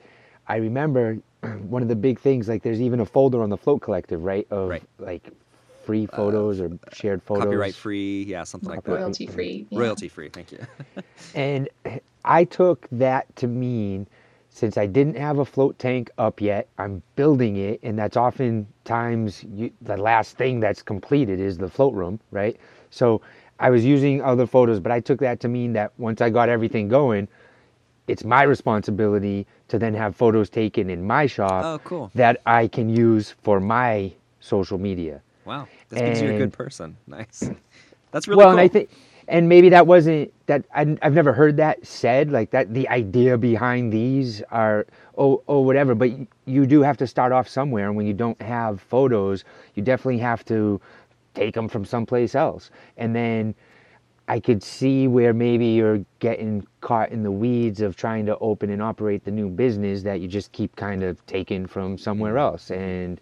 I 0.49 0.57
remember 0.57 1.19
one 1.69 1.83
of 1.83 1.89
the 1.89 1.97
big 1.97 2.19
things, 2.19 2.49
like 2.49 2.63
there's 2.63 2.81
even 2.81 3.01
a 3.01 3.05
folder 3.07 3.43
on 3.43 3.51
the 3.51 3.59
Float 3.59 3.83
Collective, 3.83 4.25
right? 4.25 4.47
Of 4.51 4.71
Right. 4.71 4.83
like 4.99 5.29
free 5.85 6.07
photos 6.07 6.61
or 6.61 6.71
shared 6.93 7.23
photos. 7.23 7.45
Copyright 7.45 7.75
free. 7.75 8.23
Yeah, 8.23 8.45
something 8.45 8.71
like 8.71 8.85
that. 8.85 8.91
Royalty 8.93 9.27
free. 9.27 9.67
yeah. 9.69 9.79
Royalty 9.81 10.09
free. 10.09 10.31
Thank 10.31 10.53
you. 10.53 10.59
And 11.35 11.69
I 12.25 12.45
took 12.45 12.87
that 12.93 13.35
to 13.37 13.47
mean 13.49 14.07
since 14.55 14.77
I 14.77 14.87
didn't 14.87 15.17
have 15.17 15.39
a 15.39 15.45
float 15.45 15.79
tank 15.79 16.11
up 16.19 16.41
yet, 16.41 16.69
I'm 16.79 17.03
building 17.17 17.57
it, 17.57 17.81
and 17.83 17.99
that's 17.99 18.17
oftentimes 18.17 19.45
you, 19.55 19.73
the 19.81 19.97
last 19.97 20.37
thing 20.37 20.61
that's 20.61 20.83
completed 20.83 21.41
is 21.41 21.57
the 21.57 21.69
float 21.69 21.95
room, 21.95 22.21
right? 22.31 22.57
So 22.91 23.23
I 23.59 23.71
was 23.71 23.85
using 23.85 24.21
other 24.21 24.47
photos, 24.47 24.79
but 24.79 24.93
I 24.93 25.01
took 25.01 25.21
that 25.21 25.41
to 25.41 25.49
mean 25.49 25.73
that 25.73 25.93
once 25.97 26.21
I 26.21 26.29
got 26.29 26.49
everything 26.51 26.89
going, 26.89 27.29
it's 28.09 28.25
my 28.25 28.43
responsibility 28.43 29.47
to 29.69 29.79
then 29.79 29.95
have 29.95 30.15
photos 30.15 30.51
taken 30.51 30.91
in 30.91 31.07
my 31.07 31.27
shop 31.27 31.65
Oh, 31.65 31.79
cool. 31.85 32.11
that 32.15 32.41
I 32.45 32.69
can 32.69 32.89
use 32.91 33.35
for 33.43 33.59
my 33.59 34.13
social 34.41 34.77
media. 34.77 35.23
Wow. 35.47 35.67
This 35.89 36.01
means 36.01 36.21
you're 36.21 36.33
a 36.35 36.39
good 36.39 36.53
person. 36.53 36.97
Nice. 37.07 37.49
That's 38.11 38.29
really 38.29 38.39
well, 38.39 38.49
cool. 38.49 38.59
and 38.59 38.61
I 38.61 38.69
think, 38.69 38.91
and 39.29 39.49
maybe 39.49 39.69
that 39.71 39.87
wasn't 39.87 40.33
that. 40.47 40.65
I, 40.75 40.97
I've 41.03 41.15
never 41.15 41.33
heard 41.33 41.57
that 41.59 41.87
said 41.87 42.31
like 42.31 42.51
that. 42.51 42.75
The 42.75 42.89
idea 42.89 43.39
behind 43.39 43.93
these 43.93 44.43
are 44.51 44.87
oh 45.17 45.43
oh 45.49 45.61
whatever, 45.61 45.95
but 45.95 46.11
you 46.47 46.67
do 46.67 46.83
have 46.83 46.97
to 46.99 47.07
start 47.07 47.33
off 47.33 47.49
somewhere. 47.49 47.87
And 47.87 47.97
when 47.97 48.07
you 48.07 48.15
don't 48.15 48.41
have 48.43 48.81
photos, 48.81 49.45
you 49.75 49.83
definitely 49.83 50.19
have 50.19 50.45
to 50.47 50.81
take 51.35 51.55
them 51.55 51.69
from 51.69 51.85
someplace 51.85 52.35
else. 52.35 52.71
And 52.97 53.15
then 53.15 53.55
I 54.29 54.41
could 54.41 54.63
see 54.63 55.09
where 55.09 55.35
maybe 55.35 55.67
you're 55.67 56.05
getting 56.21 56.67
caught 56.81 57.11
in 57.11 57.23
the 57.23 57.31
weeds 57.31 57.81
of 57.81 57.97
trying 57.97 58.27
to 58.27 58.39
open 58.39 58.71
and 58.71 58.81
operate 58.81 59.25
the 59.25 59.31
new 59.31 59.49
business 59.49 60.03
that 60.03 60.21
you 60.21 60.29
just 60.29 60.53
keep 60.53 60.77
kind 60.77 61.03
of 61.03 61.25
taking 61.27 61.67
from 61.67 61.99
somewhere 61.99 62.39
else. 62.39 62.71
And 62.71 63.21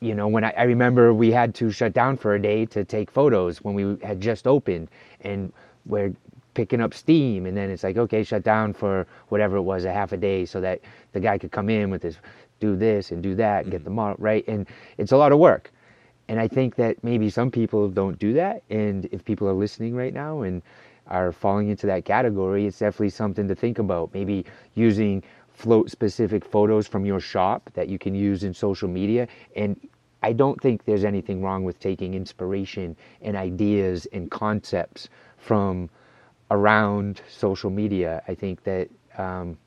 you 0.00 0.14
know, 0.14 0.28
when 0.28 0.44
I, 0.44 0.52
I 0.56 0.62
remember 0.62 1.12
we 1.12 1.30
had 1.30 1.54
to 1.56 1.70
shut 1.70 1.92
down 1.92 2.16
for 2.16 2.34
a 2.34 2.40
day 2.40 2.66
to 2.66 2.84
take 2.84 3.10
photos 3.10 3.58
when 3.58 3.74
we 3.74 3.96
had 4.04 4.20
just 4.20 4.46
opened, 4.46 4.88
and 5.22 5.52
we're 5.86 6.14
picking 6.54 6.80
up 6.80 6.94
steam, 6.94 7.46
and 7.46 7.56
then 7.56 7.70
it's 7.70 7.84
like, 7.84 7.96
okay, 7.96 8.22
shut 8.22 8.42
down 8.42 8.72
for 8.72 9.06
whatever 9.28 9.56
it 9.56 9.62
was, 9.62 9.84
a 9.84 9.92
half 9.92 10.12
a 10.12 10.16
day, 10.16 10.44
so 10.44 10.60
that 10.60 10.80
the 11.12 11.20
guy 11.20 11.38
could 11.38 11.52
come 11.52 11.68
in 11.68 11.90
with 11.90 12.02
his, 12.02 12.18
do 12.60 12.76
this 12.76 13.12
and 13.12 13.22
do 13.22 13.34
that, 13.34 13.64
and 13.64 13.72
get 13.72 13.84
the 13.84 13.90
mm-hmm. 13.90 13.96
model 13.96 14.16
right, 14.18 14.46
and 14.48 14.66
it's 14.98 15.12
a 15.12 15.16
lot 15.16 15.32
of 15.32 15.38
work. 15.38 15.70
And 16.28 16.38
I 16.38 16.46
think 16.46 16.74
that 16.76 17.02
maybe 17.02 17.30
some 17.30 17.50
people 17.50 17.88
don't 17.88 18.18
do 18.18 18.32
that, 18.34 18.62
and 18.70 19.06
if 19.12 19.24
people 19.24 19.48
are 19.48 19.54
listening 19.54 19.94
right 19.94 20.12
now 20.12 20.42
and 20.42 20.62
are 21.06 21.32
falling 21.32 21.68
into 21.68 21.86
that 21.86 22.04
category, 22.04 22.66
it's 22.66 22.78
definitely 22.78 23.08
something 23.08 23.48
to 23.48 23.54
think 23.54 23.78
about. 23.78 24.12
Maybe 24.12 24.44
using 24.74 25.22
float 25.58 25.90
specific 25.90 26.44
photos 26.44 26.86
from 26.86 27.04
your 27.04 27.18
shop 27.18 27.68
that 27.74 27.88
you 27.88 27.98
can 27.98 28.14
use 28.14 28.44
in 28.44 28.54
social 28.54 28.88
media. 28.88 29.26
And 29.56 29.76
I 30.22 30.32
don't 30.32 30.60
think 30.62 30.84
there's 30.84 31.02
anything 31.02 31.42
wrong 31.42 31.64
with 31.64 31.80
taking 31.80 32.14
inspiration 32.14 32.96
and 33.22 33.36
ideas 33.36 34.06
and 34.12 34.30
concepts 34.30 35.08
from 35.36 35.90
around 36.52 37.22
social 37.28 37.70
media. 37.70 38.22
I 38.28 38.36
think 38.36 38.62
that 38.62 38.88
um, 39.18 39.58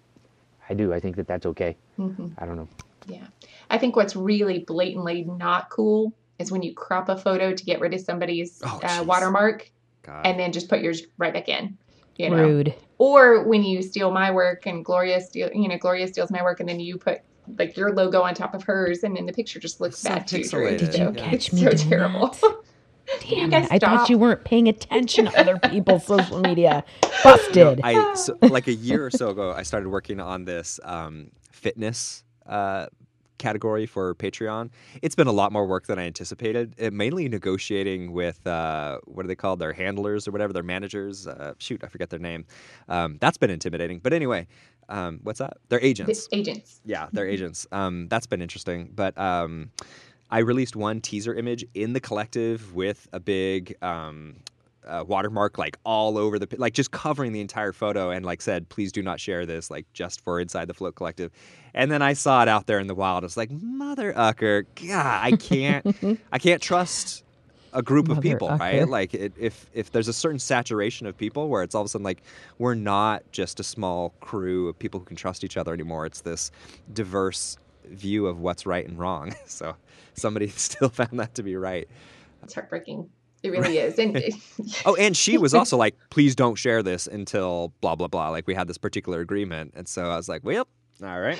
I 0.70 0.76
do. 0.76 0.94
I 0.94 1.00
think 1.02 1.18
that 1.18 1.28
that's 1.28 1.46
okay. 1.46 1.76
Mm-hmm. 2.00 2.28
I 2.38 2.46
don't 2.46 2.56
know. 2.56 2.70
Yeah. 3.08 3.28
I 3.70 3.78
think 3.78 3.98
what's 3.98 4.16
really 4.16 4.60
blatantly 4.60 5.26
not 5.26 5.70
cool 5.70 6.14
is 6.40 6.54
when 6.54 6.64
you 6.64 6.74
crop 6.74 7.10
a 7.10 7.18
photo 7.18 7.54
to 7.54 7.66
get 7.66 7.82
rid 7.82 7.94
of 7.94 8.00
somebody's 8.00 8.62
oh, 8.64 8.80
uh, 8.82 9.04
watermark 9.06 9.70
God. 10.04 10.26
and 10.26 10.40
then 10.40 10.54
just 10.54 10.70
put 10.70 10.80
yours 10.80 11.04
right 11.18 11.34
back 11.34 11.50
in. 11.50 11.78
You 12.22 12.30
know? 12.30 12.44
Rude. 12.44 12.76
Or 12.98 13.44
when 13.44 13.64
you 13.64 13.82
steal 13.82 14.12
my 14.12 14.32
work 14.32 14.66
and 14.66 14.86
Gloria 14.86 15.22
steal, 15.22 15.50
you 15.54 15.68
know, 15.68 15.78
Gloria 15.78 16.08
steals 16.08 16.30
my 16.32 16.44
work 16.44 16.60
and 16.60 16.70
then 16.70 16.80
you 16.80 16.98
put 16.98 17.22
like 17.58 17.76
your 17.76 17.94
logo 17.94 18.22
on 18.22 18.34
top 18.34 18.54
of 18.54 18.64
hers 18.64 19.04
and 19.04 19.16
then 19.16 19.26
the 19.26 19.34
picture 19.34 19.60
just 19.60 19.82
looks 19.82 20.04
bad 20.04 20.28
too. 20.28 20.44
Did 20.44 20.96
you 20.96 21.12
catch 21.12 21.52
me? 21.52 21.62
So 21.64 21.72
terrible. 21.72 22.36
Damn 23.28 23.52
it! 23.54 23.68
I 23.72 23.80
thought 23.80 24.10
you 24.10 24.18
weren't 24.18 24.44
paying 24.46 24.70
attention 24.70 25.26
to 25.26 25.40
other 25.40 25.60
people's 25.70 26.06
social 26.06 26.40
media. 26.40 26.84
Busted. 27.24 27.82
I 27.84 28.14
so, 28.14 28.38
like 28.42 28.68
a 28.68 28.74
year 28.74 29.06
or 29.06 29.12
so 29.12 29.30
ago, 29.30 29.52
I 29.52 29.64
started 29.64 29.90
working 29.90 30.20
on 30.20 30.46
this 30.46 30.80
um, 30.84 31.32
fitness 31.52 32.24
uh, 32.46 32.86
category 33.42 33.86
for 33.86 34.16
Patreon. 34.16 34.70
It's 35.02 35.16
been 35.16 35.28
a 35.28 35.32
lot 35.32 35.52
more 35.52 35.66
work 35.66 35.88
than 35.88 36.00
I 36.00 36.04
anticipated. 36.04 36.76
It, 36.78 36.94
mainly 36.94 37.28
negotiating 37.28 38.14
with 38.14 38.46
uh, 38.48 39.00
what 39.06 39.26
are 39.26 39.28
they 39.28 39.36
called? 39.36 39.60
Their 39.60 39.74
handlers 39.74 40.28
or 40.28 40.32
whatever, 40.32 40.54
their 40.54 40.64
managers. 40.64 41.28
Uh, 41.28 41.54
shoot, 41.58 41.84
I 41.84 41.88
forget 41.88 42.10
their 42.10 42.20
name. 42.20 42.46
Um, 42.88 43.18
that's 43.20 43.38
been 43.38 43.50
intimidating. 43.50 44.00
But 44.00 44.14
anyway, 44.14 44.48
um, 44.88 45.20
what's 45.24 45.40
that? 45.40 45.58
Their 45.70 45.82
agents. 45.82 46.28
The 46.28 46.38
agents. 46.38 46.82
Yeah, 46.86 47.08
their 47.12 47.28
agents. 47.28 47.68
Um, 47.72 48.08
that's 48.08 48.28
been 48.28 48.42
interesting. 48.42 48.92
But 48.94 49.18
um, 49.18 49.72
I 50.30 50.40
released 50.40 50.76
one 50.76 51.02
teaser 51.02 51.34
image 51.34 51.66
in 51.74 51.94
the 51.94 52.00
collective 52.00 52.74
with 52.76 53.08
a 53.12 53.20
big 53.20 53.76
um, 53.82 54.38
uh, 54.88 55.04
watermark 55.08 55.58
like 55.58 55.78
all 55.84 56.18
over 56.18 56.40
the 56.40 56.48
like 56.58 56.74
just 56.74 56.92
covering 56.92 57.34
the 57.34 57.42
entire 57.42 57.72
photo 57.72 58.10
and 58.10 58.26
like 58.26 58.42
said 58.42 58.68
please 58.70 58.92
do 58.92 59.02
not 59.02 59.20
share 59.20 59.46
this 59.46 59.70
like 59.70 59.86
just 59.94 60.22
for 60.22 60.40
inside 60.40 60.66
the 60.66 60.74
float 60.74 60.96
collective. 60.96 61.32
And 61.74 61.92
then 61.92 62.02
i 62.02 62.14
saw 62.14 62.42
it 62.42 62.48
out 62.48 62.68
there 62.68 62.80
in 62.80 62.88
the 62.88 62.96
wild. 62.96 63.24
It's 63.24 63.38
like 63.38 63.52
mother 63.52 64.14
ucker 64.14 64.66
god 64.76 65.20
i 65.24 65.32
can't 65.38 66.20
i 66.32 66.38
can't 66.38 66.62
trust 66.62 67.24
a 67.74 67.82
group 67.82 68.08
mother 68.08 68.18
of 68.18 68.24
people 68.24 68.50
ucker. 68.50 68.60
right 68.60 68.90
like 68.90 69.14
it, 69.14 69.34
if 69.38 69.68
if 69.74 69.92
there's 69.92 70.08
a 70.08 70.14
certain 70.14 70.40
saturation 70.40 71.08
of 71.08 71.18
people 71.18 71.48
where 71.48 71.64
it's 71.64 71.76
all 71.76 71.82
of 71.82 71.86
a 71.86 71.90
sudden 71.90 72.04
like 72.04 72.24
we're 72.58 72.76
not 72.76 73.24
just 73.32 73.60
a 73.60 73.64
small 73.64 74.14
crew 74.20 74.68
of 74.68 74.78
people 74.78 75.00
who 75.00 75.06
can 75.06 75.16
trust 75.16 75.44
each 75.44 75.58
other 75.58 75.74
anymore. 75.74 76.06
It's 76.06 76.22
this 76.22 76.52
diverse 76.94 77.58
view 77.86 78.28
of 78.28 78.40
what's 78.40 78.66
right 78.66 78.88
and 78.88 78.98
wrong. 78.98 79.36
So 79.46 79.76
somebody 80.14 80.48
still 80.68 80.90
found 80.90 81.20
that 81.20 81.36
to 81.36 81.44
be 81.44 81.56
right. 81.56 81.88
It's 82.44 82.54
heartbreaking 82.54 83.10
it 83.44 83.52
really 83.52 83.78
is. 83.78 83.98
And 83.98 84.18
oh, 84.86 84.96
and 84.96 85.16
she 85.16 85.38
was 85.38 85.54
also 85.54 85.78
like, 85.78 85.96
"Please 86.10 86.36
don't 86.36 86.56
share 86.56 86.84
this 86.84 87.08
until 87.08 87.74
blah 87.82 87.96
blah 87.96 88.08
blah." 88.08 88.30
Like 88.30 88.48
we 88.48 88.54
had 88.54 88.68
this 88.68 88.78
particular 88.78 89.22
agreement, 89.22 89.74
and 89.76 89.88
so 89.88 90.10
I 90.10 90.16
was 90.16 90.30
like, 90.30 90.44
"Well, 90.44 90.68
all 91.04 91.20
right." 91.20 91.40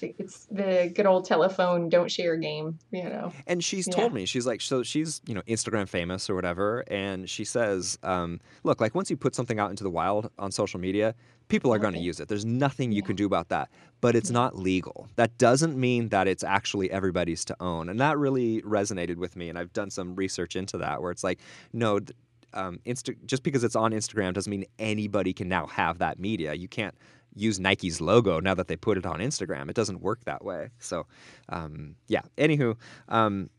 It's 0.00 0.46
the 0.46 0.92
good 0.94 1.06
old 1.06 1.24
telephone 1.24 1.88
don't 1.88 2.10
share 2.10 2.36
game, 2.36 2.78
you 2.90 3.04
know. 3.04 3.32
And 3.46 3.62
she's 3.64 3.88
yeah. 3.88 3.94
told 3.96 4.12
me 4.14 4.26
she's 4.26 4.46
like, 4.46 4.60
so 4.60 4.82
she's 4.82 5.20
you 5.26 5.34
know 5.34 5.42
Instagram 5.42 5.88
famous 5.88 6.30
or 6.30 6.34
whatever, 6.34 6.84
and 6.88 7.28
she 7.28 7.44
says, 7.44 7.98
um, 8.02 8.40
"Look, 8.62 8.80
like 8.80 8.94
once 8.94 9.10
you 9.10 9.16
put 9.16 9.34
something 9.34 9.58
out 9.58 9.70
into 9.70 9.84
the 9.84 9.90
wild 9.90 10.30
on 10.38 10.52
social 10.52 10.78
media, 10.78 11.14
people 11.48 11.72
are 11.72 11.76
okay. 11.76 11.82
going 11.82 11.94
to 11.94 12.00
use 12.00 12.20
it. 12.20 12.28
There's 12.28 12.44
nothing 12.44 12.92
you 12.92 13.02
yeah. 13.02 13.06
can 13.06 13.16
do 13.16 13.26
about 13.26 13.48
that, 13.48 13.70
but 14.00 14.14
it's 14.14 14.30
yeah. 14.30 14.34
not 14.34 14.56
legal. 14.56 15.08
That 15.16 15.36
doesn't 15.38 15.76
mean 15.76 16.10
that 16.10 16.28
it's 16.28 16.44
actually 16.44 16.90
everybody's 16.90 17.44
to 17.46 17.56
own. 17.60 17.88
And 17.88 18.00
that 18.00 18.18
really 18.18 18.62
resonated 18.62 19.16
with 19.16 19.36
me. 19.36 19.48
And 19.48 19.58
I've 19.58 19.72
done 19.72 19.90
some 19.90 20.14
research 20.14 20.56
into 20.56 20.78
that 20.78 21.02
where 21.02 21.10
it's 21.10 21.24
like, 21.24 21.40
no, 21.72 22.00
um, 22.54 22.78
Insta- 22.86 23.16
just 23.26 23.42
because 23.42 23.64
it's 23.64 23.76
on 23.76 23.92
Instagram 23.92 24.32
doesn't 24.32 24.50
mean 24.50 24.64
anybody 24.78 25.32
can 25.32 25.48
now 25.48 25.66
have 25.66 25.98
that 25.98 26.18
media. 26.18 26.54
You 26.54 26.68
can't 26.68 26.94
use 27.40 27.60
Nike's 27.60 28.00
logo 28.00 28.40
now 28.40 28.54
that 28.54 28.68
they 28.68 28.76
put 28.76 28.98
it 28.98 29.06
on 29.06 29.20
Instagram. 29.20 29.68
It 29.68 29.76
doesn't 29.76 30.00
work 30.00 30.24
that 30.24 30.44
way. 30.44 30.70
So, 30.78 31.06
um, 31.48 31.96
yeah. 32.08 32.22
Anywho, 32.36 32.76
um, 33.08 33.50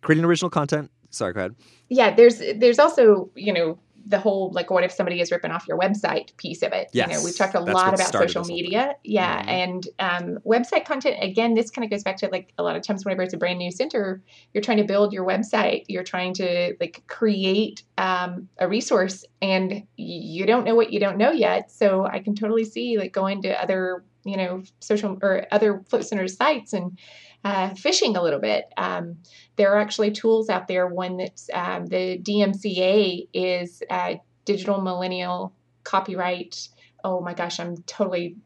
creating 0.00 0.24
original 0.24 0.50
content. 0.50 0.90
Sorry, 1.10 1.32
go 1.32 1.40
ahead. 1.40 1.54
Yeah, 1.88 2.14
there's 2.14 2.42
there's 2.56 2.78
also 2.78 3.30
you 3.34 3.52
know 3.52 3.78
the 4.08 4.18
whole 4.18 4.50
like 4.52 4.70
what 4.70 4.82
if 4.82 4.90
somebody 4.90 5.20
is 5.20 5.30
ripping 5.30 5.50
off 5.50 5.68
your 5.68 5.78
website 5.78 6.36
piece 6.36 6.62
of 6.62 6.72
it? 6.72 6.88
Yes, 6.92 7.08
you 7.08 7.14
know 7.14 7.24
we've 7.24 7.36
talked 7.36 7.54
a 7.54 7.60
lot 7.60 7.94
about 7.94 8.12
social 8.12 8.44
media. 8.44 8.96
yeah 9.04 9.40
mm-hmm. 9.40 9.48
and 9.48 9.88
um, 9.98 10.38
website 10.44 10.84
content 10.84 11.16
again 11.20 11.54
this 11.54 11.70
kind 11.70 11.84
of 11.84 11.90
goes 11.90 12.02
back 12.02 12.16
to 12.16 12.28
like 12.28 12.52
a 12.58 12.62
lot 12.62 12.74
of 12.74 12.82
times 12.82 13.04
whenever 13.04 13.22
it's 13.22 13.34
a 13.34 13.36
brand 13.36 13.58
new 13.58 13.70
center 13.70 14.22
you're 14.52 14.62
trying 14.62 14.78
to 14.78 14.84
build 14.84 15.12
your 15.12 15.26
website 15.26 15.84
you're 15.88 16.04
trying 16.04 16.32
to 16.34 16.74
like 16.80 17.02
create 17.06 17.82
um, 17.98 18.48
a 18.58 18.66
resource 18.66 19.24
and 19.42 19.82
you 19.96 20.46
don't 20.46 20.64
know 20.64 20.74
what 20.74 20.92
you 20.92 20.98
don't 20.98 21.18
know 21.18 21.30
yet. 21.30 21.70
So 21.70 22.06
i 22.06 22.18
can 22.18 22.34
totally 22.34 22.64
see 22.64 22.98
like 22.98 23.12
going 23.12 23.42
to 23.42 23.62
other 23.62 24.04
you 24.24 24.36
know 24.36 24.62
social 24.80 25.18
or 25.22 25.46
other 25.50 25.82
float 25.88 26.04
center 26.04 26.28
sites 26.28 26.72
and 26.72 26.98
uh, 27.44 27.74
fishing 27.74 28.16
a 28.16 28.22
little 28.22 28.40
bit. 28.40 28.66
Um, 28.76 29.18
there 29.56 29.72
are 29.72 29.78
actually 29.78 30.10
tools 30.10 30.48
out 30.48 30.68
there. 30.68 30.86
One 30.86 31.16
that's 31.16 31.48
um, 31.52 31.86
the 31.86 32.18
DMCA 32.18 33.28
is 33.32 33.82
uh, 33.90 34.14
Digital 34.44 34.80
Millennial 34.80 35.52
Copyright. 35.84 36.68
Oh 37.04 37.20
my 37.20 37.34
gosh, 37.34 37.60
I'm 37.60 37.76
totally 37.82 38.36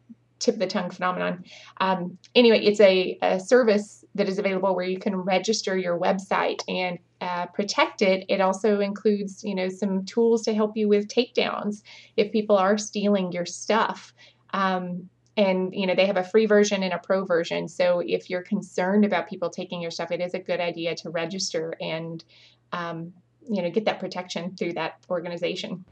tip 0.43 0.57
of 0.57 0.61
the 0.61 0.67
tongue 0.67 0.91
phenomenon. 0.91 1.45
Um, 1.81 2.19
anyway, 2.35 2.61
it's 2.65 2.81
a, 2.81 3.17
a, 3.23 3.39
service 3.39 4.05
that 4.15 4.29
is 4.29 4.39
available 4.39 4.75
where 4.75 4.85
you 4.85 4.99
can 4.99 5.17
register 5.17 5.77
your 5.77 5.99
website 5.99 6.63
and 6.69 6.99
uh, 7.21 7.47
protect 7.47 8.03
it. 8.03 8.27
It 8.29 8.41
also 8.41 8.81
includes, 8.81 9.45
you 9.45 9.55
know, 9.55 9.69
some 9.69 10.05
tools 10.05 10.43
to 10.43 10.55
help 10.55 10.77
you 10.77 10.89
with 10.89 11.07
takedowns 11.07 11.83
if 12.17 12.33
people 12.33 12.57
are 12.57 12.77
stealing 12.77 13.33
your 13.33 13.47
stuff. 13.47 14.13
Um, 14.53 15.09
and 15.37 15.75
you 15.75 15.87
know 15.87 15.95
they 15.95 16.07
have 16.07 16.17
a 16.17 16.25
free 16.25 16.47
version 16.47 16.83
and 16.83 16.93
a 16.93 16.99
pro 16.99 17.25
version 17.25 17.69
so 17.69 18.01
if 18.01 18.29
you're 18.29 18.43
concerned 18.43 19.05
about 19.05 19.29
people 19.29 19.49
taking 19.49 19.81
your 19.81 19.91
stuff 19.91 20.11
it 20.11 20.21
is 20.21 20.35
a 20.35 20.39
good 20.39 20.61
idea 20.61 20.95
to 20.95 21.11
register 21.11 21.75
and 21.81 22.25
um, 22.73 23.13
you 23.49 23.63
know 23.63 23.71
get 23.71 23.85
that 23.85 23.99
protection 23.99 24.55
through 24.57 24.73
that 24.73 24.95
organization 25.11 25.85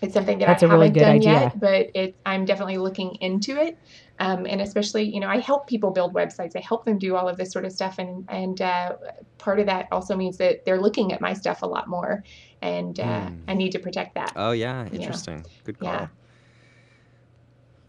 it's 0.00 0.14
something 0.14 0.38
that 0.38 0.46
That's 0.46 0.62
I 0.62 0.66
haven't 0.66 0.80
really 0.80 0.92
done 0.92 1.16
idea. 1.16 1.32
yet, 1.32 1.60
but 1.60 1.90
it, 1.94 2.16
I'm 2.24 2.44
definitely 2.44 2.78
looking 2.78 3.16
into 3.16 3.60
it. 3.60 3.78
Um, 4.20 4.46
and 4.46 4.60
especially, 4.60 5.02
you 5.02 5.20
know, 5.20 5.28
I 5.28 5.38
help 5.38 5.66
people 5.66 5.90
build 5.90 6.14
websites. 6.14 6.56
I 6.56 6.60
help 6.60 6.84
them 6.84 6.98
do 6.98 7.16
all 7.16 7.28
of 7.28 7.36
this 7.36 7.52
sort 7.52 7.64
of 7.64 7.72
stuff, 7.72 7.98
and 7.98 8.24
and 8.28 8.60
uh, 8.60 8.96
part 9.38 9.60
of 9.60 9.66
that 9.66 9.88
also 9.92 10.16
means 10.16 10.36
that 10.38 10.64
they're 10.64 10.80
looking 10.80 11.12
at 11.12 11.20
my 11.20 11.32
stuff 11.32 11.62
a 11.62 11.66
lot 11.66 11.88
more, 11.88 12.24
and 12.62 12.98
uh, 12.98 13.02
mm. 13.02 13.38
I 13.48 13.54
need 13.54 13.72
to 13.72 13.78
protect 13.78 14.14
that. 14.14 14.32
Oh 14.36 14.52
yeah, 14.52 14.86
interesting. 14.92 15.44
Good 15.64 15.78
call. 15.78 15.92
Yeah. 15.92 16.08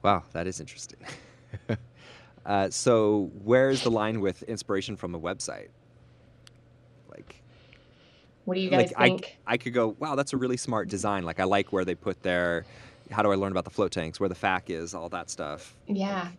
Wow, 0.01 0.23
that 0.31 0.47
is 0.47 0.59
interesting. 0.59 0.99
uh, 2.45 2.69
so, 2.69 3.31
where's 3.43 3.83
the 3.83 3.91
line 3.91 4.21
with 4.21 4.43
inspiration 4.43 4.95
from 4.95 5.13
a 5.15 5.19
website? 5.19 5.69
Like, 7.09 7.41
what 8.45 8.55
do 8.55 8.62
you 8.62 8.69
guys 8.69 8.93
like 8.97 8.97
think? 8.97 9.38
I, 9.45 9.53
I 9.53 9.57
could 9.57 9.73
go, 9.73 9.95
wow, 9.99 10.15
that's 10.15 10.33
a 10.33 10.38
really 10.38 10.57
smart 10.57 10.88
design. 10.88 11.23
Like, 11.23 11.39
I 11.39 11.43
like 11.43 11.73
where 11.73 11.83
they 11.83 11.95
put 11.95 12.21
their, 12.23 12.65
how 13.12 13.23
do 13.23 13.31
I 13.31 13.35
learn 13.35 13.51
about 13.51 13.65
the 13.65 13.71
float 13.71 13.91
tanks, 13.91 14.19
where 14.19 14.29
the 14.29 14.35
FAQ 14.35 14.69
is, 14.69 14.93
all 14.93 15.09
that 15.09 15.29
stuff. 15.29 15.75
Yeah. 15.88 16.29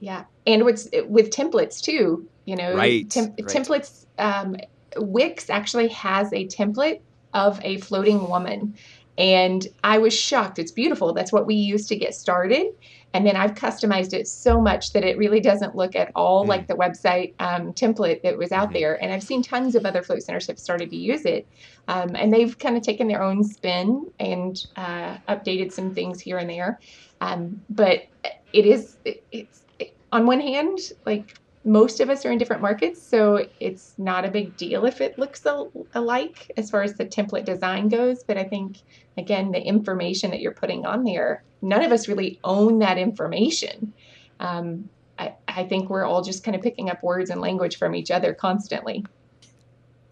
Yeah. 0.00 0.24
And 0.46 0.64
with, 0.64 0.88
with 1.06 1.30
templates 1.30 1.80
too, 1.80 2.28
you 2.44 2.56
know, 2.56 2.74
right, 2.74 3.08
tem- 3.08 3.26
right. 3.26 3.38
templates, 3.38 4.06
um, 4.18 4.56
Wix 4.96 5.48
actually 5.48 5.88
has 5.88 6.32
a 6.32 6.46
template 6.46 7.00
of 7.34 7.60
a 7.64 7.78
floating 7.78 8.28
woman 8.28 8.74
and 9.22 9.68
I 9.84 9.98
was 9.98 10.12
shocked. 10.12 10.58
It's 10.58 10.72
beautiful. 10.72 11.12
That's 11.12 11.32
what 11.32 11.46
we 11.46 11.54
use 11.54 11.86
to 11.86 11.96
get 11.96 12.12
started. 12.12 12.74
And 13.14 13.24
then 13.24 13.36
I've 13.36 13.54
customized 13.54 14.14
it 14.14 14.26
so 14.26 14.60
much 14.60 14.94
that 14.94 15.04
it 15.04 15.16
really 15.16 15.38
doesn't 15.38 15.76
look 15.76 15.94
at 15.94 16.10
all 16.16 16.44
mm. 16.44 16.48
like 16.48 16.66
the 16.66 16.74
website 16.74 17.34
um, 17.38 17.72
template 17.72 18.22
that 18.22 18.36
was 18.36 18.50
out 18.50 18.70
mm-hmm. 18.70 18.74
there. 18.74 19.00
And 19.00 19.12
I've 19.12 19.22
seen 19.22 19.40
tons 19.40 19.76
of 19.76 19.86
other 19.86 20.02
float 20.02 20.24
centers 20.24 20.48
have 20.48 20.58
started 20.58 20.90
to 20.90 20.96
use 20.96 21.24
it. 21.24 21.46
Um, 21.86 22.16
and 22.16 22.32
they've 22.32 22.58
kind 22.58 22.76
of 22.76 22.82
taken 22.82 23.06
their 23.06 23.22
own 23.22 23.44
spin 23.44 24.10
and 24.18 24.66
uh, 24.74 25.18
updated 25.28 25.70
some 25.70 25.94
things 25.94 26.20
here 26.20 26.38
and 26.38 26.50
there. 26.50 26.80
Um, 27.20 27.60
but 27.70 28.08
it 28.52 28.66
is, 28.66 28.96
it, 29.04 29.22
it's, 29.30 29.62
it, 29.78 29.96
on 30.10 30.26
one 30.26 30.40
hand, 30.40 30.80
like 31.06 31.36
most 31.64 32.00
of 32.00 32.10
us 32.10 32.24
are 32.24 32.32
in 32.32 32.38
different 32.38 32.62
markets, 32.62 33.00
so 33.00 33.46
it's 33.60 33.94
not 33.98 34.24
a 34.24 34.30
big 34.30 34.56
deal 34.56 34.84
if 34.84 35.00
it 35.00 35.18
looks 35.18 35.46
alike 35.94 36.50
as 36.56 36.70
far 36.70 36.82
as 36.82 36.94
the 36.94 37.04
template 37.04 37.44
design 37.44 37.88
goes. 37.88 38.24
But 38.24 38.36
I 38.36 38.44
think, 38.44 38.78
again, 39.16 39.52
the 39.52 39.62
information 39.62 40.30
that 40.30 40.40
you're 40.40 40.52
putting 40.52 40.84
on 40.84 41.04
there, 41.04 41.44
none 41.60 41.84
of 41.84 41.92
us 41.92 42.08
really 42.08 42.40
own 42.42 42.80
that 42.80 42.98
information. 42.98 43.92
Um, 44.40 44.88
I, 45.18 45.34
I 45.46 45.64
think 45.64 45.88
we're 45.88 46.04
all 46.04 46.22
just 46.22 46.42
kind 46.42 46.56
of 46.56 46.62
picking 46.62 46.90
up 46.90 47.02
words 47.02 47.30
and 47.30 47.40
language 47.40 47.78
from 47.78 47.94
each 47.94 48.10
other 48.10 48.34
constantly 48.34 49.04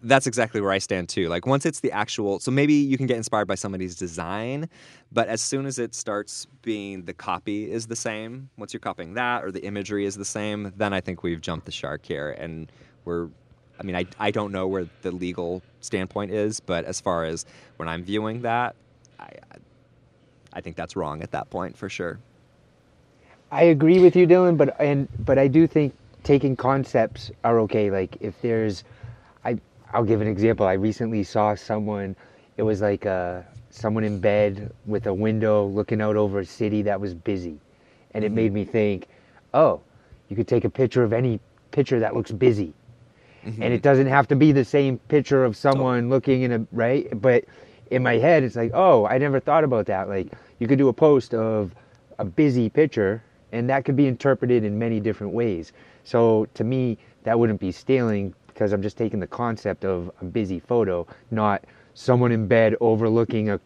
that's 0.03 0.27
exactly 0.27 0.61
where 0.61 0.71
I 0.71 0.79
stand 0.79 1.09
too. 1.09 1.29
Like 1.29 1.45
once 1.45 1.65
it's 1.65 1.79
the 1.79 1.91
actual, 1.91 2.39
so 2.39 2.51
maybe 2.51 2.73
you 2.73 2.97
can 2.97 3.07
get 3.07 3.17
inspired 3.17 3.47
by 3.47 3.55
somebody's 3.55 3.95
design, 3.95 4.69
but 5.11 5.27
as 5.27 5.41
soon 5.41 5.65
as 5.65 5.79
it 5.79 5.93
starts 5.93 6.47
being 6.61 7.03
the 7.05 7.13
copy 7.13 7.71
is 7.71 7.87
the 7.87 7.95
same, 7.95 8.49
once 8.57 8.73
you're 8.73 8.79
copying 8.79 9.13
that 9.15 9.43
or 9.43 9.51
the 9.51 9.63
imagery 9.63 10.05
is 10.05 10.15
the 10.15 10.25
same, 10.25 10.73
then 10.77 10.93
I 10.93 11.01
think 11.01 11.23
we've 11.23 11.41
jumped 11.41 11.65
the 11.65 11.71
shark 11.71 12.05
here 12.05 12.31
and 12.31 12.71
we're 13.05 13.29
I 13.79 13.83
mean, 13.83 13.95
I, 13.95 14.05
I 14.19 14.29
don't 14.29 14.51
know 14.51 14.67
where 14.67 14.85
the 15.01 15.09
legal 15.09 15.63
standpoint 15.79 16.29
is, 16.31 16.59
but 16.59 16.85
as 16.85 17.01
far 17.01 17.25
as 17.25 17.47
when 17.77 17.89
I'm 17.89 18.03
viewing 18.03 18.43
that, 18.43 18.75
I, 19.19 19.31
I 20.53 20.61
think 20.61 20.75
that's 20.75 20.95
wrong 20.95 21.23
at 21.23 21.31
that 21.31 21.49
point 21.49 21.75
for 21.75 21.89
sure. 21.89 22.19
I 23.51 23.63
agree 23.63 23.99
with 23.99 24.15
you, 24.15 24.27
Dylan, 24.27 24.55
but 24.55 24.79
and 24.79 25.07
but 25.25 25.37
I 25.37 25.47
do 25.47 25.65
think 25.65 25.93
taking 26.23 26.55
concepts 26.55 27.31
are 27.43 27.59
okay. 27.61 27.89
Like 27.89 28.17
if 28.21 28.39
there's 28.41 28.83
I'll 29.93 30.03
give 30.03 30.21
an 30.21 30.27
example. 30.27 30.65
I 30.65 30.73
recently 30.73 31.23
saw 31.23 31.55
someone. 31.55 32.15
It 32.57 32.63
was 32.63 32.81
like 32.81 33.05
uh, 33.05 33.41
someone 33.69 34.03
in 34.03 34.19
bed 34.19 34.71
with 34.85 35.07
a 35.07 35.13
window 35.13 35.65
looking 35.65 36.01
out 36.01 36.15
over 36.15 36.39
a 36.39 36.45
city 36.45 36.81
that 36.83 36.99
was 36.99 37.13
busy, 37.13 37.59
and 38.13 38.23
it 38.23 38.27
mm-hmm. 38.27 38.35
made 38.35 38.53
me 38.53 38.65
think, 38.65 39.07
oh, 39.53 39.81
you 40.29 40.35
could 40.35 40.47
take 40.47 40.63
a 40.63 40.69
picture 40.69 41.03
of 41.03 41.13
any 41.13 41.39
picture 41.71 41.99
that 41.99 42.15
looks 42.15 42.31
busy, 42.31 42.73
mm-hmm. 43.45 43.61
and 43.61 43.73
it 43.73 43.81
doesn't 43.81 44.07
have 44.07 44.27
to 44.29 44.35
be 44.35 44.51
the 44.51 44.65
same 44.65 44.97
picture 45.07 45.43
of 45.43 45.55
someone 45.55 46.05
oh. 46.05 46.09
looking 46.09 46.43
in 46.43 46.51
a 46.51 46.65
right. 46.71 47.07
But 47.21 47.45
in 47.89 48.03
my 48.03 48.17
head, 48.17 48.43
it's 48.43 48.55
like, 48.55 48.71
oh, 48.73 49.05
I 49.05 49.17
never 49.17 49.39
thought 49.39 49.63
about 49.63 49.85
that. 49.87 50.07
Like 50.07 50.31
you 50.59 50.67
could 50.67 50.77
do 50.77 50.87
a 50.87 50.93
post 50.93 51.33
of 51.33 51.73
a 52.19 52.25
busy 52.25 52.69
picture, 52.69 53.23
and 53.51 53.69
that 53.69 53.83
could 53.85 53.95
be 53.95 54.07
interpreted 54.07 54.63
in 54.63 54.79
many 54.79 54.99
different 54.99 55.33
ways. 55.33 55.73
So 56.03 56.47
to 56.53 56.63
me, 56.63 56.97
that 57.23 57.37
wouldn't 57.37 57.59
be 57.59 57.71
stealing 57.71 58.33
because 58.53 58.73
I'm 58.73 58.81
just 58.81 58.97
taking 58.97 59.19
the 59.19 59.27
concept 59.27 59.85
of 59.85 60.11
a 60.21 60.25
busy 60.25 60.59
photo, 60.59 61.07
not 61.31 61.63
someone 61.93 62.31
in 62.31 62.47
bed 62.47 62.75
overlooking 62.79 63.49
a 63.49 63.59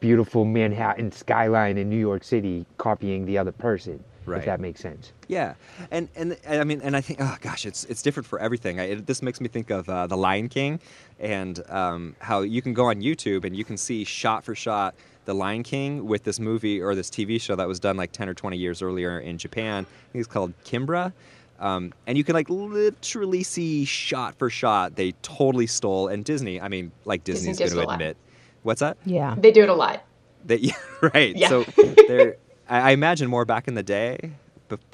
beautiful 0.00 0.44
Manhattan 0.44 1.12
skyline 1.12 1.78
in 1.78 1.88
New 1.88 1.98
York 1.98 2.24
City 2.24 2.66
copying 2.78 3.26
the 3.26 3.38
other 3.38 3.52
person. 3.52 4.02
Right. 4.26 4.38
If 4.38 4.44
that 4.44 4.60
makes 4.60 4.80
sense. 4.80 5.12
Yeah, 5.28 5.54
and 5.90 6.08
and 6.14 6.36
I 6.46 6.62
mean, 6.62 6.80
and 6.82 6.94
I 6.94 7.00
think, 7.00 7.20
oh 7.22 7.36
gosh, 7.40 7.64
it's 7.64 7.84
it's 7.84 8.02
different 8.02 8.26
for 8.26 8.38
everything. 8.38 8.78
I, 8.78 8.84
it, 8.84 9.06
this 9.06 9.22
makes 9.22 9.40
me 9.40 9.48
think 9.48 9.70
of 9.70 9.88
uh, 9.88 10.06
the 10.06 10.16
Lion 10.16 10.48
King, 10.48 10.78
and 11.18 11.60
um, 11.70 12.14
how 12.18 12.42
you 12.42 12.60
can 12.60 12.74
go 12.74 12.86
on 12.86 13.00
YouTube 13.00 13.44
and 13.44 13.56
you 13.56 13.64
can 13.64 13.76
see 13.76 14.04
shot 14.04 14.44
for 14.44 14.54
shot 14.54 14.94
the 15.24 15.34
Lion 15.34 15.62
King 15.62 16.06
with 16.06 16.22
this 16.24 16.38
movie 16.38 16.82
or 16.82 16.94
this 16.94 17.08
TV 17.08 17.40
show 17.40 17.56
that 17.56 17.66
was 17.66 17.80
done 17.80 17.96
like 17.96 18.12
ten 18.12 18.28
or 18.28 18.34
twenty 18.34 18.58
years 18.58 18.82
earlier 18.82 19.20
in 19.20 19.38
Japan. 19.38 19.86
I 19.88 20.12
think 20.12 20.24
it's 20.24 20.32
called 20.32 20.52
Kimba, 20.64 21.12
um, 21.60 21.92
and 22.06 22.16
you 22.16 22.24
can 22.24 22.34
like 22.34 22.48
literally 22.48 23.42
see 23.42 23.84
shot 23.84 24.34
for 24.38 24.48
shot 24.48 24.96
they 24.96 25.12
totally 25.22 25.66
stole. 25.66 26.08
And 26.08 26.24
Disney, 26.24 26.60
I 26.60 26.68
mean, 26.68 26.90
like 27.04 27.22
Disney's 27.22 27.58
Disney 27.58 27.76
going 27.76 27.88
to 27.88 27.92
admit, 27.92 28.16
what's 28.62 28.80
that? 28.80 28.96
Yeah, 29.04 29.34
they 29.38 29.52
do 29.52 29.62
it 29.62 29.68
a 29.68 29.74
lot. 29.74 30.02
They, 30.44 30.56
yeah, 30.56 30.74
right. 31.02 31.36
Yeah. 31.36 31.48
So 31.48 31.64
they're, 32.08 32.36
I, 32.68 32.80
I 32.80 32.90
imagine 32.92 33.28
more 33.28 33.44
back 33.44 33.68
in 33.68 33.74
the 33.74 33.82
day, 33.82 34.32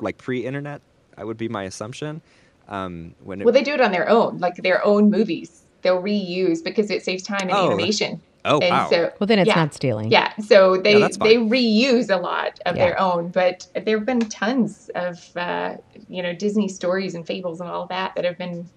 like 0.00 0.18
pre-internet, 0.18 0.82
I 1.16 1.24
would 1.24 1.36
be 1.36 1.48
my 1.48 1.62
assumption. 1.64 2.20
Um, 2.68 3.14
when 3.22 3.40
it, 3.40 3.44
well, 3.44 3.54
they 3.54 3.62
do 3.62 3.74
it 3.74 3.80
on 3.80 3.92
their 3.92 4.08
own, 4.08 4.38
like 4.38 4.56
their 4.56 4.84
own 4.84 5.08
movies. 5.08 5.62
They'll 5.82 6.02
reuse 6.02 6.64
because 6.64 6.90
it 6.90 7.04
saves 7.04 7.22
time 7.22 7.42
and 7.42 7.52
oh. 7.52 7.66
animation. 7.66 8.20
Oh 8.46 8.60
and 8.60 8.70
wow! 8.70 8.88
So, 8.88 9.12
well, 9.18 9.26
then 9.26 9.38
it's 9.40 9.48
yeah, 9.48 9.56
not 9.56 9.74
stealing. 9.74 10.10
Yeah, 10.10 10.34
so 10.36 10.76
they 10.76 11.00
yeah, 11.00 11.08
they 11.20 11.36
reuse 11.36 12.10
a 12.10 12.16
lot 12.16 12.60
of 12.64 12.76
yeah. 12.76 12.84
their 12.84 13.00
own, 13.00 13.28
but 13.28 13.66
there 13.84 13.98
have 13.98 14.06
been 14.06 14.20
tons 14.20 14.88
of 14.94 15.36
uh, 15.36 15.76
you 16.08 16.22
know 16.22 16.32
Disney 16.32 16.68
stories 16.68 17.14
and 17.14 17.26
fables 17.26 17.60
and 17.60 17.68
all 17.68 17.86
that 17.88 18.14
that 18.14 18.24
have 18.24 18.38
been 18.38 18.68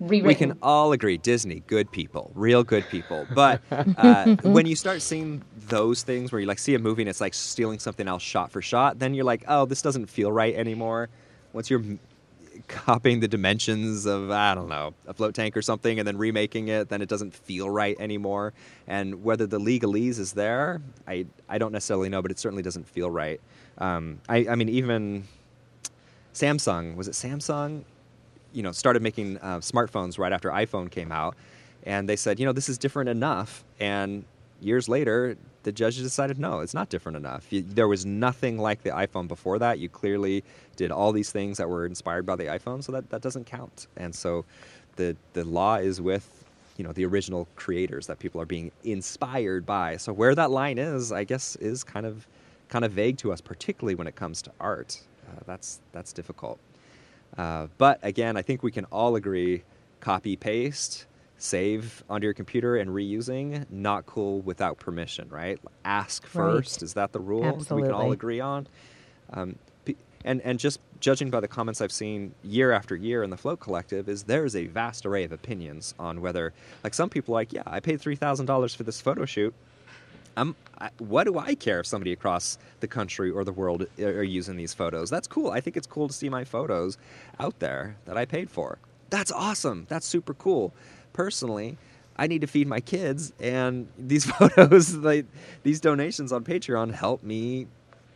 rewritten. 0.00 0.26
We 0.26 0.34
can 0.34 0.58
all 0.62 0.92
agree 0.92 1.16
Disney, 1.18 1.60
good 1.66 1.90
people, 1.90 2.30
real 2.34 2.62
good 2.62 2.88
people. 2.88 3.26
But 3.34 3.60
uh, 3.70 4.36
when 4.42 4.66
you 4.66 4.76
start 4.76 5.02
seeing 5.02 5.42
those 5.68 6.02
things 6.02 6.32
where 6.32 6.40
you 6.40 6.46
like 6.46 6.58
see 6.58 6.74
a 6.74 6.78
movie 6.78 7.02
and 7.02 7.08
it's 7.08 7.20
like 7.20 7.34
stealing 7.34 7.78
something 7.78 8.06
else 8.06 8.22
shot 8.22 8.50
for 8.50 8.62
shot, 8.62 8.98
then 8.98 9.14
you're 9.14 9.24
like, 9.24 9.44
oh, 9.48 9.66
this 9.66 9.82
doesn't 9.82 10.06
feel 10.06 10.30
right 10.30 10.54
anymore. 10.54 11.08
Once 11.52 11.70
you're 11.70 11.82
copying 12.68 13.20
the 13.20 13.28
dimensions 13.28 14.06
of 14.06 14.30
I 14.30 14.54
don't 14.54 14.68
know 14.68 14.94
a 15.06 15.14
float 15.14 15.34
tank 15.34 15.56
or 15.56 15.62
something 15.62 15.98
and 15.98 16.06
then 16.06 16.16
remaking 16.18 16.68
it, 16.68 16.88
then 16.88 17.02
it 17.02 17.08
doesn't 17.08 17.34
feel 17.34 17.70
right 17.70 17.96
anymore. 17.98 18.52
And 18.86 19.22
whether 19.22 19.46
the 19.46 19.58
legalese 19.58 20.18
is 20.18 20.32
there, 20.32 20.80
I 21.06 21.26
I 21.48 21.58
don't 21.58 21.72
necessarily 21.72 22.08
know, 22.08 22.22
but 22.22 22.30
it 22.30 22.38
certainly 22.38 22.62
doesn't 22.62 22.88
feel 22.88 23.10
right. 23.10 23.40
Um, 23.78 24.20
I 24.28 24.46
I 24.48 24.54
mean 24.54 24.68
even 24.68 25.24
Samsung 26.34 26.96
was 26.96 27.08
it 27.08 27.12
Samsung, 27.12 27.84
you 28.52 28.62
know, 28.62 28.72
started 28.72 29.02
making 29.02 29.38
uh, 29.38 29.58
smartphones 29.58 30.18
right 30.18 30.32
after 30.32 30.50
iPhone 30.50 30.90
came 30.90 31.12
out, 31.12 31.36
and 31.84 32.08
they 32.08 32.16
said 32.16 32.38
you 32.38 32.46
know 32.46 32.52
this 32.52 32.68
is 32.68 32.78
different 32.78 33.08
enough, 33.08 33.64
and 33.80 34.24
years 34.60 34.88
later 34.88 35.36
the 35.66 35.72
judges 35.72 36.04
decided 36.04 36.38
no, 36.38 36.60
it's 36.60 36.74
not 36.74 36.90
different 36.90 37.16
enough. 37.16 37.48
There 37.50 37.88
was 37.88 38.06
nothing 38.06 38.56
like 38.56 38.84
the 38.84 38.90
iPhone 38.90 39.26
before 39.26 39.58
that. 39.58 39.80
You 39.80 39.88
clearly 39.88 40.44
did 40.76 40.92
all 40.92 41.10
these 41.10 41.32
things 41.32 41.58
that 41.58 41.68
were 41.68 41.84
inspired 41.84 42.24
by 42.24 42.36
the 42.36 42.44
iPhone, 42.44 42.84
so 42.84 42.92
that, 42.92 43.10
that 43.10 43.20
doesn't 43.20 43.46
count. 43.46 43.88
And 43.96 44.14
so 44.14 44.44
the 44.94 45.16
the 45.32 45.42
law 45.44 45.74
is 45.74 46.00
with 46.00 46.44
you 46.76 46.84
know 46.84 46.92
the 46.92 47.04
original 47.04 47.48
creators 47.56 48.06
that 48.06 48.20
people 48.20 48.40
are 48.40 48.46
being 48.46 48.70
inspired 48.84 49.66
by. 49.66 49.96
So 49.96 50.12
where 50.12 50.36
that 50.36 50.52
line 50.52 50.78
is, 50.78 51.10
I 51.10 51.24
guess, 51.24 51.56
is 51.56 51.82
kind 51.82 52.06
of 52.06 52.28
kind 52.68 52.84
of 52.84 52.92
vague 52.92 53.18
to 53.18 53.32
us, 53.32 53.40
particularly 53.40 53.96
when 53.96 54.06
it 54.06 54.14
comes 54.14 54.42
to 54.42 54.52
art. 54.60 55.00
Uh, 55.28 55.40
that's 55.46 55.80
that's 55.90 56.12
difficult. 56.12 56.60
Uh, 57.36 57.66
but 57.76 57.98
again, 58.04 58.36
I 58.36 58.42
think 58.42 58.62
we 58.62 58.70
can 58.70 58.84
all 58.92 59.16
agree: 59.16 59.64
copy 59.98 60.36
paste 60.36 61.06
save 61.38 62.02
onto 62.08 62.24
your 62.24 62.34
computer 62.34 62.76
and 62.76 62.90
reusing, 62.90 63.66
not 63.70 64.06
cool 64.06 64.40
without 64.40 64.78
permission, 64.78 65.28
right? 65.28 65.58
Ask 65.84 66.26
first. 66.26 66.76
Right. 66.76 66.82
Is 66.82 66.94
that 66.94 67.12
the 67.12 67.20
rule 67.20 67.44
Absolutely. 67.44 67.82
we 67.82 67.88
can 67.88 67.94
all 67.94 68.12
agree 68.12 68.40
on? 68.40 68.66
Um, 69.32 69.56
and 70.24 70.40
and 70.42 70.58
just 70.58 70.80
judging 70.98 71.30
by 71.30 71.40
the 71.40 71.48
comments 71.48 71.80
I've 71.80 71.92
seen 71.92 72.34
year 72.42 72.72
after 72.72 72.96
year 72.96 73.22
in 73.22 73.30
the 73.30 73.36
Float 73.36 73.60
Collective, 73.60 74.08
is 74.08 74.24
there 74.24 74.44
is 74.44 74.56
a 74.56 74.66
vast 74.66 75.06
array 75.06 75.24
of 75.24 75.32
opinions 75.32 75.94
on 75.98 76.20
whether, 76.20 76.52
like 76.82 76.94
some 76.94 77.08
people, 77.08 77.32
like 77.32 77.52
yeah, 77.52 77.62
I 77.66 77.80
paid 77.80 78.00
three 78.00 78.16
thousand 78.16 78.46
dollars 78.46 78.74
for 78.74 78.82
this 78.82 79.00
photo 79.00 79.24
shoot. 79.24 79.54
I'm, 80.38 80.54
I, 80.78 80.90
what 80.98 81.24
do 81.24 81.38
I 81.38 81.54
care 81.54 81.80
if 81.80 81.86
somebody 81.86 82.12
across 82.12 82.58
the 82.80 82.86
country 82.86 83.30
or 83.30 83.42
the 83.42 83.52
world 83.52 83.86
are 83.98 84.22
using 84.22 84.56
these 84.56 84.74
photos? 84.74 85.08
That's 85.08 85.26
cool. 85.26 85.50
I 85.50 85.62
think 85.62 85.78
it's 85.78 85.86
cool 85.86 86.08
to 86.08 86.12
see 86.12 86.28
my 86.28 86.44
photos 86.44 86.98
out 87.40 87.58
there 87.58 87.96
that 88.04 88.18
I 88.18 88.26
paid 88.26 88.50
for. 88.50 88.78
That's 89.08 89.32
awesome. 89.32 89.86
That's 89.88 90.06
super 90.06 90.34
cool 90.34 90.74
personally, 91.16 91.78
I 92.16 92.26
need 92.26 92.42
to 92.42 92.46
feed 92.46 92.68
my 92.68 92.80
kids, 92.80 93.32
and 93.40 93.88
these 93.98 94.24
photos, 94.30 94.94
like 94.94 95.26
these 95.62 95.80
donations 95.80 96.32
on 96.32 96.44
Patreon, 96.44 96.92
help 96.92 97.22
me 97.22 97.66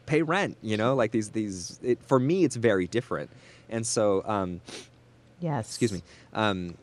pay 0.07 0.23
rent. 0.23 0.57
You 0.63 0.77
know, 0.77 0.95
like 0.95 1.11
these 1.11 1.31
these. 1.31 1.81
It, 1.83 2.03
for 2.03 2.21
me, 2.21 2.45
it's 2.45 2.57
very 2.57 2.87
different, 2.87 3.31
and 3.69 3.87
so. 3.87 4.23
Um, 4.27 4.61
yes. 5.41 5.69
Excuse 5.69 5.93
me. 5.93 6.03
Um, 6.35 6.77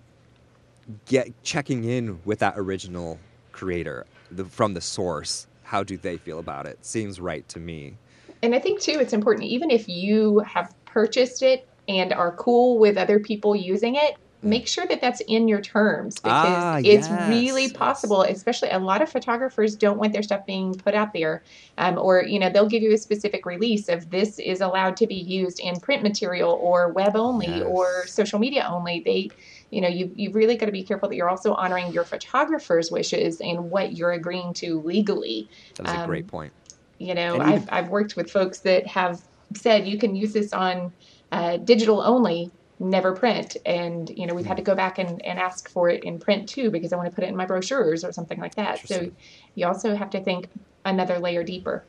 get 1.06 1.32
checking 1.44 1.84
in 1.84 2.20
with 2.26 2.40
that 2.40 2.54
original 2.58 3.20
creator 3.52 4.06
the, 4.32 4.46
from 4.46 4.74
the 4.74 4.82
source. 4.82 5.48
How 5.64 5.84
do 5.84 5.98
they 5.98 6.18
feel 6.18 6.40
about 6.40 6.66
it? 6.66 6.84
Seems 6.86 7.20
right 7.20 7.48
to 7.50 7.60
me. 7.60 7.98
And 8.42 8.56
I 8.56 8.60
think 8.60 8.80
too, 8.80 8.98
it's 9.00 9.14
important 9.14 9.48
even 9.48 9.70
if 9.70 9.90
you 9.90 10.40
have 10.40 10.74
purchased 10.86 11.44
it 11.44 11.68
and 11.90 12.14
are 12.14 12.32
cool 12.34 12.78
with 12.78 12.98
other 12.98 13.20
people 13.20 13.56
using 13.56 13.96
it 13.96 14.16
make 14.44 14.68
sure 14.68 14.86
that 14.86 15.02
that's 15.02 15.22
in 15.22 15.48
your 15.48 15.62
terms 15.62 16.16
because 16.20 16.46
ah, 16.48 16.78
it's 16.78 17.10
yes, 17.10 17.30
really 17.30 17.72
possible 17.72 18.22
especially 18.22 18.70
a 18.70 18.78
lot 18.78 19.02
of 19.02 19.10
photographers 19.10 19.76
don't 19.76 19.98
want 19.98 20.14
their 20.14 20.22
stuff 20.22 20.46
being 20.46 20.76
put 20.76 20.94
out 20.94 21.12
there 21.12 21.42
um, 21.80 21.98
or 21.98 22.24
you 22.24 22.38
know 22.38 22.50
they'll 22.50 22.70
give 22.70 22.84
you 22.84 22.94
a 22.94 22.98
specific 22.98 23.46
release 23.46 23.90
of 23.90 24.10
this 24.10 24.40
is 24.40 24.62
allowed 24.62 24.96
to 24.98 25.08
be 25.08 25.16
used 25.16 25.60
in 25.60 25.80
print 25.80 26.04
material 26.04 26.52
or 26.62 26.92
web 26.92 27.16
only 27.16 27.48
yes. 27.48 27.64
or 27.64 28.06
social 28.08 28.40
media 28.40 28.68
only. 28.70 29.02
They 29.02 29.30
you 29.70 29.82
know 29.82 29.88
you, 29.88 30.12
you've 30.16 30.36
really 30.36 30.56
got 30.56 30.68
to 30.68 30.72
be 30.72 30.84
careful 30.84 31.10
that 31.10 31.16
you're 31.16 31.30
also 31.30 31.54
honoring 31.54 31.92
your 31.92 32.04
photographer's 32.04 32.92
wishes 32.92 33.42
and 33.42 33.70
what 33.70 33.96
you're 33.96 34.12
agreeing 34.12 34.54
to 34.56 34.82
legally. 34.82 35.50
That's 35.76 35.92
um, 35.92 36.04
a 36.04 36.08
great 36.08 36.28
point. 36.28 36.54
you 37.00 37.14
know 37.14 37.40
I've, 37.40 37.68
I've 37.72 37.90
worked 37.90 38.16
with 38.16 38.32
folks 38.32 38.60
that 38.60 38.88
have 38.88 39.22
said 39.54 39.88
you 39.88 39.98
can 39.98 40.16
use 40.16 40.34
this 40.34 40.54
on 40.54 40.92
uh, 41.32 41.58
digital 41.58 42.02
only 42.02 42.52
never 42.80 43.14
print 43.14 43.58
and 43.66 44.12
you 44.16 44.28
know 44.28 44.34
we've 44.36 44.46
had 44.46 44.58
to 44.58 44.64
go 44.64 44.76
back 44.76 45.00
and, 45.00 45.24
and 45.26 45.40
ask 45.40 45.68
for 45.70 45.90
it 45.90 46.04
in 46.04 46.20
print 46.20 46.48
too 46.48 46.70
because 46.70 46.94
i 46.94 46.96
want 46.96 47.10
to 47.10 47.16
put 47.16 47.24
it 47.24 47.28
in 47.28 47.36
my 47.36 47.46
brochures 47.46 48.04
or 48.04 48.12
something 48.12 48.40
like 48.40 48.54
that 48.56 48.88
so 48.88 49.10
you 49.56 49.66
also 49.66 49.96
have 49.96 50.10
to 50.12 50.24
think 50.24 50.48
another 50.86 51.18
layer 51.18 51.44
deeper 51.44 51.84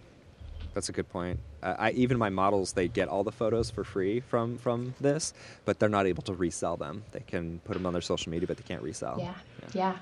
That's 0.75 0.89
a 0.89 0.93
good 0.93 1.09
point. 1.09 1.41
Uh, 1.63 1.75
I, 1.77 1.91
even 1.93 2.19
my 2.19 2.29
models, 2.31 2.73
they 2.73 2.87
get 2.87 3.09
all 3.09 3.25
the 3.25 3.33
photos 3.33 3.69
for 3.69 3.83
free 3.83 4.21
from 4.21 4.59
from 4.59 4.95
this, 5.01 5.35
but 5.65 5.79
they're 5.81 5.89
not 5.89 6.07
able 6.07 6.23
to 6.23 6.35
resell 6.35 6.77
them. 6.77 7.03
They 7.11 7.21
can 7.21 7.59
put 7.65 7.75
them 7.75 7.85
on 7.85 7.93
their 7.93 8.03
social 8.03 8.31
media, 8.31 8.47
but 8.47 8.57
they 8.59 8.63
can't 8.63 8.83
resell. 8.83 9.17
Yeah. 9.19 9.35
Yeah. 9.75 9.97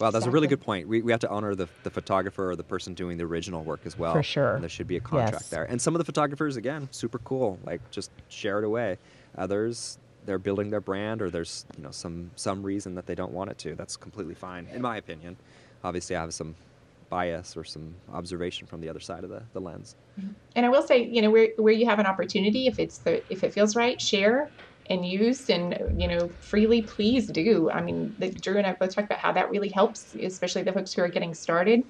Wow, 0.00 0.10
that's 0.10 0.26
a 0.26 0.30
really 0.30 0.48
good 0.48 0.60
point. 0.60 0.88
We, 0.88 1.00
we 1.00 1.12
have 1.12 1.20
to 1.20 1.30
honor 1.30 1.54
the, 1.54 1.68
the 1.84 1.90
photographer 1.90 2.50
or 2.50 2.56
the 2.56 2.64
person 2.64 2.92
doing 2.94 3.16
the 3.18 3.24
original 3.24 3.62
work 3.62 3.80
as 3.86 3.96
well. 3.96 4.12
For 4.12 4.22
sure. 4.22 4.54
And 4.54 4.62
there 4.62 4.68
should 4.68 4.88
be 4.88 4.96
a 4.96 5.00
contract 5.00 5.32
Yes. 5.32 5.48
there. 5.48 5.64
And 5.64 5.80
some 5.80 5.94
of 5.94 6.00
the 6.00 6.04
photographers, 6.04 6.56
again, 6.56 6.88
super 6.90 7.18
cool. 7.20 7.58
Like 7.64 7.80
just 7.90 8.10
share 8.28 8.58
it 8.58 8.64
away. 8.64 8.98
Others, 9.38 9.98
they're 10.26 10.38
building 10.38 10.70
their 10.70 10.80
brand 10.80 11.22
or 11.22 11.30
there's 11.30 11.64
you 11.76 11.82
know 11.82 11.90
some 11.90 12.30
some 12.36 12.62
reason 12.62 12.94
that 12.96 13.06
they 13.06 13.14
don't 13.14 13.32
want 13.32 13.50
it 13.50 13.58
to. 13.58 13.74
That's 13.74 13.96
completely 13.96 14.34
fine, 14.34 14.68
in 14.72 14.82
my 14.82 14.96
opinion. 14.96 15.36
Obviously, 15.84 16.16
I 16.16 16.20
have 16.20 16.34
some 16.34 16.54
bias 17.08 17.56
or 17.56 17.64
some 17.64 17.94
observation 18.12 18.66
from 18.66 18.80
the 18.80 18.88
other 18.88 19.00
side 19.00 19.24
of 19.24 19.30
the, 19.30 19.42
the 19.52 19.60
lens. 19.60 19.94
And 20.56 20.66
I 20.66 20.68
will 20.68 20.82
say, 20.82 21.04
you 21.04 21.22
know, 21.22 21.30
where 21.30 21.48
where 21.56 21.72
you 21.72 21.86
have 21.86 21.98
an 21.98 22.06
opportunity, 22.06 22.66
if 22.66 22.78
it's 22.78 22.98
the 22.98 23.22
if 23.32 23.44
it 23.44 23.52
feels 23.52 23.76
right, 23.76 24.00
share 24.00 24.50
and 24.88 25.04
use 25.04 25.50
and 25.50 25.76
you 26.00 26.08
know 26.08 26.30
freely 26.40 26.82
please 26.82 27.26
do. 27.28 27.70
I 27.70 27.80
mean, 27.80 28.14
the, 28.18 28.30
Drew 28.30 28.56
and 28.56 28.66
I 28.66 28.72
both 28.74 28.94
talked 28.94 29.06
about 29.06 29.18
how 29.18 29.32
that 29.32 29.50
really 29.50 29.68
helps, 29.68 30.14
especially 30.14 30.62
the 30.62 30.72
folks 30.72 30.92
who 30.92 31.02
are 31.02 31.08
getting 31.08 31.34
started. 31.34 31.82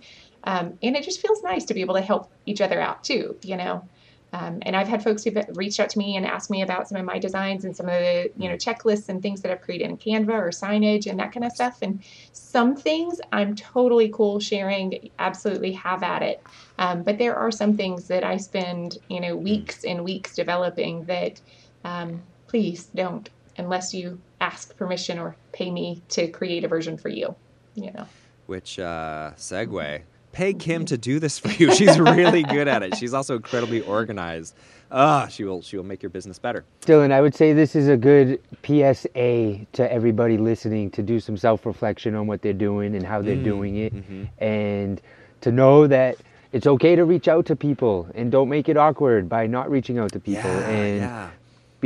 Um, 0.44 0.78
and 0.82 0.96
it 0.96 1.02
just 1.02 1.20
feels 1.20 1.42
nice 1.42 1.64
to 1.66 1.74
be 1.74 1.80
able 1.80 1.94
to 1.94 2.00
help 2.00 2.32
each 2.46 2.60
other 2.60 2.80
out 2.80 3.02
too, 3.04 3.36
you 3.42 3.56
know. 3.56 3.88
Um, 4.32 4.58
and 4.62 4.76
I've 4.76 4.88
had 4.88 5.02
folks 5.02 5.24
who've 5.24 5.38
reached 5.54 5.78
out 5.80 5.88
to 5.90 5.98
me 5.98 6.16
and 6.16 6.26
asked 6.26 6.50
me 6.50 6.62
about 6.62 6.88
some 6.88 6.98
of 6.98 7.04
my 7.04 7.18
designs 7.18 7.64
and 7.64 7.76
some 7.76 7.86
of 7.86 7.92
the 7.92 8.30
you 8.36 8.48
know 8.48 8.56
checklists 8.56 9.08
and 9.08 9.22
things 9.22 9.40
that 9.42 9.52
I've 9.52 9.60
created 9.60 9.88
in 9.88 9.96
Canva 9.96 10.30
or 10.30 10.50
signage 10.50 11.06
and 11.06 11.18
that 11.20 11.32
kind 11.32 11.44
of 11.44 11.52
stuff. 11.52 11.78
And 11.82 12.02
some 12.32 12.76
things 12.76 13.20
I'm 13.32 13.54
totally 13.54 14.08
cool 14.10 14.40
sharing. 14.40 15.10
Absolutely 15.18 15.72
have 15.72 16.02
at 16.02 16.22
it. 16.22 16.42
Um, 16.78 17.02
but 17.02 17.18
there 17.18 17.36
are 17.36 17.50
some 17.50 17.76
things 17.76 18.08
that 18.08 18.24
I 18.24 18.36
spend 18.36 18.98
you 19.08 19.20
know 19.20 19.36
weeks 19.36 19.84
and 19.84 20.04
weeks 20.04 20.34
developing 20.34 21.04
that 21.04 21.40
um, 21.84 22.22
please 22.48 22.86
don't 22.94 23.30
unless 23.58 23.94
you 23.94 24.20
ask 24.40 24.76
permission 24.76 25.18
or 25.18 25.34
pay 25.52 25.70
me 25.70 26.02
to 26.10 26.28
create 26.28 26.64
a 26.64 26.68
version 26.68 26.98
for 26.98 27.08
you. 27.08 27.34
You 27.74 27.92
know. 27.92 28.06
Which 28.46 28.78
uh, 28.78 29.32
segue. 29.36 30.02
Pay 30.36 30.52
Kim 30.66 30.84
to 30.84 30.98
do 30.98 31.18
this 31.18 31.38
for 31.38 31.48
you. 31.48 31.74
She's 31.74 31.98
really 31.98 32.42
good 32.42 32.68
at 32.68 32.82
it. 32.82 32.96
She's 32.96 33.14
also 33.14 33.36
incredibly 33.36 33.80
organized. 33.80 34.54
Ah, 34.92 35.26
she 35.28 35.42
will 35.44 35.62
she 35.62 35.76
will 35.76 35.84
make 35.92 36.02
your 36.02 36.10
business 36.10 36.38
better. 36.38 36.64
Dylan, 36.82 37.10
I 37.10 37.20
would 37.20 37.34
say 37.34 37.52
this 37.52 37.74
is 37.74 37.88
a 37.88 37.96
good 37.96 38.38
PSA 38.62 39.66
to 39.72 39.92
everybody 39.92 40.36
listening 40.38 40.90
to 40.92 41.02
do 41.02 41.18
some 41.20 41.36
self 41.36 41.66
reflection 41.66 42.14
on 42.14 42.26
what 42.26 42.42
they're 42.42 42.52
doing 42.52 42.94
and 42.94 43.04
how 43.04 43.22
they're 43.22 43.36
Mm, 43.36 43.44
doing 43.44 43.76
it. 43.78 43.94
mhm. 43.94 44.28
And 44.38 45.00
to 45.40 45.50
know 45.50 45.86
that 45.86 46.16
it's 46.52 46.66
okay 46.66 46.94
to 46.96 47.04
reach 47.04 47.28
out 47.28 47.46
to 47.46 47.56
people 47.56 48.06
and 48.14 48.30
don't 48.30 48.48
make 48.48 48.68
it 48.68 48.76
awkward 48.76 49.28
by 49.28 49.46
not 49.46 49.70
reaching 49.70 49.98
out 49.98 50.12
to 50.12 50.20
people. 50.20 50.50
Yeah, 50.50 50.68
and 50.68 51.00
yeah. 51.00 51.28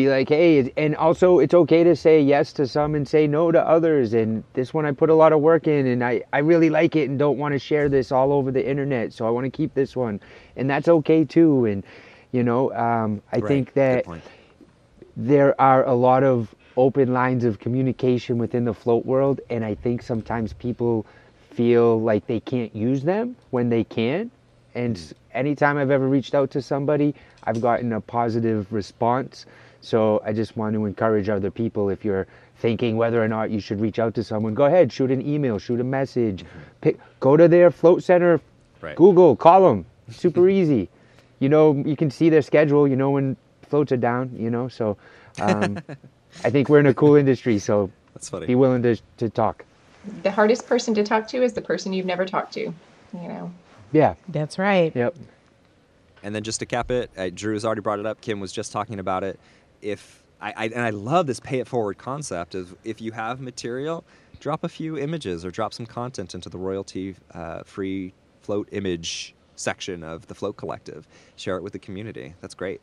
Be 0.04 0.08
like, 0.10 0.28
hey, 0.28 0.72
and 0.76 0.96
also 0.96 1.38
it's 1.40 1.54
okay 1.54 1.84
to 1.84 1.94
say 1.96 2.20
yes 2.20 2.52
to 2.54 2.66
some 2.66 2.94
and 2.94 3.06
say 3.06 3.26
no 3.26 3.52
to 3.52 3.60
others. 3.60 4.14
And 4.14 4.44
this 4.54 4.72
one 4.74 4.86
I 4.86 4.92
put 4.92 5.10
a 5.10 5.14
lot 5.14 5.32
of 5.32 5.40
work 5.40 5.66
in 5.66 5.86
and 5.86 6.04
I, 6.04 6.22
I 6.32 6.38
really 6.38 6.70
like 6.70 6.96
it 6.96 7.10
and 7.10 7.18
don't 7.18 7.38
want 7.38 7.52
to 7.52 7.58
share 7.58 7.88
this 7.88 8.12
all 8.12 8.32
over 8.32 8.50
the 8.50 8.66
internet. 8.66 9.12
So 9.12 9.26
I 9.26 9.30
want 9.30 9.44
to 9.44 9.50
keep 9.50 9.74
this 9.74 9.96
one. 9.96 10.20
And 10.56 10.70
that's 10.70 10.88
okay 10.88 11.24
too. 11.24 11.66
And, 11.66 11.84
you 12.32 12.42
know, 12.42 12.72
um, 12.74 13.22
I 13.32 13.40
Right, 13.40 13.42
think 13.42 13.74
that 13.74 14.06
there 15.16 15.58
are 15.60 15.84
a 15.86 15.94
lot 15.94 16.22
of 16.24 16.54
open 16.76 17.12
lines 17.12 17.44
of 17.44 17.58
communication 17.58 18.38
within 18.38 18.64
the 18.64 18.74
float 18.74 19.04
world. 19.04 19.40
And 19.50 19.64
I 19.64 19.74
think 19.74 20.02
sometimes 20.02 20.52
people 20.52 21.06
feel 21.50 22.00
like 22.00 22.26
they 22.26 22.40
can't 22.40 22.74
use 22.74 23.02
them 23.02 23.36
when 23.50 23.68
they 23.68 23.84
can. 23.84 24.30
And 24.74 24.96
s- 24.96 25.14
anytime 25.32 25.76
I've 25.76 25.90
ever 25.90 26.08
reached 26.08 26.34
out 26.34 26.50
to 26.52 26.62
somebody, 26.62 27.14
I've 27.44 27.60
gotten 27.60 27.92
a 27.92 28.00
positive 28.00 28.72
response. 28.72 29.46
So 29.80 30.22
I 30.24 30.32
just 30.32 30.56
want 30.56 30.74
to 30.74 30.84
encourage 30.84 31.28
other 31.28 31.50
people 31.50 31.88
if 31.90 32.04
you're 32.04 32.26
thinking 32.58 32.96
whether 32.96 33.22
or 33.22 33.28
not 33.28 33.50
you 33.50 33.60
should 33.60 33.80
reach 33.80 33.98
out 33.98 34.14
to 34.14 34.22
someone, 34.24 34.54
go 34.54 34.66
ahead, 34.66 34.92
shoot 34.92 35.10
an 35.10 35.26
email, 35.26 35.58
shoot 35.58 35.80
a 35.80 35.84
message, 35.84 36.44
pick, 36.82 36.98
go 37.20 37.36
to 37.36 37.48
their 37.48 37.70
float 37.70 38.02
center, 38.02 38.40
Right. 38.80 38.96
Google, 38.96 39.36
call 39.36 39.68
them. 39.68 39.84
Super 40.10 40.48
easy. 40.48 40.88
You 41.38 41.48
know, 41.48 41.74
you 41.86 41.96
can 41.96 42.10
see 42.10 42.28
their 42.28 42.42
schedule. 42.42 42.88
You 42.88 42.96
know 42.96 43.10
when 43.10 43.36
floats 43.62 43.92
are 43.92 43.96
down. 43.96 44.34
You 44.36 44.50
know, 44.50 44.68
so 44.68 44.96
um, 45.40 45.78
I 46.44 46.50
think 46.50 46.68
we're 46.68 46.80
in 46.80 46.86
a 46.86 46.94
cool 46.94 47.16
industry. 47.16 47.58
So 47.58 47.90
That's 48.14 48.28
funny. 48.28 48.46
be 48.46 48.54
willing 48.54 48.82
to 48.82 48.96
to 49.18 49.28
talk. 49.28 49.64
The 50.22 50.30
hardest 50.30 50.66
person 50.66 50.94
to 50.94 51.04
talk 51.04 51.28
to 51.28 51.42
is 51.42 51.52
the 51.52 51.60
person 51.60 51.92
you've 51.92 52.06
never 52.06 52.24
talked 52.24 52.54
to. 52.54 52.60
You 52.60 52.74
know. 53.28 53.52
Yeah. 53.92 54.14
That's 54.28 54.58
right. 54.58 54.94
Yep. 54.94 55.16
And 56.22 56.34
then 56.34 56.42
just 56.42 56.60
to 56.60 56.66
cap 56.66 56.90
it, 56.90 57.10
uh, 57.16 57.30
has 57.30 57.64
already 57.64 57.80
brought 57.80 57.98
it 57.98 58.06
up. 58.06 58.20
Kim 58.20 58.40
was 58.40 58.52
just 58.52 58.72
talking 58.72 58.98
about 58.98 59.24
it. 59.24 59.40
If 59.82 60.22
I, 60.40 60.52
I 60.56 60.64
and 60.66 60.80
I 60.80 60.90
love 60.90 61.26
this 61.26 61.40
pay 61.40 61.60
it 61.60 61.68
forward 61.68 61.98
concept 61.98 62.54
of 62.54 62.74
if 62.84 63.00
you 63.00 63.12
have 63.12 63.40
material, 63.40 64.04
drop 64.40 64.64
a 64.64 64.68
few 64.68 64.98
images 64.98 65.44
or 65.44 65.50
drop 65.50 65.74
some 65.74 65.86
content 65.86 66.34
into 66.34 66.48
the 66.48 66.58
royalty 66.58 67.16
uh, 67.32 67.62
free 67.64 68.12
float 68.42 68.68
image 68.72 69.34
section 69.56 70.02
of 70.02 70.26
the 70.26 70.34
Float 70.34 70.56
Collective. 70.56 71.06
Share 71.36 71.56
it 71.56 71.62
with 71.62 71.74
the 71.74 71.78
community. 71.78 72.34
That's 72.40 72.54
great. 72.54 72.80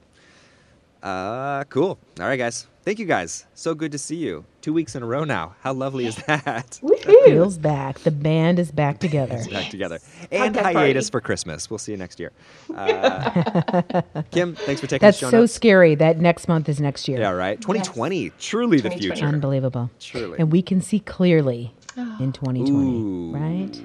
Uh, 1.03 1.63
cool. 1.65 1.97
All 2.19 2.27
right, 2.27 2.37
guys. 2.37 2.67
Thank 2.83 2.99
you, 2.99 3.05
guys. 3.05 3.45
So 3.53 3.75
good 3.75 3.91
to 3.91 3.97
see 3.97 4.15
you. 4.15 4.45
Two 4.61 4.71
weeks 4.71 4.95
in 4.95 5.03
a 5.03 5.05
row 5.05 5.25
now. 5.25 5.55
How 5.61 5.73
lovely 5.73 6.05
is 6.05 6.15
that? 6.27 6.79
Woohoo! 6.81 7.25
Feels 7.25 7.57
back. 7.57 7.99
The 7.99 8.11
band 8.11 8.59
is 8.59 8.71
back 8.71 8.99
together. 8.99 9.43
Back 9.51 9.69
together. 9.69 9.99
And 10.31 10.55
Podcast 10.55 10.61
hiatus 10.73 11.09
party. 11.09 11.11
for 11.11 11.25
Christmas. 11.25 11.69
We'll 11.69 11.79
see 11.79 11.91
you 11.91 11.97
next 11.97 12.17
year. 12.17 12.31
Uh, 12.73 13.91
Kim, 14.31 14.55
thanks 14.55 14.79
for 14.79 14.87
taking 14.87 15.05
That's 15.05 15.19
the 15.19 15.25
show 15.25 15.31
so 15.31 15.39
notes. 15.41 15.53
scary 15.53 15.95
that 15.95 16.19
next 16.19 16.47
month 16.47 16.69
is 16.69 16.79
next 16.79 17.09
year. 17.09 17.19
Yeah, 17.19 17.31
right. 17.31 17.59
2020, 17.59 18.31
truly 18.39 18.79
the 18.79 18.91
future. 18.91 19.25
Unbelievable. 19.25 19.89
Truly. 19.99 20.39
And 20.39 20.49
we 20.51 20.61
can 20.61 20.81
see 20.81 20.99
clearly 21.01 21.73
in 22.19 22.31
2020, 22.31 22.71
Ooh. 22.71 23.31
right? 23.33 23.81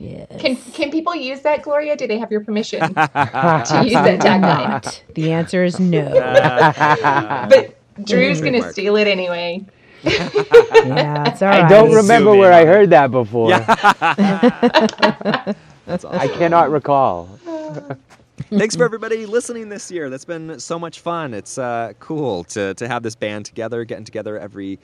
Yes. 0.00 0.40
Can 0.40 0.56
can 0.56 0.90
people 0.90 1.14
use 1.14 1.42
that, 1.42 1.62
Gloria? 1.62 1.94
Do 1.96 2.06
they 2.08 2.18
have 2.18 2.32
your 2.32 2.42
permission 2.42 2.80
to 2.80 2.86
use 2.96 3.04
that 3.04 4.20
tagline? 4.22 4.40
Not. 4.40 5.02
The 5.14 5.32
answer 5.32 5.62
is 5.64 5.78
no. 5.78 6.10
But 7.50 7.76
Drew's 8.06 8.40
gonna 8.40 8.60
Mark. 8.60 8.72
steal 8.72 8.96
it 8.96 9.06
anyway. 9.06 9.64
yeah, 10.02 11.28
it's 11.28 11.42
all 11.42 11.48
right. 11.48 11.64
I 11.64 11.68
don't 11.68 11.92
remember 11.92 12.34
where 12.34 12.52
I 12.52 12.64
heard 12.64 12.88
that 12.90 13.10
before. 13.10 13.50
That's 13.50 13.74
awesome. 16.04 16.18
I 16.18 16.28
cannot 16.28 16.70
recall. 16.70 17.28
Thanks 18.50 18.76
for 18.76 18.84
everybody 18.84 19.26
listening 19.26 19.68
this 19.68 19.90
year. 19.90 20.08
That's 20.10 20.24
been 20.24 20.58
so 20.60 20.78
much 20.78 21.00
fun. 21.00 21.34
It's 21.34 21.58
uh, 21.58 21.92
cool 22.00 22.44
to, 22.44 22.72
to 22.74 22.88
have 22.88 23.02
this 23.02 23.14
band 23.16 23.44
together, 23.46 23.84
getting 23.84 24.04
together 24.06 24.38
every 24.38 24.78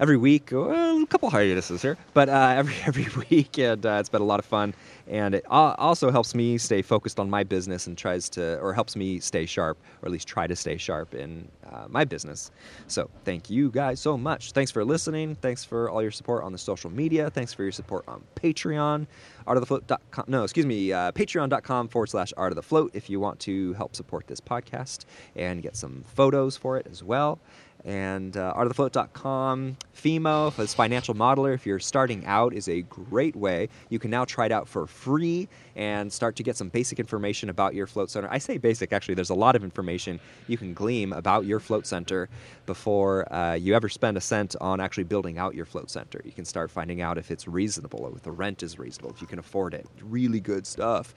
every 0.00 0.16
week. 0.16 0.48
Well, 0.50 1.02
a 1.02 1.06
couple 1.06 1.30
hiatuses 1.30 1.82
here, 1.82 1.96
but 2.14 2.28
uh, 2.28 2.54
every 2.56 2.74
every 2.84 3.06
week, 3.30 3.58
and 3.58 3.84
uh, 3.84 3.98
it's 4.00 4.08
been 4.08 4.22
a 4.22 4.24
lot 4.24 4.40
of 4.40 4.46
fun. 4.46 4.74
And 5.06 5.34
it 5.34 5.44
also 5.48 6.12
helps 6.12 6.36
me 6.36 6.56
stay 6.56 6.82
focused 6.82 7.18
on 7.18 7.28
my 7.28 7.42
business 7.42 7.88
and 7.88 7.98
tries 7.98 8.28
to, 8.30 8.60
or 8.60 8.72
helps 8.72 8.94
me 8.94 9.18
stay 9.18 9.44
sharp, 9.44 9.76
or 10.02 10.06
at 10.06 10.12
least 10.12 10.28
try 10.28 10.46
to 10.46 10.54
stay 10.54 10.76
sharp 10.76 11.14
in 11.16 11.48
uh, 11.68 11.86
my 11.88 12.04
business. 12.04 12.52
So 12.86 13.10
thank 13.24 13.50
you 13.50 13.70
guys 13.72 13.98
so 13.98 14.16
much. 14.16 14.52
Thanks 14.52 14.70
for 14.70 14.84
listening. 14.84 15.34
Thanks 15.34 15.64
for 15.64 15.90
all 15.90 16.00
your 16.00 16.12
support 16.12 16.44
on 16.44 16.52
the 16.52 16.58
social 16.58 16.90
media. 16.90 17.28
Thanks 17.28 17.52
for 17.52 17.64
your 17.64 17.72
support 17.72 18.04
on 18.06 18.22
Patreon. 18.36 19.08
Artofthefloat.com. 19.48 20.26
No, 20.28 20.44
excuse 20.44 20.66
me. 20.66 20.92
Uh, 20.92 21.10
Patreon.com 21.10 21.88
forward 21.88 22.06
slash 22.06 22.32
Art 22.36 22.52
of 22.52 22.56
the 22.56 22.62
Float 22.62 22.92
if 22.94 23.10
you 23.10 23.18
want 23.18 23.40
to 23.40 23.72
help 23.72 23.96
support 23.96 24.28
this 24.28 24.40
podcast 24.40 25.06
and 25.34 25.60
get 25.60 25.74
some 25.74 26.04
photos 26.06 26.56
for 26.56 26.76
it 26.76 26.86
as 26.88 27.02
well. 27.02 27.40
And 27.84 28.36
uh, 28.36 28.52
artofthefloat.com. 28.56 29.76
FIMO, 29.94 30.58
as 30.58 30.74
financial 30.74 31.14
modeler, 31.14 31.54
if 31.54 31.66
you're 31.66 31.78
starting 31.78 32.24
out, 32.26 32.52
is 32.54 32.68
a 32.68 32.82
great 32.82 33.36
way. 33.36 33.68
You 33.88 33.98
can 33.98 34.10
now 34.10 34.24
try 34.24 34.46
it 34.46 34.52
out 34.52 34.68
for 34.68 34.86
free 34.86 35.48
and 35.76 36.12
start 36.12 36.36
to 36.36 36.42
get 36.42 36.56
some 36.56 36.68
basic 36.68 36.98
information 36.98 37.48
about 37.48 37.74
your 37.74 37.86
float 37.86 38.10
center. 38.10 38.28
I 38.30 38.38
say 38.38 38.58
basic, 38.58 38.92
actually, 38.92 39.14
there's 39.14 39.30
a 39.30 39.34
lot 39.34 39.56
of 39.56 39.64
information 39.64 40.20
you 40.46 40.58
can 40.58 40.74
glean 40.74 41.12
about 41.12 41.44
your 41.44 41.60
float 41.60 41.86
center 41.86 42.28
before 42.66 43.32
uh, 43.32 43.54
you 43.54 43.74
ever 43.74 43.88
spend 43.88 44.16
a 44.16 44.20
cent 44.20 44.56
on 44.60 44.80
actually 44.80 45.04
building 45.04 45.38
out 45.38 45.54
your 45.54 45.66
float 45.66 45.90
center. 45.90 46.20
You 46.24 46.32
can 46.32 46.44
start 46.44 46.70
finding 46.70 47.00
out 47.00 47.18
if 47.18 47.30
it's 47.30 47.46
reasonable, 47.48 48.12
if 48.14 48.22
the 48.22 48.32
rent 48.32 48.62
is 48.62 48.78
reasonable, 48.78 49.10
if 49.10 49.20
you 49.20 49.26
can 49.26 49.38
afford 49.38 49.74
it. 49.74 49.86
Really 50.02 50.40
good 50.40 50.66
stuff. 50.66 51.14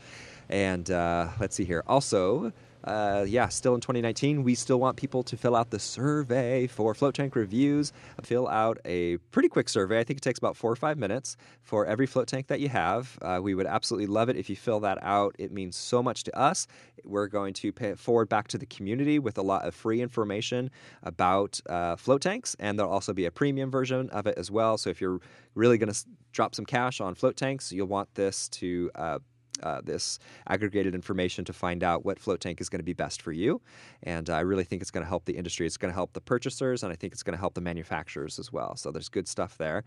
And 0.50 0.90
uh, 0.92 1.30
let's 1.40 1.56
see 1.56 1.66
here. 1.66 1.84
Also, 1.88 2.52
uh, 2.84 3.26
yeah, 3.28 3.48
still 3.48 3.76
in 3.76 3.82
2019, 3.82 4.44
we 4.44 4.56
still 4.56 4.80
want 4.80 4.98
people 4.98 5.24
to 5.24 5.38
fill 5.38 5.56
out 5.56 5.70
the 5.70 5.80
survey 5.80 6.68
for 6.68 6.94
Float 6.94 7.16
Tank 7.16 7.36
Reviews. 7.36 7.94
Fill 8.22 8.48
out 8.48 8.78
a 8.86 9.18
pretty 9.32 9.48
quick 9.48 9.70
survey. 9.70 10.00
I 10.00 10.04
think 10.04 10.18
it 10.18 10.22
takes 10.22 10.40
about 10.40 10.58
four 10.58 10.72
or 10.72 10.76
five 10.76 10.98
minutes 10.98 11.38
for 11.62 11.86
every 11.86 12.06
float 12.06 12.28
tank 12.28 12.48
that 12.48 12.60
you 12.60 12.70
have. 12.70 13.18
Uh, 13.22 13.40
we 13.42 13.56
would 13.56 13.68
absolutely 13.68 14.08
love 14.08 14.30
it 14.30 14.36
if 14.36 14.50
you 14.50 14.56
fill 14.56 14.80
that 14.82 14.98
out. 15.02 15.36
It 15.40 15.52
means 15.52 15.76
so 15.76 16.04
much 16.04 16.24
to 16.24 16.38
us. 16.38 16.68
We're 17.04 17.28
going 17.28 17.54
to 17.56 17.72
pay 17.72 17.90
it 17.90 18.00
forward 18.00 18.30
back 18.30 18.48
to 18.50 18.58
the 18.58 18.66
community 18.66 19.20
with 19.20 19.38
a 19.38 19.42
lot 19.42 19.66
of 19.66 19.74
free 19.74 20.02
information 20.02 20.70
about 21.04 21.60
uh, 21.68 21.96
float 21.96 22.22
tanks, 22.22 22.56
and 22.60 22.78
there'll 22.78 22.92
also 22.92 23.14
be 23.14 23.26
a 23.26 23.32
premium 23.32 23.72
version 23.72 24.10
of 24.10 24.28
it 24.28 24.38
as 24.38 24.52
well. 24.52 24.78
So 24.78 24.90
if 24.90 25.00
you're 25.00 25.20
really 25.56 25.78
going 25.78 25.92
to 25.92 26.06
drop 26.32 26.56
some 26.56 26.66
cash 26.66 27.00
on 27.00 27.16
float 27.16 27.38
tanks, 27.38 27.72
you'll 27.72 27.88
want 27.88 28.14
this 28.16 28.50
to. 28.50 28.92
Uh, 29.64 29.74
uh, 29.74 29.82
this 29.84 30.20
aggregated 30.48 30.94
information 30.94 31.44
to 31.46 31.54
find 31.54 31.84
out 31.84 32.06
what 32.06 32.20
float 32.20 32.40
tank 32.40 32.62
is 32.62 32.70
going 32.70 32.80
to 32.80 32.84
be 32.84 32.94
best 32.94 33.22
for 33.22 33.32
you. 33.32 33.62
And 34.04 34.30
I 34.30 34.42
really 34.42 34.64
think 34.64 34.82
it's 34.82 34.92
going 34.92 35.04
to 35.04 35.10
help 35.10 35.26
the 35.26 35.34
industry. 35.34 35.66
It's 35.66 35.78
going 35.78 35.92
to 35.92 35.96
help 35.96 36.14
the 36.14 36.22
purchasers, 36.22 36.84
and 36.84 36.94
I 36.94 36.96
think 36.96 37.14
it's 37.14 37.24
going 37.24 37.34
to 37.34 37.40
help 37.40 37.56
the 37.56 37.62
manufacturers 37.62 38.40
as 38.40 38.52
well. 38.52 38.76
So 38.76 38.92
there's 38.92 39.10
good 39.10 39.28
stuff 39.28 39.58
there. 39.58 39.84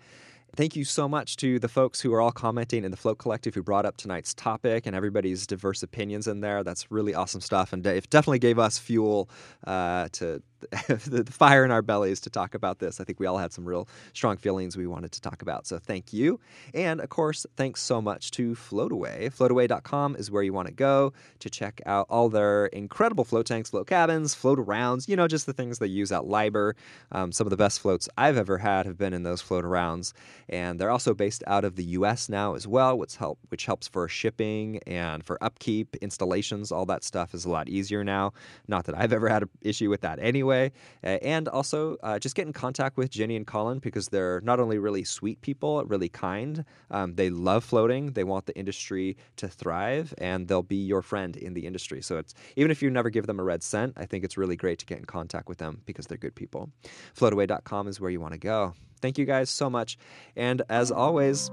Thank 0.55 0.77
you 0.77 0.85
so 0.85 1.09
much 1.09 1.37
to 1.39 1.59
the 1.59 1.69
folks 1.69 2.01
who 2.01 2.13
are 2.15 2.21
all 2.21 2.33
commenting 2.33 2.85
in 2.85 2.91
the 2.91 2.97
Float 2.97 3.19
Collective 3.19 3.55
who 3.55 3.63
brought 3.63 3.85
up 3.85 3.97
tonight's 3.97 4.33
topic 4.33 4.87
and 4.87 4.97
everybody's 4.97 5.47
diverse 5.47 5.83
opinions 5.83 6.27
in 6.27 6.41
there. 6.41 6.63
That's 6.63 6.91
really 6.91 7.15
awesome 7.15 7.41
stuff, 7.41 7.73
and 7.73 7.87
it 7.87 8.09
definitely 8.11 8.39
gave 8.39 8.59
us 8.59 8.79
fuel 8.79 9.29
uh, 9.67 10.09
to 10.13 10.43
the 10.89 11.25
fire 11.31 11.65
in 11.65 11.71
our 11.71 11.83
bellies 11.83 12.21
to 12.21 12.31
talk 12.31 12.55
about 12.55 12.79
this. 12.79 13.01
I 13.01 13.05
think 13.05 13.21
we 13.21 13.27
all 13.27 13.39
had 13.39 13.53
some 13.53 13.65
real 13.65 13.89
strong 14.13 14.37
feelings 14.37 14.77
we 14.77 14.87
wanted 14.87 15.13
to 15.13 15.21
talk 15.21 15.43
about. 15.43 15.67
So 15.67 15.79
thank 15.79 16.13
you. 16.13 16.41
And 16.75 17.01
of 17.01 17.09
course, 17.09 17.47
thanks 17.57 17.83
so 17.83 18.01
much 18.01 18.31
to 18.33 18.55
Floataway. 18.55 19.35
Floataway.com 19.35 20.17
is 20.17 20.31
where 20.31 20.43
you 20.43 20.53
want 20.53 20.69
to 20.69 20.75
go 20.75 21.13
to 21.41 21.51
check 21.51 21.81
out 21.87 22.07
all 22.11 22.29
their 22.29 22.67
incredible 22.67 23.25
float 23.25 23.47
tanks, 23.47 23.71
float 23.71 23.87
cabins, 23.87 24.35
float 24.35 24.59
arounds, 24.59 25.09
you 25.09 25.17
know, 25.17 25.29
just 25.29 25.47
the 25.47 25.53
things 25.53 25.79
they 25.79 25.87
use 25.87 26.11
at 26.13 26.27
Liber. 26.27 26.75
Um, 27.13 27.33
some 27.33 27.47
of 27.47 27.51
the 27.51 27.57
best 27.57 27.81
floats 27.81 28.09
I've 28.17 28.37
ever 28.37 28.59
had 28.59 28.87
have 28.87 28.99
been 28.99 29.13
in 29.13 29.23
those 29.23 29.41
float 29.41 29.65
arounds. 29.65 30.13
And 30.49 30.81
they're 30.81 30.91
also 30.91 31.15
based 31.15 31.45
out 31.47 31.65
of 31.65 31.77
the 31.77 31.85
US 31.85 32.29
now 32.29 32.55
as 32.55 32.67
well, 32.67 32.99
which, 32.99 33.17
help, 33.17 33.39
which 33.49 33.67
helps 33.67 33.87
for 33.89 34.09
shipping 34.09 34.81
and 34.87 35.25
for 35.25 35.43
upkeep, 35.43 35.97
installations, 35.97 36.73
all 36.73 36.87
that 36.87 37.05
stuff 37.05 37.35
is 37.35 37.45
a 37.45 37.51
lot 37.51 37.69
easier 37.69 38.03
now. 38.03 38.33
Not 38.69 38.85
that 38.87 38.97
I've 38.97 39.13
ever 39.13 39.29
had 39.29 39.43
an 39.43 39.51
issue 39.63 39.91
with 39.91 40.01
that 40.01 40.19
anyway 40.21 40.56
anyway. 40.57 40.73
Uh, 41.05 41.19
and 41.23 41.49
also, 41.49 41.97
uh, 42.03 42.19
just 42.19 42.35
get 42.35 42.47
in 42.47 42.53
contact 42.53 42.97
with 42.97 43.11
Jenny 43.11 43.37
and 43.37 43.47
Colin 43.47 43.79
because 43.79 44.09
they're 44.09 44.41
not 44.43 44.61
only 44.61 44.79
really 44.79 45.05
sweet 45.05 45.41
people, 45.41 45.85
really 45.85 46.09
kind, 46.09 46.65
um, 46.91 47.15
they 47.15 47.31
love 47.31 47.65
floating, 47.65 48.13
they 48.13 48.25
want 48.25 48.47
the 48.47 48.57
industry 48.57 49.17
to 49.37 49.49
thrive, 49.49 50.15
and 50.19 50.49
they'll 50.49 50.63
be 50.63 50.77
your 50.77 51.03
friend 51.03 51.37
in 51.37 51.55
the 51.55 51.67
industry. 51.67 52.03
So 52.03 52.19
it's 52.19 52.35
even 52.57 52.71
if 52.71 52.83
you 52.83 52.91
never 52.91 53.11
give 53.11 53.27
them 53.27 53.41
a 53.41 53.45
red 53.45 53.63
cent, 53.63 53.95
I 53.97 54.07
think 54.07 54.25
it's 54.25 54.37
really 54.37 54.57
great 54.57 54.79
to 54.81 54.87
get 54.87 54.99
in 54.99 55.05
contact 55.05 55.49
with 55.49 55.59
them 55.59 55.83
because 55.87 56.07
they're 56.07 56.19
good 56.19 56.35
people. 56.35 56.71
Floataway.com 57.17 57.89
is 57.89 58.01
where 58.01 58.11
you 58.11 58.21
want 58.21 58.33
to 58.33 58.39
go. 58.39 58.75
Thank 59.01 59.19
you 59.19 59.27
guys 59.27 59.51
so 59.51 59.69
much. 59.69 59.99
And 60.37 60.63
as 60.69 60.91
always, 60.91 61.51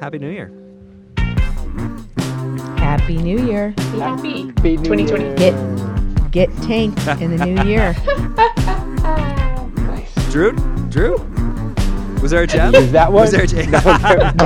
Happy 0.00 0.18
New 0.18 0.30
Year. 0.30 0.52
Happy 2.76 3.16
New 3.16 3.44
Year. 3.44 3.74
Happy. 3.78 4.46
Happy 4.46 4.76
New 4.76 4.84
2020. 4.84 5.24
Year. 5.24 5.36
Get 5.36 5.95
get 6.30 6.50
tanked 6.62 7.06
in 7.20 7.36
the 7.36 7.44
new 7.46 7.62
year. 7.64 7.94
Drew? 10.30 10.52
Drew? 10.90 11.16
Was 12.22 12.30
there 12.30 12.42
a 12.42 12.46
gem? 12.46 12.74
Is 12.74 12.92
that 12.92 13.12
one? 13.12 13.22
Was 13.22 13.30
there 13.32 13.42
a 13.44 13.46
gem? 13.46 13.70
No, 13.70 13.80
there- 13.80 14.18
Nope. 14.18 14.36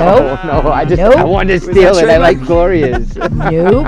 no, 0.45 0.61
no, 0.61 0.71
I 0.71 0.85
just 0.85 0.97
Nope. 1.01 1.17
I 1.17 1.23
wanted 1.23 1.61
to 1.61 1.71
steal 1.71 1.97
it. 1.97 2.09
I 2.09 2.17
like 2.17 2.39
Gloria's. 2.41 3.15
nope. 3.15 3.87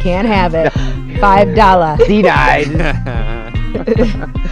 Can't 0.00 0.26
have 0.28 0.54
it. 0.54 0.72
Five 1.20 1.54
dollar. 1.54 1.96
Denied. 2.06 2.66
That's 2.66 3.88
a 4.00 4.04
wrap. 4.04 4.43